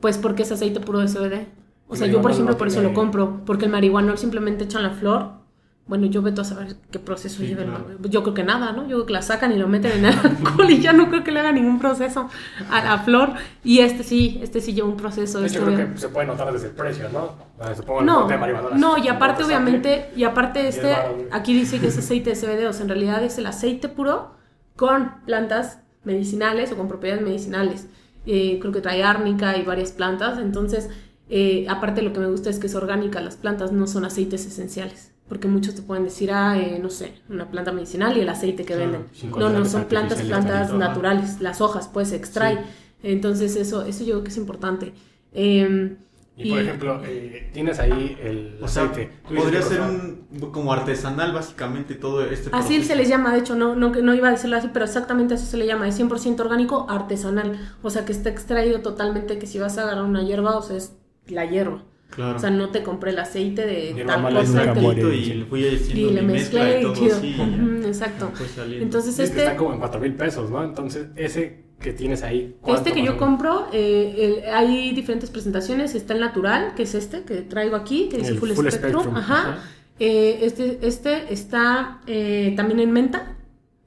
pues 0.00 0.18
porque 0.18 0.42
es 0.42 0.52
aceite 0.52 0.80
puro 0.80 0.98
de 1.00 1.06
CBD. 1.06 1.46
O 1.88 1.96
sea, 1.96 2.06
yo 2.06 2.20
por 2.20 2.30
ejemplo 2.32 2.52
no 2.52 2.58
por 2.58 2.68
eso 2.68 2.82
lo 2.82 2.92
compro, 2.92 3.42
porque 3.46 3.64
el 3.66 3.70
marihuanol 3.70 4.18
simplemente 4.18 4.64
echan 4.64 4.82
la 4.82 4.90
flor. 4.90 5.46
Bueno, 5.86 6.06
yo 6.06 6.20
veto 6.20 6.40
a 6.40 6.44
saber 6.44 6.74
qué 6.90 6.98
proceso 6.98 7.38
Sí, 7.38 7.46
lleva 7.46 7.62
el 7.62 7.68
claro. 7.68 7.86
Yo 8.10 8.22
creo 8.24 8.34
que 8.34 8.42
nada, 8.42 8.72
¿no? 8.72 8.82
Yo 8.88 8.96
creo 8.96 9.06
que 9.06 9.12
la 9.12 9.22
sacan 9.22 9.52
y 9.52 9.56
lo 9.56 9.68
meten 9.68 9.92
en 9.92 10.04
el 10.06 10.14
alcohol 10.24 10.68
y 10.68 10.80
ya 10.80 10.92
no 10.92 11.08
creo 11.08 11.22
que 11.22 11.30
le 11.30 11.38
haga 11.38 11.52
ningún 11.52 11.78
proceso 11.78 12.28
a 12.70 12.82
la 12.84 12.98
flor. 12.98 13.34
Y 13.62 13.78
este 13.78 14.02
sí, 14.02 14.40
este 14.42 14.60
sí 14.60 14.74
lleva 14.74 14.88
un 14.88 14.96
proceso 14.96 15.38
de 15.40 15.46
hecho, 15.46 15.64
creo 15.64 15.92
que 15.92 15.96
se 15.98 16.08
puede 16.08 16.26
notar 16.26 16.52
desde 16.52 16.66
el 16.68 16.72
precio, 16.72 17.08
¿no? 17.12 17.34
Ah, 17.60 17.72
Supongo 17.72 18.02
No, 18.02 18.26
de 18.26 18.36
no, 18.74 18.98
y 18.98 19.06
aparte 19.06 19.44
obviamente, 19.44 20.10
y 20.16 20.24
aparte 20.24 20.66
este, 20.66 20.90
varos. 20.90 21.14
aquí 21.30 21.54
dice 21.54 21.78
que 21.78 21.86
es 21.86 21.96
aceite 21.96 22.30
de 22.30 22.36
CBD, 22.36 22.66
o 22.68 22.72
sea, 22.72 22.82
en 22.82 22.88
realidad 22.88 23.22
es 23.22 23.38
el 23.38 23.46
aceite 23.46 23.88
puro 23.88 24.32
con 24.74 25.12
plantas 25.24 25.78
medicinales 26.06 26.72
o 26.72 26.76
con 26.76 26.88
propiedades 26.88 27.22
medicinales. 27.22 27.86
Eh, 28.24 28.58
creo 28.60 28.72
que 28.72 28.80
trae 28.80 29.02
árnica 29.02 29.56
y 29.56 29.62
varias 29.62 29.92
plantas, 29.92 30.38
entonces, 30.38 30.88
eh, 31.28 31.66
aparte 31.68 32.02
lo 32.02 32.12
que 32.12 32.20
me 32.20 32.26
gusta 32.26 32.50
es 32.50 32.58
que 32.58 32.66
es 32.66 32.74
orgánica, 32.74 33.20
las 33.20 33.36
plantas 33.36 33.72
no 33.72 33.86
son 33.86 34.04
aceites 34.04 34.46
esenciales. 34.46 35.12
Porque 35.28 35.48
muchos 35.48 35.74
te 35.74 35.82
pueden 35.82 36.04
decir, 36.04 36.30
ah, 36.32 36.56
eh, 36.56 36.78
no 36.80 36.88
sé, 36.88 37.12
una 37.28 37.50
planta 37.50 37.72
medicinal 37.72 38.16
y 38.16 38.20
el 38.20 38.28
aceite 38.28 38.64
que 38.64 38.74
Claro, 38.74 38.92
venden. 38.92 39.06
No, 39.36 39.50
no, 39.50 39.64
son 39.64 39.86
plantas, 39.86 40.22
plantas 40.22 40.72
naturales. 40.72 41.40
Las 41.40 41.60
hojas, 41.60 41.90
pues, 41.92 42.10
se 42.10 42.16
extrae. 42.16 42.54
Sí. 42.54 42.62
Entonces, 43.02 43.56
eso, 43.56 43.84
eso 43.84 44.04
yo 44.04 44.12
creo 44.12 44.22
que 44.22 44.30
es 44.30 44.36
importante. 44.36 44.92
Em, 45.32 45.96
Y 46.38 46.50
por 46.50 46.60
ejemplo, 46.60 47.00
eh, 47.06 47.48
tienes 47.54 47.78
ahí 47.78 48.16
el 48.22 48.58
O 48.60 48.68
sea, 48.68 48.92
podría 49.34 49.62
ser 49.62 49.80
un 49.80 50.26
como 50.52 50.70
artesanal 50.72 51.32
básicamente 51.32 51.94
todo 51.94 52.22
este 52.24 52.50
Así 52.52 52.74
proceso. 52.74 52.88
se 52.88 52.96
les 52.96 53.08
llama, 53.08 53.32
de 53.32 53.40
hecho, 53.40 53.54
no, 53.56 53.74
no, 53.74 53.88
no 53.88 54.14
iba 54.14 54.28
a 54.28 54.32
decirlo 54.32 54.56
así, 54.56 54.68
pero 54.70 54.84
exactamente 54.84 55.32
así 55.34 55.46
se 55.46 55.56
le 55.56 55.66
llama, 55.66 55.88
es 55.88 55.98
100% 55.98 56.38
orgánico 56.40 56.86
artesanal, 56.90 57.58
o 57.82 57.88
sea 57.88 58.04
que 58.04 58.12
está 58.12 58.28
extraído 58.28 58.80
totalmente, 58.80 59.38
que 59.38 59.46
si 59.46 59.58
vas 59.58 59.78
a 59.78 59.84
agarrar 59.84 60.04
una 60.04 60.22
hierba, 60.24 60.58
o 60.58 60.62
sea, 60.62 60.76
es 60.76 60.94
la 61.26 61.46
hierba, 61.46 61.84
Claro. 62.10 62.36
o 62.36 62.38
sea, 62.38 62.50
no 62.50 62.68
te 62.68 62.82
compré 62.82 63.10
el 63.12 63.18
aceite 63.18 63.66
de 63.66 64.04
tal 64.04 64.22
cosa 64.34 64.74
y 64.74 65.34
le 65.34 65.44
fui 65.46 65.60
y 65.64 65.94
le 66.10 66.22
mi 66.22 66.34
mezcla 66.34 66.64
mezclé 66.64 66.80
y 66.80 66.92
todo 66.92 67.86
exacto. 67.86 68.30
Entonces 68.78 69.18
este, 69.18 69.38
está 69.38 69.56
como 69.56 69.72
en 69.72 69.78
4 69.78 70.00
mil 70.00 70.14
pesos, 70.14 70.50
¿no? 70.50 70.62
Entonces, 70.62 71.08
ese 71.16 71.65
que 71.80 71.92
tienes 71.92 72.22
ahí. 72.22 72.56
¿cuánto 72.62 72.80
este 72.88 72.92
que 72.98 73.04
yo 73.06 73.16
compro, 73.18 73.68
eh, 73.72 74.42
el- 74.44 74.50
hay 74.54 74.92
diferentes 74.94 75.30
presentaciones, 75.30 75.94
está 75.94 76.14
el 76.14 76.20
natural, 76.20 76.74
que 76.74 76.84
es 76.84 76.94
este 76.94 77.22
que 77.24 77.42
traigo 77.42 77.76
aquí, 77.76 78.08
que 78.08 78.18
dice 78.18 78.34
Full, 78.34 78.50
Full 78.52 78.68
Spectrum, 78.68 78.92
Spectrum, 79.02 79.16
ajá. 79.16 79.38
ajá. 79.52 79.58
Eh, 79.98 80.40
este, 80.42 80.78
este 80.86 81.32
está 81.32 82.00
eh, 82.06 82.52
también 82.56 82.80
en 82.80 82.92
menta, 82.92 83.36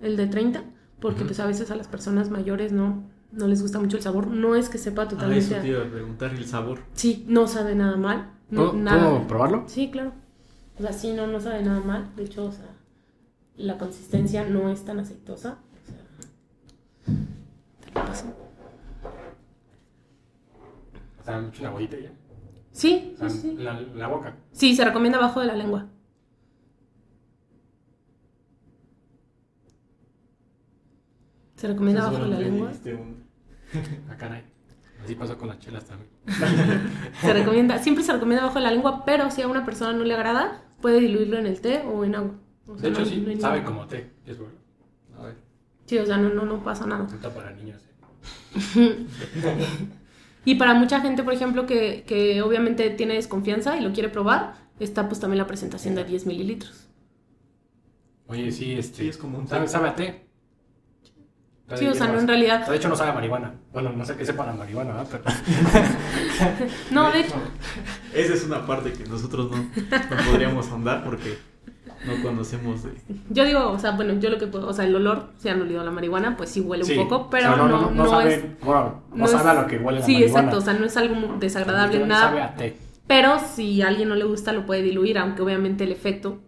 el 0.01 0.17
de 0.17 0.27
30, 0.27 0.63
porque 0.99 1.23
pues 1.25 1.39
a 1.39 1.45
veces 1.45 1.71
a 1.71 1.75
las 1.75 1.87
personas 1.87 2.29
mayores 2.29 2.71
no, 2.71 3.03
no 3.31 3.47
les 3.47 3.61
gusta 3.61 3.79
mucho 3.79 3.97
el 3.97 4.03
sabor. 4.03 4.27
No 4.27 4.55
es 4.55 4.69
que 4.69 4.77
sepa 4.77 5.03
Ah, 5.03 5.07
totalmente. 5.07 5.45
eso 5.45 5.61
te 5.61 5.67
iba 5.67 5.81
a 5.83 5.89
preguntar, 5.89 6.31
el 6.33 6.45
sabor. 6.45 6.79
Sí, 6.93 7.25
no 7.27 7.47
sabe 7.47 7.75
nada 7.75 7.95
mal. 7.97 8.31
No, 8.49 8.71
¿Puedo, 8.71 8.73
nada. 8.83 9.09
puedo 9.09 9.27
probarlo? 9.27 9.63
Sí, 9.67 9.89
claro. 9.91 10.13
O 10.79 10.81
sea, 10.81 10.93
sí, 10.93 11.11
no, 11.13 11.27
no 11.27 11.39
sabe 11.39 11.61
nada 11.63 11.79
mal. 11.81 12.09
De 12.15 12.23
hecho, 12.23 12.45
o 12.45 12.51
sea, 12.51 12.65
la 13.57 13.77
consistencia 13.77 14.45
no 14.45 14.69
es 14.71 14.85
tan 14.85 14.99
aceitosa. 14.99 15.59
Paso. 18.09 18.25
O 21.19 21.23
sea, 21.23 21.39
mucho 21.39 21.61
una 21.61 21.69
bolita 21.71 21.97
ya. 21.99 22.11
Sí, 22.71 23.13
O 23.15 23.19
sea, 23.19 23.29
sí, 23.29 23.39
sí. 23.41 23.55
La, 23.57 23.79
la 23.79 24.07
boca. 24.07 24.35
Sí, 24.51 24.75
se 24.75 24.83
recomienda 24.83 25.17
abajo 25.19 25.39
de 25.41 25.45
la 25.47 25.55
lengua. 25.55 25.87
Se 31.55 31.67
recomienda 31.67 32.03
abajo 32.07 32.23
de 32.23 32.29
la 32.29 32.39
lengua. 32.39 32.71
Ah, 34.09 34.15
caray. 34.17 34.41
Así 35.03 35.13
pasó 35.13 35.37
con 35.37 35.47
las 35.47 35.59
chelas 35.59 35.85
también. 35.85 36.09
Se 37.21 37.31
recomienda, 37.31 37.77
siempre 37.77 38.03
se 38.03 38.11
recomienda 38.11 38.41
abajo 38.43 38.57
de 38.57 38.65
la 38.65 38.71
lengua, 38.71 39.05
pero 39.05 39.29
si 39.29 39.43
a 39.43 39.47
una 39.47 39.63
persona 39.63 39.93
no 39.95 40.03
le 40.03 40.15
agrada, 40.15 40.63
puede 40.81 40.99
diluirlo 40.99 41.37
en 41.37 41.45
el 41.45 41.61
té 41.61 41.83
o 41.85 42.03
en 42.03 42.15
agua. 42.15 42.31
O 42.65 42.73
sea, 42.75 42.81
De 42.81 42.89
hecho, 42.89 43.01
no- 43.01 43.05
sí, 43.05 43.23
no 43.35 43.39
sabe 43.39 43.63
como 43.63 43.85
té. 43.85 44.11
Es 44.25 44.39
bueno. 44.39 44.55
A 45.19 45.25
ver, 45.25 45.35
Sí, 45.85 45.99
o 45.99 46.05
sea, 46.07 46.17
no, 46.17 46.29
no, 46.29 46.45
no 46.45 46.63
pasa 46.63 46.87
nada. 46.87 47.07
fruta 47.07 47.29
para 47.31 47.51
niños. 47.51 47.83
Y 50.45 50.55
para 50.55 50.73
mucha 50.73 51.01
gente, 51.01 51.23
por 51.23 51.33
ejemplo, 51.33 51.65
que, 51.65 52.03
que 52.07 52.41
obviamente 52.41 52.89
tiene 52.89 53.15
desconfianza 53.15 53.77
y 53.77 53.81
lo 53.81 53.91
quiere 53.91 54.09
probar, 54.09 54.55
está 54.79 55.07
pues 55.07 55.19
también 55.19 55.37
la 55.37 55.47
presentación 55.47 55.95
de 55.95 56.05
10 56.05 56.25
mililitros. 56.25 56.87
Oye, 58.27 58.51
sí, 58.51 58.73
este. 58.73 59.03
Sí, 59.03 59.09
es 59.09 59.17
como 59.17 59.37
un 59.37 59.45
té. 59.45 59.49
Sabe, 59.51 59.67
sabe 59.67 59.89
a 59.89 59.95
té. 59.95 60.25
Sí, 61.75 61.85
o 61.85 61.93
sea, 61.93 62.07
no 62.07 62.19
en 62.19 62.27
realidad. 62.27 62.67
De 62.67 62.75
hecho, 62.77 62.89
no 62.89 62.95
sabe 62.95 63.11
a 63.11 63.13
marihuana. 63.13 63.53
Bueno, 63.71 63.91
no 63.91 64.03
sé 64.03 64.15
qué 64.15 64.25
sepa 64.25 64.45
la 64.45 64.53
marihuana, 64.53 64.93
¿verdad? 64.93 65.07
Pero. 65.11 65.23
No, 66.91 67.11
de 67.11 67.19
hecho, 67.19 67.35
Esa 68.13 68.33
es 68.33 68.43
una 68.45 68.65
parte 68.65 68.93
que 68.93 69.03
nosotros 69.03 69.51
no, 69.51 69.57
no 69.57 70.31
podríamos 70.31 70.69
ahondar 70.69 71.03
porque 71.03 71.37
no 72.05 72.21
conocemos 72.21 72.83
de... 72.83 72.91
yo 73.29 73.43
digo, 73.45 73.69
o 73.71 73.79
sea, 73.79 73.91
bueno, 73.91 74.13
yo 74.19 74.29
lo 74.29 74.37
que 74.37 74.47
puedo, 74.47 74.67
o 74.67 74.73
sea, 74.73 74.85
el 74.85 74.95
olor, 74.95 75.31
si 75.37 75.49
han 75.49 75.61
olido 75.61 75.83
la 75.83 75.91
marihuana, 75.91 76.37
pues 76.37 76.49
sí 76.49 76.61
huele 76.61 76.83
Sí, 76.85 76.97
un 76.97 77.07
poco, 77.07 77.25
o 77.25 77.29
pero 77.29 77.47
sea, 77.55 77.55
no, 77.57 77.91
no, 77.91 78.09
sabe, 78.09 78.33
es. 78.35 78.59
bueno, 78.63 79.01
no, 79.11 79.17
no 79.17 79.27
sabe 79.27 79.41
es- 79.51 79.57
a 79.57 79.61
lo 79.61 79.67
que 79.67 79.77
huele 79.77 79.99
la 79.99 80.05
Sí, 80.05 80.13
marihuana. 80.13 80.39
exacto, 80.39 80.57
o 80.57 80.61
sea, 80.61 80.73
no 80.73 80.85
es 80.85 80.97
algo 80.97 81.35
desagradable, 81.39 81.95
Sabe 81.97 82.07
nada. 82.07 82.45
a 82.45 82.55
té. 82.55 82.77
Pero 83.07 83.37
si 83.39 83.81
a 83.81 83.87
alguien 83.87 84.07
no 84.09 84.15
le 84.15 84.23
gusta, 84.25 84.53
lo 84.53 84.65
puede 84.65 84.81
diluir, 84.83 85.17
aunque 85.17 85.41
obviamente 85.41 85.83
el 85.83 85.91
efecto 85.91 86.39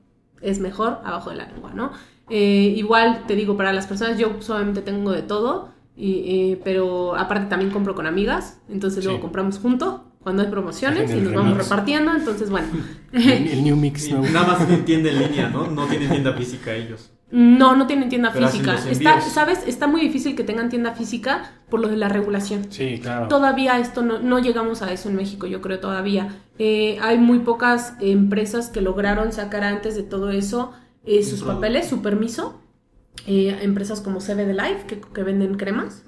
es 0.42 0.60
mejor 0.60 1.00
abajo 1.04 1.30
de 1.32 1.38
la 1.38 1.46
lengua, 1.46 1.72
¿no? 1.74 1.92
Eh, 2.30 2.74
igual, 2.78 3.24
te 3.28 3.36
digo, 3.36 3.58
para 3.58 3.74
las 3.74 3.88
personas, 3.88 4.18
yo 4.18 4.36
solamente 4.40 4.82
tengo 4.82 5.12
de 5.12 5.22
todo, 5.22 5.70
y, 5.98 6.52
eh, 6.54 6.62
pero 6.64 7.16
aparte 7.16 7.48
también 7.48 7.72
compro 7.72 7.94
con 7.94 8.08
amigas, 8.08 8.62
entonces 8.70 9.04
luego 9.04 9.18
Sí. 9.20 9.22
compramos 9.22 9.60
juntos 9.60 10.02
cuando 10.24 10.44
hay 10.44 10.50
promociones 10.50 11.12
y 11.12 11.16
nos 11.16 11.34
vamos 11.34 11.52
remix. 11.52 11.64
repartiendo, 11.70 12.16
entonces 12.16 12.50
bueno. 12.50 12.68
El, 13.12 13.48
el 13.48 13.64
New 13.64 13.76
Mix, 13.76 14.10
nada 14.12 14.48
más 14.48 14.58
tienen 14.60 14.86
tienda 14.86 15.10
en 15.10 15.20
línea, 15.20 15.50
¿no? 15.50 15.68
No 15.68 15.86
tienen 15.88 16.10
tienda 16.10 16.34
física 16.34 16.74
ellos. 16.74 17.12
No, 17.32 17.78
no 17.78 17.88
tienen 17.88 18.10
tienda 18.10 18.32
Pero 18.34 18.48
física. 18.50 18.76
Está. 18.90 19.22
¿Sabes? 19.22 19.64
Está 19.66 19.88
muy 19.88 20.02
difícil 20.02 20.36
que 20.36 20.44
tengan 20.44 20.70
tienda 20.70 20.92
física 20.94 21.54
por 21.70 21.80
lo 21.80 21.88
de 21.88 21.96
la 21.96 22.10
regulación. 22.10 22.68
Sí, 22.70 23.00
claro. 23.02 23.30
Todavía 23.30 23.80
esto 23.80 24.02
no, 24.02 24.20
no 24.20 24.40
llegamos 24.40 24.82
a 24.82 24.92
eso 24.92 25.08
en 25.08 25.16
México, 25.16 25.48
yo 25.48 25.62
creo 25.62 25.80
todavía. 25.80 26.36
Eh, 26.60 26.98
hay 27.02 27.18
muy 27.18 27.40
pocas 27.40 27.94
empresas 28.02 28.70
que 28.70 28.82
lograron 28.82 29.32
sacar 29.32 29.64
antes 29.64 29.96
de 29.96 30.04
todo 30.04 30.30
eso 30.32 30.74
eh, 31.06 31.24
sus 31.24 31.40
producto. 31.40 31.56
papeles, 31.62 31.88
su 31.88 32.02
permiso. 32.02 32.60
Eh, 33.28 33.56
empresas 33.62 34.02
como 34.02 34.20
CBD 34.20 34.54
Life 34.54 34.86
que, 34.88 35.00
que 35.00 35.22
venden 35.24 35.54
cremas, 35.56 36.04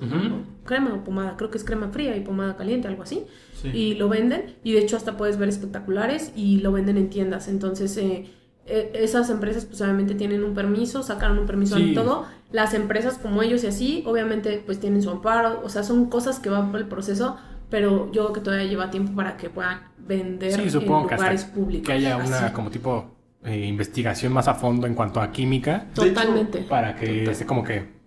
crema 0.66 0.96
o 0.96 1.04
pomada, 1.04 1.36
creo 1.38 1.52
que 1.52 1.60
es 1.60 1.63
crema 1.63 1.89
fría 1.89 2.16
y 2.18 2.22
pomada 2.22 2.58
caliente, 2.58 2.88
algo 2.88 3.04
así. 3.04 3.24
Sí. 3.62 3.68
Y 3.70 3.94
lo 3.96 4.10
venden 4.10 4.56
y 4.63 4.74
de 4.74 4.80
hecho 4.80 4.98
hasta 4.98 5.16
puedes 5.16 5.38
ver 5.38 5.48
espectaculares 5.50 6.32
y 6.36 6.60
lo 6.62 6.72
venden 6.72 6.98
en 6.98 7.10
tiendas. 7.12 7.48
Entonces 7.50 7.96
eh, 7.98 8.32
eh, 8.66 8.92
esas 8.96 9.30
empresas 9.30 9.66
pues 9.66 9.80
obviamente 9.82 10.16
tienen 10.16 10.44
un 10.44 10.56
permiso, 10.56 11.04
sacaron 11.04 11.38
un 11.38 11.46
permiso 11.46 11.76
Sí. 11.78 11.92
y 11.92 11.94
todo. 11.94 12.26
Las 12.52 12.74
empresas 12.74 13.20
como 13.20 13.44
ellos 13.44 13.63
y 13.63 13.68
así 13.68 14.04
obviamente 14.08 14.63
pues 14.66 14.80
tienen 14.80 15.04
su 15.04 15.12
amparo, 15.12 15.62
o 15.63 15.70
sea 15.70 15.84
son 15.84 16.06
cosas 16.08 16.39
que 16.39 16.50
van 16.50 16.72
por 16.72 16.80
el 16.80 16.88
proceso, 16.88 17.38
pero 17.70 18.12
yo 18.12 18.24
creo 18.24 18.34
que 18.34 18.42
todavía 18.42 18.66
lleva 18.66 18.89
tiempo 18.89 19.13
para 19.13 19.38
que 19.38 19.52
puedan 19.52 19.82
vender 20.00 20.52
Sí, 20.54 20.62
en 20.62 20.80
que 20.82 20.86
lugares 20.88 21.44
públicos. 21.46 21.86
que 21.86 21.94
haya 21.94 22.18
una 22.18 22.46
así. 22.48 22.54
como 22.56 22.72
tipo 22.72 23.06
eh, 23.45 23.65
investigación 23.67 24.32
más 24.34 24.47
a 24.47 24.53
fondo 24.53 24.88
en 24.88 24.93
cuanto 24.95 25.19
a 25.21 25.32
química 25.32 25.88
Totalmente. 25.93 26.60
para 26.60 26.95
que 26.95 27.06
Total. 27.08 27.29
esté 27.29 27.45
como 27.45 27.63
que 27.63 28.01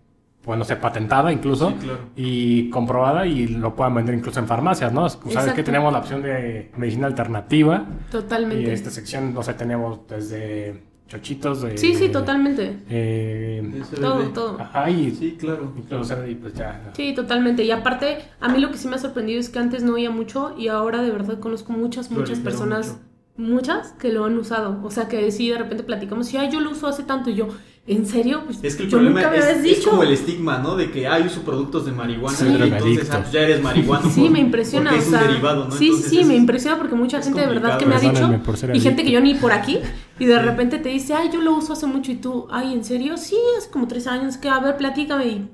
bueno 0.45 0.65
sea 0.65 0.81
patentada 0.81 1.33
incluso 1.33 1.71
Sí, 1.71 1.77
claro. 1.83 1.99
y 2.15 2.71
comprobada 2.71 3.27
y 3.27 3.49
lo 3.49 3.75
puedan 3.75 3.95
vender 3.95 4.15
incluso 4.15 4.39
en 4.41 4.47
farmacias, 4.47 4.93
¿no? 4.93 5.09
Sabes 5.09 5.27
Exacto. 5.35 5.55
que 5.55 5.63
tenemos 5.65 5.93
la 5.93 5.99
opción 5.99 6.23
de 6.23 6.71
medicina 6.77 7.07
alternativa 7.09 7.85
y 8.09 8.11
Totalmente. 8.13 8.65
en 8.65 8.71
esta 8.71 8.91
sección, 8.91 9.35
no 9.35 9.43
sé, 9.43 9.55
tenemos 9.55 10.07
desde 10.09 10.85
chochitos 11.09 11.63
de 11.63 11.77
Sí, 11.79 11.95
sí, 11.95 12.09
totalmente. 12.09 12.79
eh. 12.89 13.83
Todo, 14.01 14.23
todo. 14.31 14.61
ajá 14.61 14.91
y 14.91 15.11
Sí, 15.13 15.37
claro. 15.39 15.73
incluso 15.77 16.27
y 16.27 16.35
pues 16.37 16.55
ya 16.55 16.91
Sí, 16.95 17.13
totalmente. 17.15 17.63
Y 17.65 17.71
aparte, 17.71 18.19
a 18.41 18.49
mí 18.49 18.59
lo 18.61 18.71
que 18.71 18.79
sí 18.79 18.89
me 18.89 18.97
ha 18.97 18.99
sorprendido 18.99 19.39
es 19.41 19.49
que 19.49 19.59
antes 19.59 19.83
no 19.83 19.95
oía 19.95 20.11
mucho 20.11 20.55
y 20.59 20.69
ahora 20.69 21.03
de 21.03 21.11
verdad 21.11 21.39
conozco 21.41 21.73
muchas, 21.73 22.11
muchas 22.11 22.39
personas, 22.41 22.89
mucho. 22.89 23.01
Muchas 23.37 23.93
que 23.93 24.13
lo 24.13 24.25
han 24.25 24.37
usado. 24.39 24.81
O 24.85 24.91
sea, 24.91 25.09
que 25.09 25.31
sí, 25.31 25.49
de 25.51 25.59
repente 25.59 25.83
platicamos, 25.85 26.33
y 26.33 26.37
ay, 26.37 26.51
yo 26.51 26.61
lo 26.61 26.71
uso 26.71 26.87
hace 26.87 27.03
tanto. 27.03 27.31
Y 27.31 27.35
yo, 27.35 27.49
¿en 27.87 28.07
serio? 28.07 28.43
Pues, 28.47 28.59
Es 28.63 28.77
que 28.77 28.85
el 28.85 28.89
yo 28.89 28.97
problema 28.99 29.21
nunca 29.21 29.31
me 29.31 29.39
es, 29.39 29.45
habías 29.59 29.79
es 29.79 29.87
como 29.87 30.03
el 30.03 30.13
estigma, 30.13 30.59
¿no? 30.59 30.75
De 30.77 30.91
que, 30.91 31.07
ay, 31.07 31.25
uso 31.27 31.43
productos 31.43 31.85
de 31.87 31.93
marihuana 31.93 32.37
Sí. 32.37 32.47
y 32.47 32.63
entonces 32.63 33.11
ah, 33.11 33.25
ya 33.31 33.41
eres 33.43 33.63
marihuano. 33.63 34.09
Sí, 34.15 34.23
por- 34.23 34.31
me 34.31 34.41
impresiona. 34.41 34.91
Porque 34.91 35.03
o 35.03 35.05
es 35.05 35.11
sea, 35.11 35.21
un 35.23 35.29
derivado, 35.29 35.65
¿no? 35.67 35.71
Sí, 35.73 35.87
Entonces 35.87 36.11
sí, 36.11 36.19
es- 36.21 36.27
me 36.27 36.37
impresiona 36.37 36.79
porque 36.79 36.95
mucha 36.95 37.19
es 37.19 37.25
gente 37.27 37.41
de 37.41 37.47
verdad 37.47 37.79
que 37.79 37.87
me 37.87 37.95
ha 37.95 38.01
dicho. 38.01 38.13
Perdónenme 38.15 38.45
por 38.45 38.57
ser 38.57 38.75
Y 38.75 38.81
gente 38.81 39.05
que 39.05 39.11
yo 39.11 39.21
ni 39.21 39.35
por 39.35 39.53
aquí. 39.53 39.79
Y 40.19 40.25
de 40.25 40.39
repente 40.41 40.79
te 40.79 40.89
dice, 40.89 41.15
ay, 41.15 41.29
yo 41.33 41.41
lo 41.43 41.55
uso 41.55 41.75
hace 41.75 41.87
mucho. 41.87 42.11
Y 42.13 42.17
tú, 42.17 42.47
ay, 42.51 42.73
¿en 42.73 42.85
serio? 42.85 43.17
Sí, 43.19 43.37
hace 43.59 43.71
como 43.71 43.87
tres 43.87 44.07
años. 44.07 44.39
Que 44.39 44.49
a 44.49 44.59
ver, 44.61 44.77
platícame. 44.79 45.27
Y, 45.27 45.51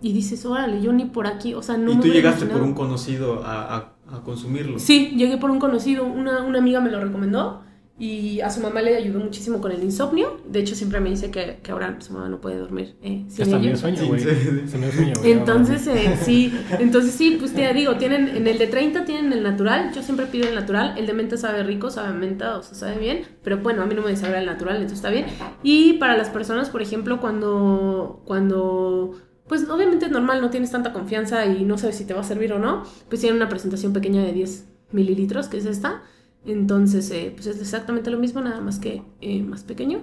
y 0.00 0.12
dices, 0.12 0.44
órale, 0.46 0.80
yo 0.82 0.92
ni 0.92 1.04
por 1.04 1.26
aquí. 1.26 1.54
O 1.54 1.62
sea, 1.62 1.76
no 1.76 1.92
y 1.92 1.96
tú 2.00 2.08
llegaste 2.08 2.46
por 2.46 2.62
un 2.62 2.72
conocido 2.74 3.44
a, 3.44 3.76
a- 3.76 3.95
a 4.08 4.20
consumirlo. 4.22 4.78
Sí, 4.78 5.14
llegué 5.16 5.36
por 5.36 5.50
un 5.50 5.58
conocido, 5.58 6.04
una, 6.04 6.42
una 6.42 6.58
amiga 6.58 6.80
me 6.80 6.90
lo 6.90 7.00
recomendó 7.00 7.62
y 7.98 8.40
a 8.40 8.50
su 8.50 8.60
mamá 8.60 8.82
le 8.82 8.94
ayudó 8.94 9.20
muchísimo 9.20 9.60
con 9.60 9.72
el 9.72 9.82
insomnio. 9.82 10.38
De 10.46 10.60
hecho, 10.60 10.74
siempre 10.74 11.00
me 11.00 11.08
dice 11.08 11.30
que, 11.30 11.60
que 11.62 11.72
ahora 11.72 11.96
su 12.00 12.12
mamá 12.12 12.28
no 12.28 12.42
puede 12.42 12.58
dormir 12.58 12.94
eh, 13.00 13.24
ya 13.28 13.46
sin 13.46 13.76
sueño, 13.76 14.06
güey. 14.06 14.20
sí, 14.20 14.28
sí. 14.28 14.68
Se 14.68 14.76
me 14.76 14.92
sueño, 14.92 15.14
güey. 15.18 15.32
Entonces, 15.32 15.86
eh, 15.86 16.18
sí, 16.22 16.52
entonces 16.78 17.12
sí, 17.12 17.36
pues 17.40 17.54
te 17.54 17.72
digo, 17.72 17.96
tienen 17.96 18.28
en 18.28 18.46
el 18.46 18.58
de 18.58 18.66
30 18.66 19.06
tienen 19.06 19.32
el 19.32 19.42
natural, 19.42 19.92
yo 19.94 20.02
siempre 20.02 20.26
pido 20.26 20.46
el 20.46 20.54
natural, 20.54 20.94
el 20.98 21.06
de 21.06 21.14
menta 21.14 21.38
sabe 21.38 21.62
rico, 21.62 21.90
sabe 21.90 22.08
a 22.08 22.12
menta, 22.12 22.58
o 22.58 22.62
sea, 22.62 22.74
sabe 22.74 22.98
bien, 22.98 23.24
pero 23.42 23.58
bueno, 23.58 23.82
a 23.82 23.86
mí 23.86 23.94
no 23.94 24.02
me 24.02 24.10
desagrada 24.10 24.40
el 24.40 24.46
natural, 24.46 24.76
entonces 24.76 24.98
está 24.98 25.10
bien. 25.10 25.24
Y 25.62 25.94
para 25.94 26.18
las 26.18 26.28
personas, 26.28 26.68
por 26.68 26.82
ejemplo, 26.82 27.18
cuando, 27.18 28.20
cuando, 28.26 29.12
pues 29.48 29.68
obviamente 29.68 30.06
es 30.06 30.10
normal, 30.12 30.40
no 30.40 30.50
tienes 30.50 30.70
tanta 30.70 30.92
confianza 30.92 31.46
y 31.46 31.64
no 31.64 31.78
sabes 31.78 31.96
si 31.96 32.04
te 32.04 32.14
va 32.14 32.20
a 32.20 32.24
servir 32.24 32.52
o 32.52 32.58
no, 32.58 32.82
pues 33.08 33.20
tienen 33.20 33.36
una 33.36 33.48
presentación 33.48 33.92
pequeña 33.92 34.22
de 34.22 34.32
10 34.32 34.66
mililitros, 34.92 35.48
que 35.48 35.58
es 35.58 35.66
esta. 35.66 36.02
Entonces, 36.44 37.10
eh, 37.10 37.32
pues 37.34 37.46
es 37.46 37.60
exactamente 37.60 38.10
lo 38.10 38.18
mismo, 38.18 38.40
nada 38.40 38.60
más 38.60 38.78
que 38.78 39.02
eh, 39.20 39.42
más 39.42 39.62
pequeño. 39.64 40.00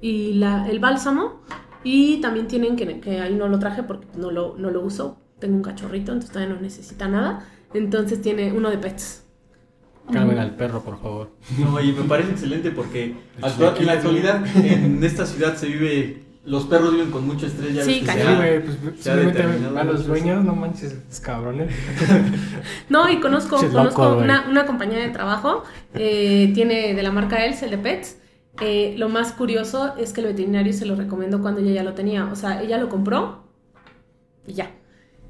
Y 0.00 0.34
la, 0.34 0.68
el 0.68 0.78
bálsamo, 0.78 1.40
y 1.82 2.20
también 2.20 2.46
tienen 2.46 2.76
que, 2.76 3.00
que 3.00 3.20
ahí 3.20 3.34
no 3.34 3.48
lo 3.48 3.58
traje 3.58 3.82
porque 3.82 4.06
no 4.16 4.30
lo, 4.30 4.56
no 4.58 4.70
lo 4.70 4.82
uso. 4.82 5.18
Tengo 5.38 5.56
un 5.56 5.62
cachorrito, 5.62 6.12
entonces 6.12 6.30
todavía 6.32 6.54
no 6.54 6.60
necesita 6.60 7.08
nada. 7.08 7.46
Entonces 7.74 8.22
tiene 8.22 8.52
uno 8.52 8.70
de 8.70 8.78
pets. 8.78 9.24
Calmen 10.12 10.38
al 10.38 10.54
perro, 10.54 10.82
por 10.82 11.00
favor. 11.00 11.30
No, 11.58 11.80
y 11.80 11.90
me 11.92 12.04
parece 12.04 12.32
excelente 12.32 12.70
porque 12.70 13.16
actua- 13.40 13.74
en 13.78 13.86
la 13.86 13.92
actualidad 13.92 14.44
en 14.56 15.02
esta 15.02 15.24
ciudad 15.26 15.56
se 15.56 15.66
vive, 15.66 16.23
los 16.44 16.64
perros 16.66 16.92
viven 16.92 17.10
con 17.10 17.26
mucho 17.26 17.46
estrés. 17.46 17.74
Ya 17.74 17.84
Sí, 17.84 18.02
cañón. 18.02 18.36
güey, 18.36 18.62
pues 18.62 18.76
simplemente 18.98 19.42
a 19.42 19.84
los 19.84 20.06
dueños, 20.06 20.44
no 20.44 20.54
manches, 20.54 20.96
es 21.10 21.20
cabrones. 21.20 21.72
No, 22.88 23.08
y 23.10 23.20
conozco, 23.20 23.56
loco, 23.56 23.72
conozco 23.72 24.16
una, 24.16 24.46
una 24.48 24.66
compañía 24.66 24.98
de 24.98 25.08
trabajo, 25.10 25.64
eh, 25.94 26.50
tiene 26.54 26.94
de 26.94 27.02
la 27.02 27.10
marca 27.10 27.44
Els, 27.44 27.62
el 27.62 27.70
de 27.70 27.78
Pets. 27.78 28.18
Eh, 28.60 28.94
lo 28.98 29.08
más 29.08 29.32
curioso 29.32 29.94
es 29.98 30.12
que 30.12 30.20
el 30.20 30.28
veterinario 30.28 30.72
se 30.72 30.86
lo 30.86 30.94
recomendó 30.94 31.40
cuando 31.40 31.60
ella 31.60 31.72
ya 31.72 31.82
lo 31.82 31.94
tenía. 31.94 32.26
O 32.26 32.36
sea, 32.36 32.62
ella 32.62 32.78
lo 32.78 32.88
compró 32.88 33.44
y 34.46 34.52
ya. 34.54 34.70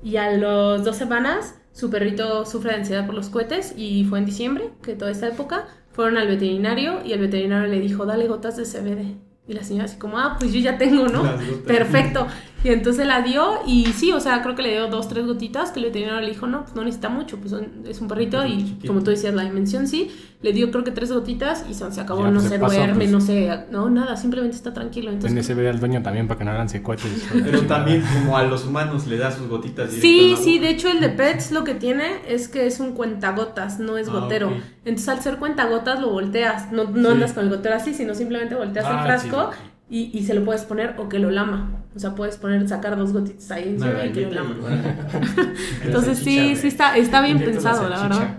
Y 0.03 0.17
a 0.17 0.37
los 0.37 0.85
dos 0.85 0.97
semanas, 0.97 1.55
su 1.73 1.91
perrito 1.91 2.45
sufre 2.45 2.73
de 2.73 2.79
ansiedad 2.79 3.07
por 3.07 3.15
los 3.15 3.31
cohetes 3.31 3.73
y 3.77 4.05
fue 4.05 4.19
en 4.19 4.27
diciembre, 4.27 4.71
que 4.83 4.95
toda 4.95 5.11
esta 5.11 5.29
época, 5.29 5.67
fueron 5.93 6.19
al 6.19 6.27
veterinario 6.29 7.05
y 7.05 7.13
el 7.13 7.21
veterinario 7.21 7.69
le 7.69 7.81
dijo, 7.81 8.05
dale 8.05 8.27
gotas 8.29 8.57
de 8.57 8.65
CBD. 8.65 9.17
Y 9.47 9.53
la 9.53 9.63
señora 9.63 9.85
así 9.85 9.97
como, 9.99 10.19
ah, 10.19 10.37
pues 10.39 10.53
yo 10.53 10.61
ya 10.61 10.79
tengo, 10.79 11.09
¿no? 11.09 11.23
Perfecto. 11.67 12.27
Y 12.65 12.71
entonces 12.71 13.07
la 13.07 13.21
dio 13.21 13.61
y 13.67 13.85
sí, 13.93 14.11
o 14.13 14.21
sea, 14.21 14.41
creo 14.41 14.55
que 14.55 14.63
le 14.63 14.71
dio 14.71 14.89
dos, 14.89 15.07
tres 15.07 15.27
gotitas 15.27 15.71
que 15.71 15.81
el 15.81 15.85
veterinario 15.85 16.23
le 16.23 16.29
dijo, 16.29 16.47
no, 16.47 16.63
pues 16.63 16.75
no 16.75 16.83
necesita 16.83 17.11
mucho, 17.11 17.37
pues 17.37 17.55
es 17.87 18.01
un 18.01 18.09
perrito 18.09 18.45
y 18.47 18.79
como 18.87 19.03
tú 19.03 19.11
decías, 19.11 19.35
la 19.35 19.43
dimensión 19.43 19.87
sí, 19.87 20.11
le 20.41 20.55
dio 20.55 20.71
creo 20.71 20.83
que 20.83 20.91
tres 20.91 21.13
gotitas 21.13 21.67
y 21.69 21.75
se, 21.75 21.85
acabó, 22.01 22.27
no 22.29 22.41
pues, 22.41 22.49
se, 22.49 22.57
duerme, 22.57 22.95
pues. 22.95 23.11
no 23.11 23.21
sé, 23.21 23.67
no, 23.71 23.91
nada, 23.91 24.17
simplemente 24.17 24.57
está 24.57 24.73
tranquilo. 24.73 25.11
Entonces, 25.11 25.41
ese 25.41 25.53
ve 25.53 25.69
al 25.69 25.79
dueño 25.79 26.03
también 26.03 26.27
para 26.27 26.39
que 26.39 26.45
no 26.47 26.53
hagan 26.53 26.71
secueces. 26.71 27.29
Pero 27.33 27.61
también 27.67 28.03
como 28.15 28.39
a 28.39 28.45
los 28.45 28.65
humanos 28.65 29.07
le 29.09 29.19
da 29.19 29.31
sus 29.31 29.47
gotitas. 29.47 29.91
Sí, 29.91 30.35
sí, 30.43 30.59
de 30.59 30.71
hecho 30.71 30.89
el 30.89 31.01
de 31.01 31.11
Pets 31.11 31.53
lo 31.53 31.65
que 31.65 31.75
tiene 31.75 32.23
es 32.27 32.49
que 32.49 32.67
es 32.67 32.81
un 32.81 32.93
cuentagotas, 32.93 33.79
no 33.79 33.99
es 33.99 34.09
ah, 34.09 34.21
gotero. 34.21 34.51
Entonces 34.87 35.09
al 35.11 35.21
ser 35.21 35.37
cuentagotas 35.37 36.01
lo 36.01 36.09
volteas, 36.09 36.73
no, 36.73 36.85
no 36.85 37.11
andas 37.11 37.35
con 37.35 37.45
el 37.45 37.51
gotero 37.51 37.75
así, 37.75 37.93
sino 37.93 38.15
simplemente 38.15 38.55
volteas 38.55 38.87
el 38.87 38.97
ah, 38.97 39.05
frasco 39.05 39.51
y, 39.91 40.11
y, 40.19 40.25
se 40.25 40.33
lo 40.33 40.45
puedes 40.47 40.63
poner 40.63 40.95
o 40.99 41.11
que 41.11 41.19
lo 41.19 41.31
lama. 41.31 41.84
O 41.95 41.99
sea, 41.99 42.15
puedes 42.15 42.37
poner, 42.39 42.67
sacar 42.69 42.97
dos 42.97 43.13
gotitas 43.13 43.49
ahí 43.53 43.69
encima 43.69 44.05
y 44.05 44.13
que 44.13 44.23
lo 44.23 44.33
lama. 44.33 44.57
Entonces 45.85 46.19
sí, 46.19 46.57
sí 46.57 46.67
está, 46.67 46.97
está 46.97 47.23
bien 47.23 47.39
pensado, 47.39 47.89
la 47.89 48.03
verdad. 48.03 48.39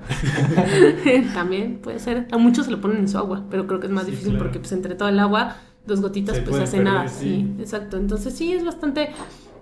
También 1.34 1.80
puede 1.82 2.00
ser. 2.00 2.28
A 2.32 2.38
muchos 2.38 2.66
se 2.66 2.72
lo 2.72 2.82
ponen 2.82 2.98
en 2.98 3.08
su 3.08 3.18
agua, 3.18 3.46
pero 3.50 3.66
creo 3.66 3.80
que 3.80 3.88
es 3.88 3.94
más 3.94 4.08
difícil 4.08 4.38
porque 4.38 4.60
pues 4.60 4.74
entre 4.74 4.96
todo 4.96 5.08
el 5.08 5.20
agua, 5.20 5.56
dos 5.86 6.02
gotitas 6.02 6.38
pues 6.40 6.60
hace 6.60 6.84
nada. 6.84 7.08
Sí. 7.08 7.56
exacto. 7.60 7.96
Entonces 7.96 8.34
sí, 8.34 8.52
es 8.52 8.66
bastante 8.66 9.12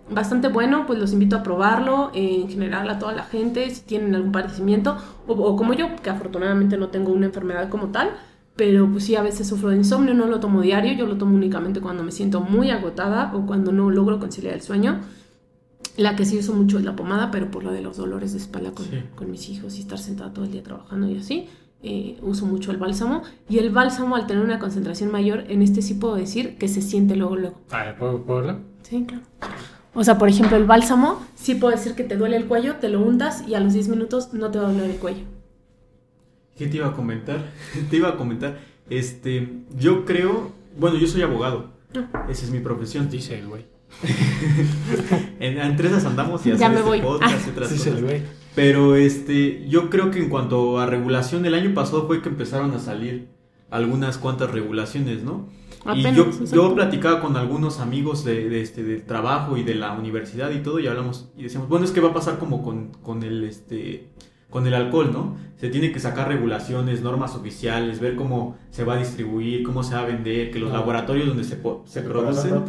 bastante 0.10 0.50
bueno, 0.50 0.86
pues 0.86 1.00
los 1.00 1.14
invito 1.14 1.38
a 1.38 1.44
probarlo 1.44 2.12
en 2.14 2.50
general 2.50 2.90
a 2.90 3.00
toda 3.00 3.14
la 3.14 3.24
gente, 3.24 3.70
si 3.70 3.82
tienen 3.82 4.14
algún 4.16 4.32
padecimiento, 4.32 4.98
o, 5.28 5.34
o 5.34 5.56
como 5.56 5.74
yo, 5.74 5.96
que 6.02 6.10
afortunadamente 6.10 6.78
no 6.78 6.90
tengo 6.90 7.12
una 7.12 7.28
enfermedad 7.28 7.70
como 7.70 7.88
tal, 7.88 8.12
pero 8.56 8.88
pues 8.92 9.06
sí, 9.06 9.16
a 9.16 9.22
veces 9.22 9.48
sufro 9.48 9.70
de 9.70 9.78
insomnio, 9.78 10.14
no 10.14 10.28
lo 10.28 10.40
tomo 10.40 10.62
diario, 10.62 10.94
yo 10.94 11.08
lo 11.08 11.18
tomo 11.18 11.36
únicamente 11.36 11.82
cuando 11.82 12.04
me 12.04 12.12
siento 12.12 12.42
muy 12.42 12.70
agotada 12.70 13.34
o 13.36 13.46
cuando 13.46 13.72
no 13.72 13.90
logro 13.90 14.20
conciliar 14.20 14.54
el 14.54 14.62
sueño. 14.62 15.02
La 15.98 16.16
que 16.16 16.26
sí 16.26 16.38
uso 16.38 16.54
mucho 16.54 16.80
es 16.80 16.86
la 16.86 16.96
pomada, 16.96 17.30
pero 17.30 17.52
por 17.52 17.64
lo 17.64 17.72
de 17.72 17.82
los 17.82 17.98
dolores 17.98 18.34
de 18.34 18.40
espalda 18.40 18.72
con, 18.72 18.86
con 19.16 19.30
mis 19.30 19.50
hijos 19.50 19.78
y 19.78 19.82
estar 19.82 20.00
sentada 20.00 20.34
todo 20.34 20.46
el 20.46 20.52
día 20.52 20.64
trabajando 20.64 21.08
y 21.08 21.18
así, 21.18 21.48
eh, 21.84 22.18
uso 22.22 22.46
mucho 22.46 22.72
el 22.72 22.78
bálsamo. 22.78 23.24
Y 23.50 23.60
el 23.60 23.70
bálsamo, 23.70 24.16
al 24.16 24.26
tener 24.26 24.44
una 24.44 24.58
concentración 24.58 25.12
mayor, 25.12 25.44
en 25.50 25.62
este 25.62 25.82
sí 25.82 25.94
puedo 25.96 26.16
decir 26.16 26.58
que 26.58 26.68
se 26.68 26.82
siente 26.82 27.16
luego, 27.16 27.36
luego. 27.36 27.58
Ah, 27.72 27.94
¿puedo, 27.98 28.24
¿puedo 28.24 28.60
Sí, 28.84 29.06
claro. 29.06 29.24
O 29.94 30.04
sea, 30.04 30.18
por 30.18 30.30
ejemplo, 30.30 30.58
el 30.58 30.66
bálsamo, 30.66 31.22
sí 31.36 31.56
puedo 31.56 31.76
decir 31.76 31.94
que 31.94 32.04
te 32.04 32.18
duele 32.18 32.38
el 32.38 32.46
cuello, 32.46 32.78
te 32.78 32.90
lo 32.90 33.02
untas 33.02 33.48
y 33.48 33.54
a 33.54 33.60
los 33.60 33.74
10 33.74 33.90
minutos 33.90 34.34
no 34.34 34.50
te 34.50 34.58
va 34.60 34.70
a 34.70 34.72
doler 34.72 34.90
el 34.90 34.98
cuello. 34.98 35.24
¿Qué 36.58 36.68
te 36.68 36.78
iba 36.78 36.88
a 36.88 36.94
comentar? 36.94 37.52
te 37.90 37.98
iba 37.98 38.10
a 38.10 38.18
comentar, 38.18 38.60
este, 38.90 39.64
yo 39.78 40.06
creo, 40.06 40.52
bueno, 40.78 40.98
yo 40.98 41.08
soy 41.08 41.22
abogado. 41.22 41.72
Ah. 41.96 42.26
Esa 42.30 42.46
es 42.46 42.52
mi 42.52 42.60
profesión. 42.60 43.10
Dice 43.10 43.40
el 43.40 43.48
güey. 43.48 43.66
entre 45.40 45.88
esas 45.88 46.06
andamos 46.06 46.44
y 46.48 46.52
hacemos 46.52 46.60
ya 46.60 46.70
me 46.70 46.78
este 46.78 46.90
voy. 46.90 47.02
podcast 47.02 47.48
y 47.48 47.50
otras 47.52 47.70
cosas. 47.70 47.88
El 47.88 48.04
güey. 48.04 48.22
Pero 48.56 48.96
este, 48.96 49.68
yo 49.68 49.90
creo 49.90 50.12
que 50.12 50.20
en 50.20 50.30
cuanto 50.30 50.80
a 50.80 50.86
regulación, 50.86 51.46
el 51.46 51.54
año 51.54 51.74
pasado 51.74 52.08
fue 52.08 52.22
que 52.22 52.30
empezaron 52.30 52.72
a 52.72 52.80
salir 52.80 53.30
algunas 53.70 54.18
cuantas 54.18 54.52
regulaciones, 54.52 55.24
¿no? 55.24 55.50
y 55.96 56.04
yo, 56.14 56.30
yo 56.46 56.76
platicaba 56.76 57.20
con 57.20 57.36
algunos 57.36 57.80
amigos 57.80 58.24
de, 58.24 58.48
de, 58.48 58.62
este, 58.62 58.84
del 58.84 59.04
trabajo 59.04 59.58
y 59.58 59.64
de 59.64 59.76
la 59.76 59.92
universidad 59.94 60.52
y 60.52 60.60
todo, 60.60 60.80
y 60.80 60.88
hablamos, 60.88 61.32
y 61.36 61.44
decíamos, 61.44 61.68
bueno, 61.68 61.84
es 61.84 61.92
que 61.92 62.00
va 62.00 62.10
a 62.10 62.14
pasar 62.14 62.38
como 62.38 62.64
con, 62.64 62.92
con 63.02 63.24
el, 63.24 63.44
este, 63.44 64.08
con 64.54 64.68
el 64.68 64.76
alcohol, 64.76 65.10
¿no? 65.12 65.36
Se 65.58 65.68
tiene 65.70 65.92
que 65.92 66.00
sacar 66.00 66.28
regulaciones, 66.28 67.02
normas 67.02 67.34
oficiales, 67.34 68.00
ver 68.00 68.16
cómo 68.16 68.56
se 68.70 68.84
va 68.84 68.94
a 68.94 68.98
distribuir, 68.98 69.64
cómo 69.64 69.82
se 69.82 69.96
va 69.96 70.02
a 70.02 70.06
vender, 70.06 70.52
que 70.52 70.60
los 70.60 70.72
laboratorios 70.72 71.28
donde 71.28 71.44
se, 71.44 71.60
se, 71.86 72.02
producen 72.04 72.64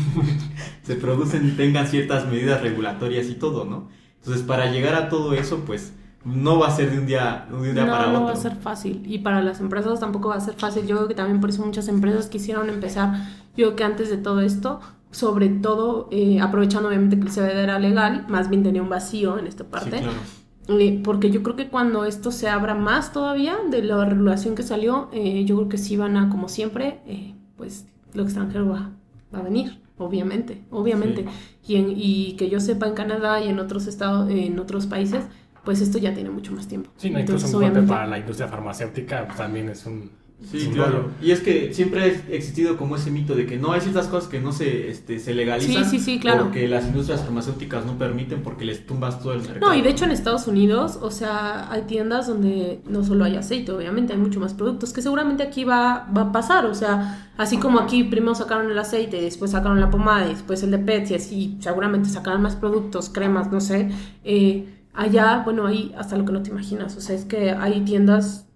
se 0.82 0.94
producen 0.94 1.58
tengan 1.58 1.88
ciertas 1.88 2.26
medidas 2.26 2.62
regulatorias 2.62 3.26
y 3.26 3.34
todo, 3.34 3.66
¿no? 3.66 3.90
Entonces, 4.16 4.42
para 4.44 4.72
llegar 4.72 4.94
a 4.94 5.10
todo 5.10 5.34
eso, 5.34 5.64
pues 5.66 5.92
no 6.24 6.58
va 6.58 6.68
a 6.68 6.70
ser 6.70 6.90
de 6.90 7.00
un 7.00 7.04
día, 7.04 7.48
de 7.50 7.54
un 7.54 7.74
día 7.74 7.86
para 7.86 8.06
otro. 8.08 8.20
No 8.20 8.24
va 8.24 8.32
a 8.32 8.36
ser 8.36 8.56
fácil. 8.56 9.02
Y 9.04 9.18
para 9.18 9.42
las 9.42 9.60
empresas 9.60 10.00
tampoco 10.00 10.30
va 10.30 10.36
a 10.36 10.40
ser 10.40 10.54
fácil. 10.54 10.86
Yo 10.86 10.96
creo 10.96 11.08
que 11.08 11.14
también 11.14 11.38
por 11.38 11.50
eso 11.50 11.62
muchas 11.66 11.88
empresas 11.88 12.28
quisieron 12.28 12.70
empezar, 12.70 13.12
yo 13.58 13.66
creo 13.66 13.76
que 13.76 13.84
antes 13.84 14.08
de 14.08 14.16
todo 14.16 14.40
esto, 14.40 14.80
sobre 15.10 15.50
todo 15.50 16.08
eh, 16.10 16.40
aprovechando 16.40 16.88
obviamente 16.88 17.20
que 17.20 17.26
el 17.26 17.30
CBD 17.30 17.62
era 17.62 17.78
legal, 17.78 18.24
más 18.30 18.48
bien 18.48 18.62
tenía 18.62 18.80
un 18.80 18.88
vacío 18.88 19.38
en 19.38 19.46
esta 19.46 19.64
parte. 19.64 19.98
Sí, 19.98 20.02
claro 20.02 20.43
eh, 20.68 21.00
porque 21.04 21.30
yo 21.30 21.42
creo 21.42 21.56
que 21.56 21.68
cuando 21.68 22.04
esto 22.04 22.30
se 22.30 22.48
abra 22.48 22.74
más 22.74 23.12
todavía 23.12 23.56
de 23.70 23.82
la 23.82 24.04
regulación 24.04 24.54
que 24.54 24.62
salió, 24.62 25.08
eh, 25.12 25.44
yo 25.44 25.56
creo 25.56 25.68
que 25.68 25.78
sí 25.78 25.96
van 25.96 26.16
a, 26.16 26.30
como 26.30 26.48
siempre, 26.48 27.00
eh, 27.06 27.34
pues 27.56 27.86
lo 28.14 28.22
extranjero 28.22 28.68
va, 28.68 28.90
va, 29.34 29.40
a 29.40 29.42
venir, 29.42 29.80
obviamente, 29.98 30.64
obviamente. 30.70 31.26
Y, 31.66 31.76
y, 31.76 32.36
que 32.36 32.48
yo 32.48 32.60
sepa 32.60 32.86
en 32.86 32.94
Canadá 32.94 33.42
y 33.42 33.48
en 33.48 33.58
otros 33.58 33.86
estados, 33.86 34.30
en 34.30 34.58
otros 34.58 34.86
países, 34.86 35.24
pues 35.64 35.80
esto 35.80 35.98
ya 35.98 36.14
tiene 36.14 36.30
mucho 36.30 36.52
más 36.52 36.66
tiempo. 36.66 36.90
Sí, 36.96 37.10
no, 37.10 37.18
Entonces, 37.18 37.48
incluso 37.48 37.58
obviamente, 37.58 37.92
para 37.92 38.06
la 38.06 38.18
industria 38.18 38.48
farmacéutica 38.48 39.28
también 39.28 39.68
es 39.68 39.84
un 39.86 40.10
Sí, 40.50 40.68
claro. 40.72 41.10
Y 41.22 41.30
es 41.30 41.40
que 41.40 41.72
siempre 41.72 42.02
ha 42.02 42.06
existido 42.06 42.76
como 42.76 42.96
ese 42.96 43.10
mito 43.10 43.34
de 43.34 43.46
que 43.46 43.56
no 43.56 43.72
hay 43.72 43.80
ciertas 43.80 44.08
cosas 44.08 44.28
que 44.28 44.40
no 44.40 44.52
se, 44.52 44.90
este, 44.90 45.18
se 45.18 45.32
legalizan. 45.32 45.84
Sí, 45.84 45.98
sí, 45.98 46.04
sí, 46.04 46.18
claro. 46.18 46.44
Porque 46.44 46.68
las 46.68 46.86
industrias 46.86 47.22
farmacéuticas 47.22 47.86
no 47.86 47.96
permiten 47.96 48.42
porque 48.42 48.64
les 48.64 48.84
tumbas 48.84 49.20
todo 49.20 49.32
el 49.32 49.40
mercado. 49.40 49.60
No, 49.60 49.74
y 49.74 49.80
de 49.80 49.90
hecho 49.90 50.04
en 50.04 50.10
Estados 50.10 50.46
Unidos, 50.46 50.98
o 51.00 51.10
sea, 51.10 51.70
hay 51.70 51.82
tiendas 51.82 52.26
donde 52.26 52.82
no 52.86 53.04
solo 53.04 53.24
hay 53.24 53.36
aceite, 53.36 53.72
obviamente 53.72 54.12
hay 54.12 54.18
mucho 54.18 54.40
más 54.40 54.54
productos, 54.54 54.92
que 54.92 55.02
seguramente 55.02 55.42
aquí 55.42 55.64
va, 55.64 56.08
va 56.16 56.22
a 56.22 56.32
pasar. 56.32 56.66
O 56.66 56.74
sea, 56.74 57.30
así 57.36 57.58
como 57.58 57.78
aquí 57.80 58.04
primero 58.04 58.34
sacaron 58.34 58.70
el 58.70 58.78
aceite, 58.78 59.20
después 59.20 59.52
sacaron 59.52 59.80
la 59.80 59.90
pomada, 59.90 60.26
y 60.26 60.34
después 60.34 60.62
el 60.62 60.70
de 60.72 60.78
PET, 60.78 61.10
y 61.10 61.14
así 61.14 61.56
seguramente 61.60 62.08
sacarán 62.08 62.42
más 62.42 62.56
productos, 62.56 63.08
cremas, 63.08 63.50
no 63.50 63.60
sé. 63.60 63.90
Eh, 64.24 64.68
allá, 64.92 65.42
bueno, 65.44 65.66
hay 65.66 65.94
hasta 65.96 66.16
lo 66.16 66.24
que 66.24 66.32
no 66.32 66.42
te 66.42 66.50
imaginas. 66.50 66.96
O 66.96 67.00
sea, 67.00 67.14
es 67.16 67.24
que 67.24 67.50
hay 67.50 67.80
tiendas 67.82 68.46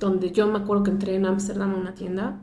donde 0.00 0.32
yo 0.32 0.48
me 0.48 0.58
acuerdo 0.58 0.82
que 0.82 0.90
entré 0.90 1.14
en 1.14 1.26
Ámsterdam 1.26 1.74
a 1.74 1.76
una 1.76 1.94
tienda, 1.94 2.40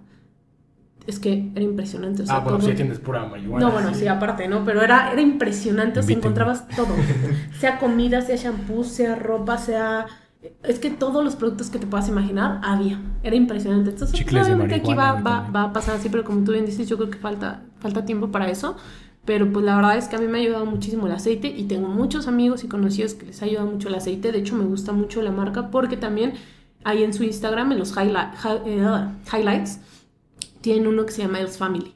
es 1.08 1.20
que 1.20 1.52
era 1.56 1.64
impresionante. 1.64 2.24
ah, 2.28 2.40
bueno, 2.40 2.62
sí 2.62 2.74
tienes 2.74 3.00
pura 3.00 3.26
marihuana. 3.26 3.66
No, 3.66 3.72
bueno, 3.72 3.94
sí, 3.94 4.08
aparte, 4.08 4.48
¿no? 4.48 4.64
Pero 4.64 4.82
era, 4.82 5.12
era 5.12 5.22
impresionante, 5.22 6.00
o 6.00 6.04
sea, 6.04 6.16
encontrabas 6.16 6.68
todo. 6.70 6.94
sea 7.60 7.80
comida, 7.80 8.22
sea 8.22 8.36
shampoo, 8.36 8.84
sea 8.84 9.16
ropa, 9.16 9.58
sea... 9.58 10.06
Es 10.64 10.80
que 10.80 10.92
todos 10.92 11.26
los 11.26 11.36
productos 11.36 11.70
que 11.70 11.80
te 11.80 11.88
puedas 11.88 12.08
imaginar 12.08 12.62
había. 12.64 13.02
Era 13.24 13.36
impresionante. 13.36 13.90
Entonces, 13.90 14.22
obviamente 14.22 14.76
aquí 14.76 14.94
va, 14.94 15.14
va, 15.14 15.50
va, 15.50 15.64
a 15.64 15.74
pasar 15.74 15.96
así, 15.96 16.10
pero 16.10 16.24
como 16.24 16.44
tú 16.44 16.52
bien 16.52 16.66
dices, 16.66 16.88
yo 16.88 16.96
creo 16.98 17.10
que 17.10 17.18
falta, 17.18 17.64
falta 17.80 18.06
tiempo 18.06 18.30
para 18.30 18.50
eso. 18.50 18.78
Pero 19.26 19.52
pues 19.52 19.66
la 19.66 19.76
verdad 19.76 19.98
es 19.98 20.08
que 20.08 20.16
a 20.16 20.20
mí 20.20 20.28
me 20.28 20.38
ha 20.38 20.42
ayudado 20.42 20.66
muchísimo 20.66 21.08
el 21.08 21.12
aceite 21.12 21.48
y 21.48 21.66
tengo 21.66 21.90
muchos 21.90 22.28
amigos 22.28 22.64
y 22.64 22.70
conocidos 22.70 23.14
que 23.14 23.26
les 23.26 23.42
ha 23.42 23.46
ayudado 23.46 23.68
mucho 23.68 23.90
el 23.90 23.96
aceite. 23.96 24.32
De 24.32 24.40
hecho, 24.40 24.56
me 24.56 24.64
gusta 24.64 24.94
mucho 24.94 25.22
la 25.22 25.32
marca 25.32 25.70
porque 25.70 25.98
también 25.98 26.34
ahí 26.88 27.04
en 27.04 27.14
su 27.14 27.24
Instagram, 27.26 27.74
en 27.74 27.80
los 27.80 27.94
eh, 27.98 29.08
highlights, 29.34 29.80
tienen 30.62 30.88
uno 30.88 31.06
que 31.06 31.12
se 31.12 31.22
llama 31.22 31.42
Els 31.42 31.58
Family. 31.58 31.94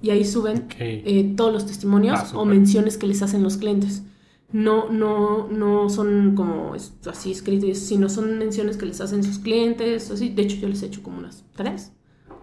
Y 0.00 0.08
ahí 0.08 0.24
suben 0.24 0.68
eh, 0.78 1.34
todos 1.36 1.52
los 1.52 1.66
testimonios 1.66 2.18
ah, 2.18 2.38
o 2.38 2.46
menciones 2.46 2.96
que 2.96 3.06
les 3.06 3.22
hacen 3.22 3.42
los 3.42 3.58
clientes. 3.58 4.04
No, 4.50 4.88
no, 4.88 5.48
no 5.48 5.90
son 5.90 6.34
como 6.34 6.74
así 7.06 7.30
escritos, 7.30 7.78
sino 7.78 8.08
son 8.08 8.38
menciones 8.38 8.78
que 8.78 8.86
les 8.86 9.02
hacen 9.02 9.22
sus 9.22 9.38
clientes. 9.38 10.10
Así. 10.10 10.30
De 10.30 10.42
hecho, 10.42 10.56
yo 10.56 10.68
les 10.68 10.82
he 10.82 10.86
hecho 10.86 11.02
como 11.02 11.18
unas 11.18 11.44
tres 11.54 11.92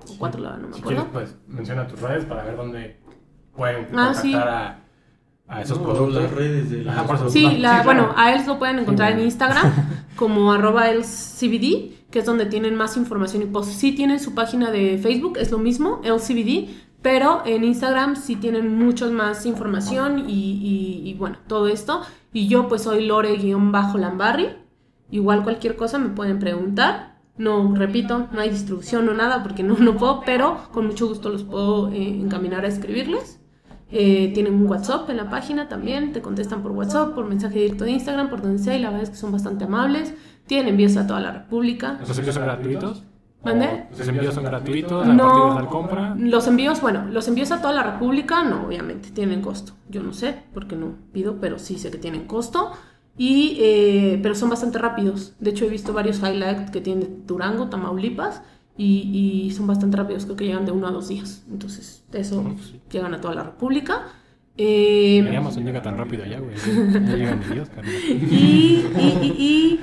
o 0.10 0.18
cuatro, 0.18 0.42
no 0.42 0.68
me 0.68 0.78
acuerdo. 0.78 1.02
Si 1.02 1.08
pues 1.12 1.36
menciona 1.48 1.88
tus 1.88 2.00
redes 2.00 2.24
para 2.26 2.44
ver 2.44 2.56
dónde 2.56 2.98
pueden 3.56 3.88
ah, 3.96 4.14
contactar 4.14 4.48
a 4.48 4.84
a 5.50 5.62
esos 5.62 5.80
productos. 5.80 6.32
redes 6.32 6.70
de 6.70 6.86
sí, 7.30 7.62
bueno, 7.84 8.14
a 8.16 8.34
él 8.34 8.41
lo 8.45 8.60
pueden 8.60 8.80
encontrar 8.80 9.14
en 9.14 9.22
Instagram 9.22 9.74
como 10.16 10.54
arroba 10.54 10.84
CBD, 10.84 11.91
que 12.12 12.20
es 12.20 12.26
donde 12.26 12.45
tienen 12.45 12.76
más 12.76 12.95
información 12.97 13.41
y 13.41 13.45
posts. 13.47 13.74
Sí 13.74 13.91
tienen 13.91 14.20
su 14.20 14.36
página 14.36 14.70
de 14.72 15.00
Facebook, 15.00 15.38
es 15.38 15.52
lo 15.52 15.58
mismo, 15.58 16.02
CBD, 16.04 16.70
pero 17.02 17.41
en 17.45 17.64
Instagram 17.64 18.16
sí 18.16 18.36
tienen 18.36 18.78
mucho 18.78 19.12
más 19.12 19.45
información 19.47 20.26
y, 20.28 21.16
bueno, 21.18 21.38
todo 21.47 21.68
esto. 21.68 22.02
Y 22.32 22.47
yo 22.47 22.68
pues 22.68 22.84
soy 22.84 23.06
Lore-Lambarri. 23.06 24.50
Igual 25.10 25.43
cualquier 25.43 25.76
cosa 25.76 25.97
me 25.97 26.10
pueden 26.10 26.38
preguntar. 26.38 27.18
No, 27.38 27.74
repito, 27.74 28.28
no 28.32 28.41
hay 28.41 28.50
distribución 28.50 29.08
o 29.10 29.14
nada 29.14 29.41
porque 29.41 29.64
no, 29.64 29.78
no 29.80 29.97
puedo, 29.97 30.22
pero 30.26 30.60
con 30.72 30.86
mucho 30.86 31.08
gusto 31.08 31.30
los 31.30 31.43
puedo 31.43 31.89
eh, 31.89 32.08
encaminar 32.08 32.66
a 32.66 32.68
escribirles. 32.68 33.39
Eh, 33.92 34.32
tienen 34.34 34.54
un 34.54 34.68
WhatsApp 34.68 35.10
en 35.10 35.18
la 35.18 35.30
página 35.30 35.68
también, 35.68 36.14
te 36.14 36.22
contestan 36.22 36.62
por 36.62 36.72
WhatsApp, 36.72 37.16
por 37.16 37.26
mensaje 37.26 37.60
directo 37.60 37.86
de 37.86 37.92
Instagram, 37.92 38.30
por 38.30 38.42
donde 38.42 38.60
sea, 38.60 38.76
y 38.78 38.80
la 38.80 38.90
verdad 38.90 39.04
es 39.04 39.10
que 39.10 39.16
son 39.16 39.32
bastante 39.32 39.66
amables. 39.66 40.14
Tienen 40.46 40.70
envíos 40.70 40.96
a 40.98 41.08
toda 41.08 41.20
la 41.20 41.32
República. 41.32 41.98
¿Los 42.00 42.18
envíos 42.18 42.36
son 42.36 42.44
gratuitos? 42.44 43.04
¿Mande? 43.44 43.86
¿Los 43.98 44.08
envíos 44.08 44.36
son 44.36 44.44
gratuitos? 44.44 45.08
No, 45.08 45.56
de 45.56 45.62
la 45.62 45.68
compra? 45.68 46.16
Los 46.18 46.48
envíos, 46.48 46.82
bueno, 46.82 47.06
los 47.10 47.28
envíos 47.28 47.52
a 47.52 47.62
toda 47.62 47.74
la 47.74 47.84
República, 47.84 48.44
no, 48.44 48.68
obviamente, 48.68 49.12
tienen 49.12 49.42
costo. 49.42 49.74
Yo 49.88 50.04
no 50.04 50.14
sé, 50.14 50.36
porque 50.54 50.76
no 50.76 50.96
pido, 51.14 51.38
pero 51.40 51.58
sí 51.58 51.80
sé 51.80 51.90
que 51.90 51.98
tienen 51.98 52.26
costo. 52.26 52.72
Y, 53.18 53.58
eh, 53.60 54.20
pero 54.22 54.36
son 54.36 54.50
bastante 54.50 54.78
rápidos. 54.78 55.36
De 55.40 55.50
hecho, 55.50 55.66
he 55.66 55.70
visto 55.70 55.94
varios 55.94 56.20
highlights 56.20 56.72
que 56.72 56.80
tienen 56.80 57.26
Durango, 57.26 57.68
Tamaulipas, 57.68 58.42
y, 58.82 59.51
son 59.51 59.67
bastante 59.67 59.97
rápidos, 59.97 60.25
creo 60.25 60.38
que 60.38 60.45
llegan 60.45 60.65
de 60.65 60.71
uno 60.71 60.88
a 60.88 60.91
dos 60.91 61.09
días. 61.09 61.43
Entonces, 61.51 62.03
de 62.11 62.21
eso 62.21 62.43
pues 62.43 62.73
llegan 62.91 63.13
a 63.13 63.21
toda 63.21 63.36
la 63.36 63.43
República. 63.43 64.07
Eh, 64.57 65.36
Amazon 65.38 65.65
llega 65.65 65.82
tan 65.82 65.97
rápido 65.97 66.23
allá, 66.23 66.39
güey. 66.39 66.55
Ya 66.55 67.15
llegan 67.15 67.39
ni 67.39 67.55
Dios, 67.55 67.69
y, 68.07 68.36
y, 68.36 69.19
y, 69.21 69.80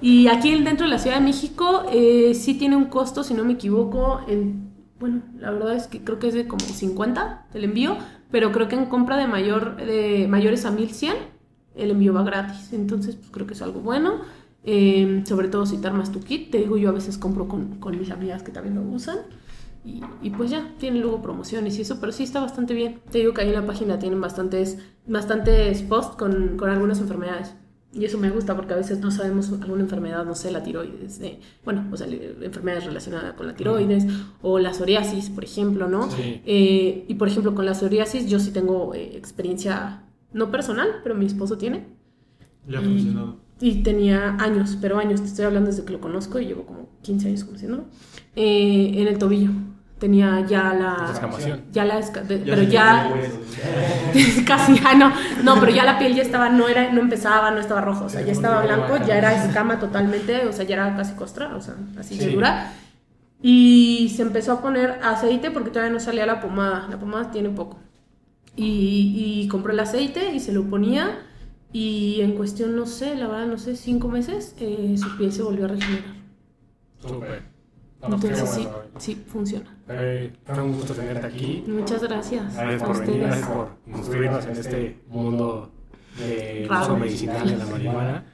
y, 0.00 0.20
y 0.22 0.28
aquí 0.28 0.50
dentro 0.62 0.86
de 0.86 0.90
la 0.92 0.98
Ciudad 0.98 1.18
de 1.18 1.24
México 1.24 1.84
eh, 1.92 2.32
sí 2.34 2.54
tiene 2.54 2.76
un 2.76 2.86
costo, 2.86 3.22
si 3.22 3.34
no 3.34 3.44
me 3.44 3.52
equivoco, 3.52 4.20
en, 4.28 4.70
bueno, 4.98 5.22
la 5.38 5.50
verdad 5.50 5.74
es 5.74 5.86
que 5.86 6.02
creo 6.02 6.18
que 6.18 6.28
es 6.28 6.34
de 6.34 6.46
como 6.46 6.64
50 6.64 7.46
el 7.54 7.64
envío, 7.64 7.96
pero 8.30 8.52
creo 8.52 8.68
que 8.68 8.76
en 8.76 8.86
compra 8.86 9.16
de, 9.16 9.26
mayor, 9.26 9.76
de 9.76 10.26
mayores 10.28 10.64
a 10.64 10.70
1100 10.70 11.14
el 11.76 11.90
envío 11.90 12.12
va 12.12 12.22
gratis. 12.22 12.72
Entonces, 12.72 13.16
pues 13.16 13.30
creo 13.30 13.46
que 13.46 13.54
es 13.54 13.62
algo 13.62 13.80
bueno. 13.80 14.20
Eh, 14.64 15.22
sobre 15.26 15.48
todo 15.48 15.66
si 15.66 15.78
te 15.78 15.86
armas 15.86 16.12
tu 16.12 16.20
kit. 16.20 16.50
Te 16.50 16.58
digo, 16.58 16.76
yo 16.76 16.90
a 16.90 16.92
veces 16.92 17.18
compro 17.18 17.48
con, 17.48 17.78
con 17.78 17.98
mis 17.98 18.10
amigas 18.10 18.42
que 18.42 18.52
también 18.52 18.74
lo 18.74 18.82
usan. 18.82 19.18
Y, 19.84 20.02
y 20.22 20.30
pues 20.30 20.50
ya, 20.50 20.74
tienen 20.78 21.00
luego 21.00 21.22
promociones 21.22 21.78
y 21.78 21.82
eso, 21.82 21.98
pero 22.00 22.12
sí 22.12 22.22
está 22.22 22.40
bastante 22.40 22.74
bien. 22.74 23.00
Te 23.10 23.18
digo 23.18 23.32
que 23.32 23.40
ahí 23.40 23.48
en 23.48 23.54
la 23.54 23.66
página 23.66 23.98
tienen 23.98 24.20
bastantes, 24.20 24.78
bastantes 25.06 25.82
posts 25.82 26.16
con, 26.16 26.56
con 26.58 26.68
algunas 26.68 27.00
enfermedades. 27.00 27.54
Y 27.92 28.04
eso 28.04 28.18
me 28.18 28.30
gusta 28.30 28.54
porque 28.54 28.72
a 28.72 28.76
veces 28.76 29.00
no 29.00 29.10
sabemos 29.10 29.50
alguna 29.50 29.82
enfermedad, 29.82 30.24
no 30.24 30.36
sé, 30.36 30.52
la 30.52 30.62
tiroides, 30.62 31.20
eh, 31.22 31.40
bueno, 31.64 31.88
o 31.90 31.96
sea, 31.96 32.06
enfermedades 32.06 32.84
relacionadas 32.84 33.34
con 33.34 33.48
la 33.48 33.56
tiroides 33.56 34.06
o 34.42 34.60
la 34.60 34.72
psoriasis, 34.72 35.28
por 35.28 35.42
ejemplo, 35.42 35.88
¿no? 35.88 36.08
Sí. 36.08 36.40
Eh, 36.46 37.04
y 37.08 37.14
por 37.14 37.26
ejemplo, 37.26 37.52
con 37.56 37.66
la 37.66 37.74
psoriasis 37.74 38.28
yo 38.30 38.38
sí 38.38 38.52
tengo 38.52 38.94
eh, 38.94 39.16
experiencia, 39.16 40.04
no 40.32 40.52
personal, 40.52 41.00
pero 41.02 41.16
mi 41.16 41.26
esposo 41.26 41.58
tiene. 41.58 41.88
Le 42.68 42.76
ha 42.76 42.80
funcionado. 42.80 43.38
Y 43.60 43.82
tenía 43.82 44.36
años, 44.38 44.78
pero 44.80 44.98
años, 44.98 45.20
te 45.20 45.26
estoy 45.26 45.44
hablando 45.44 45.70
desde 45.70 45.84
que 45.84 45.92
lo 45.92 46.00
conozco 46.00 46.38
y 46.40 46.46
llevo 46.46 46.64
como 46.64 46.88
15 47.02 47.28
años 47.28 47.44
conociéndolo. 47.44 47.84
eh, 48.36 48.92
en 48.96 49.06
el 49.08 49.18
tobillo. 49.18 49.50
Tenía 49.98 50.46
ya 50.48 50.72
la. 50.72 51.08
Descamación. 51.10 51.60
Ya 51.72 51.84
la. 51.84 51.98
esca- 52.00 52.22
de- 52.22 52.38
Ya 52.42 52.54
pero 52.54 52.62
ya. 52.62 53.12
Casi, 54.46 54.80
ah, 54.84 54.94
no. 54.94 55.12
No, 55.44 55.60
pero 55.60 55.72
ya 55.72 55.84
la 55.84 55.98
piel 55.98 56.14
ya 56.14 56.22
estaba, 56.22 56.48
no 56.48 56.68
era, 56.68 56.90
no 56.90 57.00
empezaba, 57.02 57.50
no 57.50 57.58
estaba 57.60 57.82
rojo, 57.82 58.06
o 58.06 58.08
sea, 58.08 58.22
ya 58.22 58.32
estaba 58.32 58.62
blanco, 58.62 58.96
ya 59.06 59.18
era 59.18 59.44
escama 59.44 59.78
totalmente, 59.78 60.46
o 60.46 60.52
sea, 60.54 60.64
ya 60.64 60.76
era 60.76 60.96
casi 60.96 61.12
costra, 61.14 61.54
o 61.54 61.60
sea, 61.60 61.74
así 61.98 62.16
de 62.16 62.24
Sí. 62.26 62.34
dura. 62.34 62.72
Y 63.42 64.10
se 64.16 64.22
empezó 64.22 64.52
a 64.52 64.62
poner 64.62 65.00
aceite 65.02 65.50
porque 65.50 65.70
todavía 65.70 65.92
no 65.92 66.00
salía 66.00 66.24
la 66.26 66.40
pomada, 66.40 66.86
la 66.90 66.98
pomada 66.98 67.30
tiene 67.30 67.50
poco. 67.50 67.78
Y, 68.56 69.42
y 69.44 69.48
compró 69.48 69.72
el 69.72 69.80
aceite 69.80 70.34
y 70.34 70.40
se 70.40 70.52
lo 70.52 70.64
ponía 70.64 71.18
y 71.72 72.20
en 72.20 72.32
cuestión, 72.32 72.74
no 72.76 72.86
sé, 72.86 73.14
la 73.16 73.28
verdad, 73.28 73.46
no 73.46 73.58
sé, 73.58 73.76
cinco 73.76 74.08
meses, 74.08 74.54
eh, 74.58 74.94
su 74.98 75.16
piel 75.16 75.32
se 75.32 75.42
volvió 75.42 75.66
a 75.66 75.68
regenerar. 75.68 76.14
Súper. 77.00 77.42
No, 78.02 78.08
pues, 78.18 78.24
Entonces 78.24 78.50
sí, 78.50 78.62
bueno, 78.62 78.78
sí, 78.98 79.14
funciona. 79.26 79.76
Eh, 79.88 80.32
Fue 80.44 80.62
un 80.62 80.72
gusto 80.72 80.94
tenerte 80.94 81.26
aquí. 81.26 81.64
Muchas 81.66 82.02
gracias. 82.02 82.54
Gracias 82.56 82.82
a 82.82 82.86
por 82.86 82.98
venir, 83.00 83.10
ustedes. 83.14 83.26
gracias 83.26 83.48
por 83.48 83.68
instruirnos 83.98 84.44
en 84.46 84.50
este 84.52 84.98
mundo 85.08 85.70
de 86.18 86.66
Raro. 86.68 86.84
uso 86.86 86.96
medicinal 86.96 87.46
de 87.48 87.56
la 87.56 87.66
marihuana. 87.66 88.24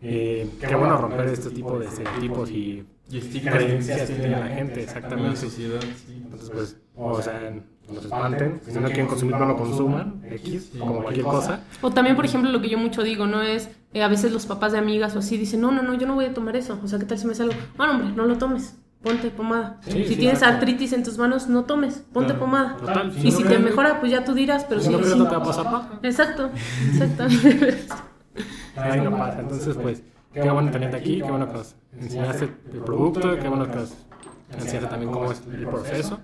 Eh, 0.00 0.48
qué 0.60 0.74
bueno 0.76 0.96
romper 0.98 1.26
este 1.26 1.50
tipo 1.50 1.78
de 1.80 1.86
estereotipos 1.86 2.48
y 2.50 2.84
Y 3.10 3.18
estigmas 3.18 3.54
creencias 3.54 4.00
que 4.08 4.14
tiene 4.14 4.30
la 4.38 4.46
gente, 4.48 4.72
en 4.72 4.76
la 4.76 4.82
exactamente. 4.82 5.36
sociedad, 5.36 5.80
sí. 5.80 6.22
Entonces, 6.24 6.50
pues, 6.50 6.76
o 6.94 7.22
sea, 7.22 7.54
no 7.88 8.00
se 8.00 8.06
espanten. 8.06 8.60
Si 8.66 8.78
no 8.78 8.86
quieren 8.86 9.06
consumir, 9.06 9.36
no 9.36 9.46
lo 9.46 9.56
consuman. 9.56 10.22
X, 10.30 10.72
como 10.78 11.02
cualquier 11.02 11.24
cosa. 11.24 11.60
O 11.80 11.90
también, 11.90 12.16
por 12.16 12.26
ejemplo, 12.26 12.50
lo 12.50 12.60
que 12.60 12.68
yo 12.68 12.76
mucho 12.78 13.02
digo, 13.02 13.26
¿no? 13.26 13.40
Es, 13.42 13.70
eh, 13.94 14.02
a 14.02 14.08
veces 14.08 14.30
los 14.32 14.44
papás 14.44 14.72
de 14.72 14.78
amigas 14.78 15.16
o 15.16 15.20
así 15.20 15.38
dicen, 15.38 15.60
no, 15.62 15.70
no, 15.72 15.82
no, 15.82 15.94
yo 15.94 16.06
no 16.06 16.14
voy 16.14 16.26
a 16.26 16.34
tomar 16.34 16.54
eso. 16.56 16.78
O 16.84 16.86
sea, 16.88 16.98
¿qué 16.98 17.06
tal 17.06 17.18
si 17.18 17.26
me 17.26 17.34
salgo? 17.34 17.54
Bueno, 17.78 17.94
hombre, 17.94 18.10
no 18.14 18.26
lo 18.26 18.36
tomes. 18.36 18.76
Ponte 19.02 19.30
pomada. 19.30 19.78
Sí, 19.84 19.92
si 19.92 20.08
sí, 20.08 20.16
tienes 20.16 20.42
artritis 20.42 20.92
en 20.92 21.04
tus 21.04 21.16
manos, 21.18 21.48
no 21.48 21.64
tomes. 21.64 22.02
Ponte 22.12 22.32
Claro. 22.32 22.40
pomada. 22.40 22.76
Total, 22.76 23.12
si 23.12 23.28
y 23.28 23.30
no 23.30 23.36
si 23.38 23.44
te 23.44 23.58
mejora, 23.58 24.00
pues 24.00 24.10
ya 24.12 24.24
tú 24.24 24.34
dirás, 24.34 24.64
pero 24.68 24.80
Si 24.80 24.88
no, 24.90 24.98
sí. 25.02 25.16
no 25.16 25.28
te 25.28 25.36
va 25.36 25.42
a 25.42 25.44
pasar. 25.44 25.98
Exacto, 26.02 26.50
exacto. 26.92 27.24
Ahí 28.76 29.00
no 29.00 29.16
pasa. 29.16 29.40
Entonces, 29.40 29.76
pues, 29.80 30.02
qué 30.32 30.50
bueno 30.50 30.70
tenerte 30.70 30.96
aquí, 30.96 31.18
qué 31.18 31.30
bueno 31.30 31.46
que 31.46 31.54
nos 31.54 31.76
enseñaste 31.98 32.44
el 32.72 32.80
producto, 32.80 33.38
qué 33.38 33.48
bueno 33.48 33.66
que 33.66 33.76
nos 33.76 33.94
enseñaste 34.52 34.88
también 34.88 35.12
cómo 35.12 35.32
es 35.32 35.42
el 35.52 35.66
proceso. 35.66 36.20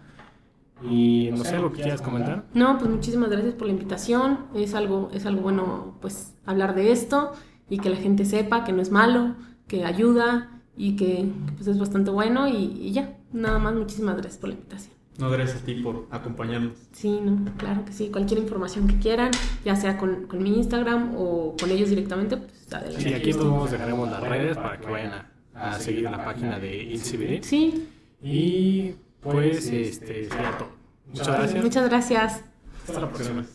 Y 0.83 1.31
no 1.33 1.45
sé, 1.45 1.57
algo 1.57 1.73
que 1.73 1.83
quieras 1.83 2.03
comentar. 2.03 2.45
No, 2.53 2.79
pues 2.79 2.91
muchísimas 2.91 3.31
gracias 3.31 3.55
por 3.55 3.67
la 3.67 3.73
invitación. 3.73 4.41
Es 4.55 4.75
algo, 4.75 5.09
es 5.15 5.25
algo 5.25 5.41
bueno, 5.41 5.97
pues, 6.01 6.35
hablar 6.45 6.75
de 6.75 6.93
esto 6.93 7.33
y 7.71 7.79
que 7.79 7.89
la 7.89 7.97
gente 7.97 8.25
sepa 8.25 8.65
que 8.65 8.73
no 8.73 8.83
es 8.83 8.91
malo, 8.91 9.35
que 9.67 9.85
ayuda 9.85 10.61
y 10.77 10.97
que 10.97 11.31
pues, 11.57 11.69
es 11.69 11.79
bastante 11.79 12.11
bueno 12.11 12.49
y 12.49 12.93
ya. 12.93 13.17
Nada 13.33 13.59
más, 13.59 13.75
muchísimas 13.75 14.17
gracias 14.17 14.39
por 14.39 14.51
la 14.51 14.57
invitación. 14.57 14.93
No, 15.19 15.31
gracias 15.31 15.62
a 15.62 15.65
ti 15.65 15.75
por 15.75 16.09
acompañarnos. 16.11 16.73
Sí, 16.93 17.21
no, 17.23 17.53
claro 17.57 17.85
que 17.85 17.93
sí. 17.93 18.09
Cualquier 18.11 18.41
información 18.41 18.89
que 18.89 18.99
quieran, 18.99 19.31
ya 19.65 19.77
sea 19.77 19.97
con, 19.97 20.27
con 20.27 20.43
mi 20.43 20.57
Instagram 20.57 21.15
o 21.17 21.55
con 21.59 21.71
ellos 21.71 21.89
directamente, 21.89 22.37
pues 22.37 22.73
adelante. 22.73 23.01
Sí, 23.09 23.15
aquí 23.15 23.33
todos 23.33 23.71
dejaremos 23.71 24.11
las 24.11 24.21
redes 24.23 24.57
para 24.57 24.79
que 24.79 24.91
vayan 24.91 25.12
a, 25.55 25.71
a 25.75 25.79
seguir 25.79 26.03
la 26.05 26.25
página 26.25 26.59
de 26.59 26.83
IlCBD. 26.83 27.43
Sí, 27.45 27.89
Y 28.23 28.95
pues, 29.21 29.67
este, 29.67 30.29
sería 30.29 30.59
todo. 30.59 30.69
Muchas 31.07 31.29
gracias. 31.29 31.65
muchas 31.65 31.89
gracias. 31.89 32.41
Hasta 32.89 33.01
la 33.01 33.09
próxima. 33.11 33.45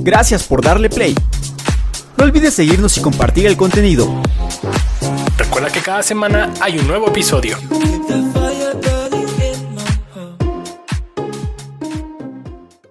Gracias 0.00 0.44
por 0.44 0.62
darle 0.62 0.88
play. 0.88 1.14
No 2.16 2.24
olvides 2.24 2.54
seguirnos 2.54 2.96
y 2.96 3.02
compartir 3.02 3.46
el 3.46 3.56
contenido. 3.56 4.22
Recuerda 5.36 5.70
que 5.70 5.80
cada 5.80 6.02
semana 6.02 6.52
hay 6.60 6.78
un 6.78 6.86
nuevo 6.86 7.08
episodio. 7.08 7.56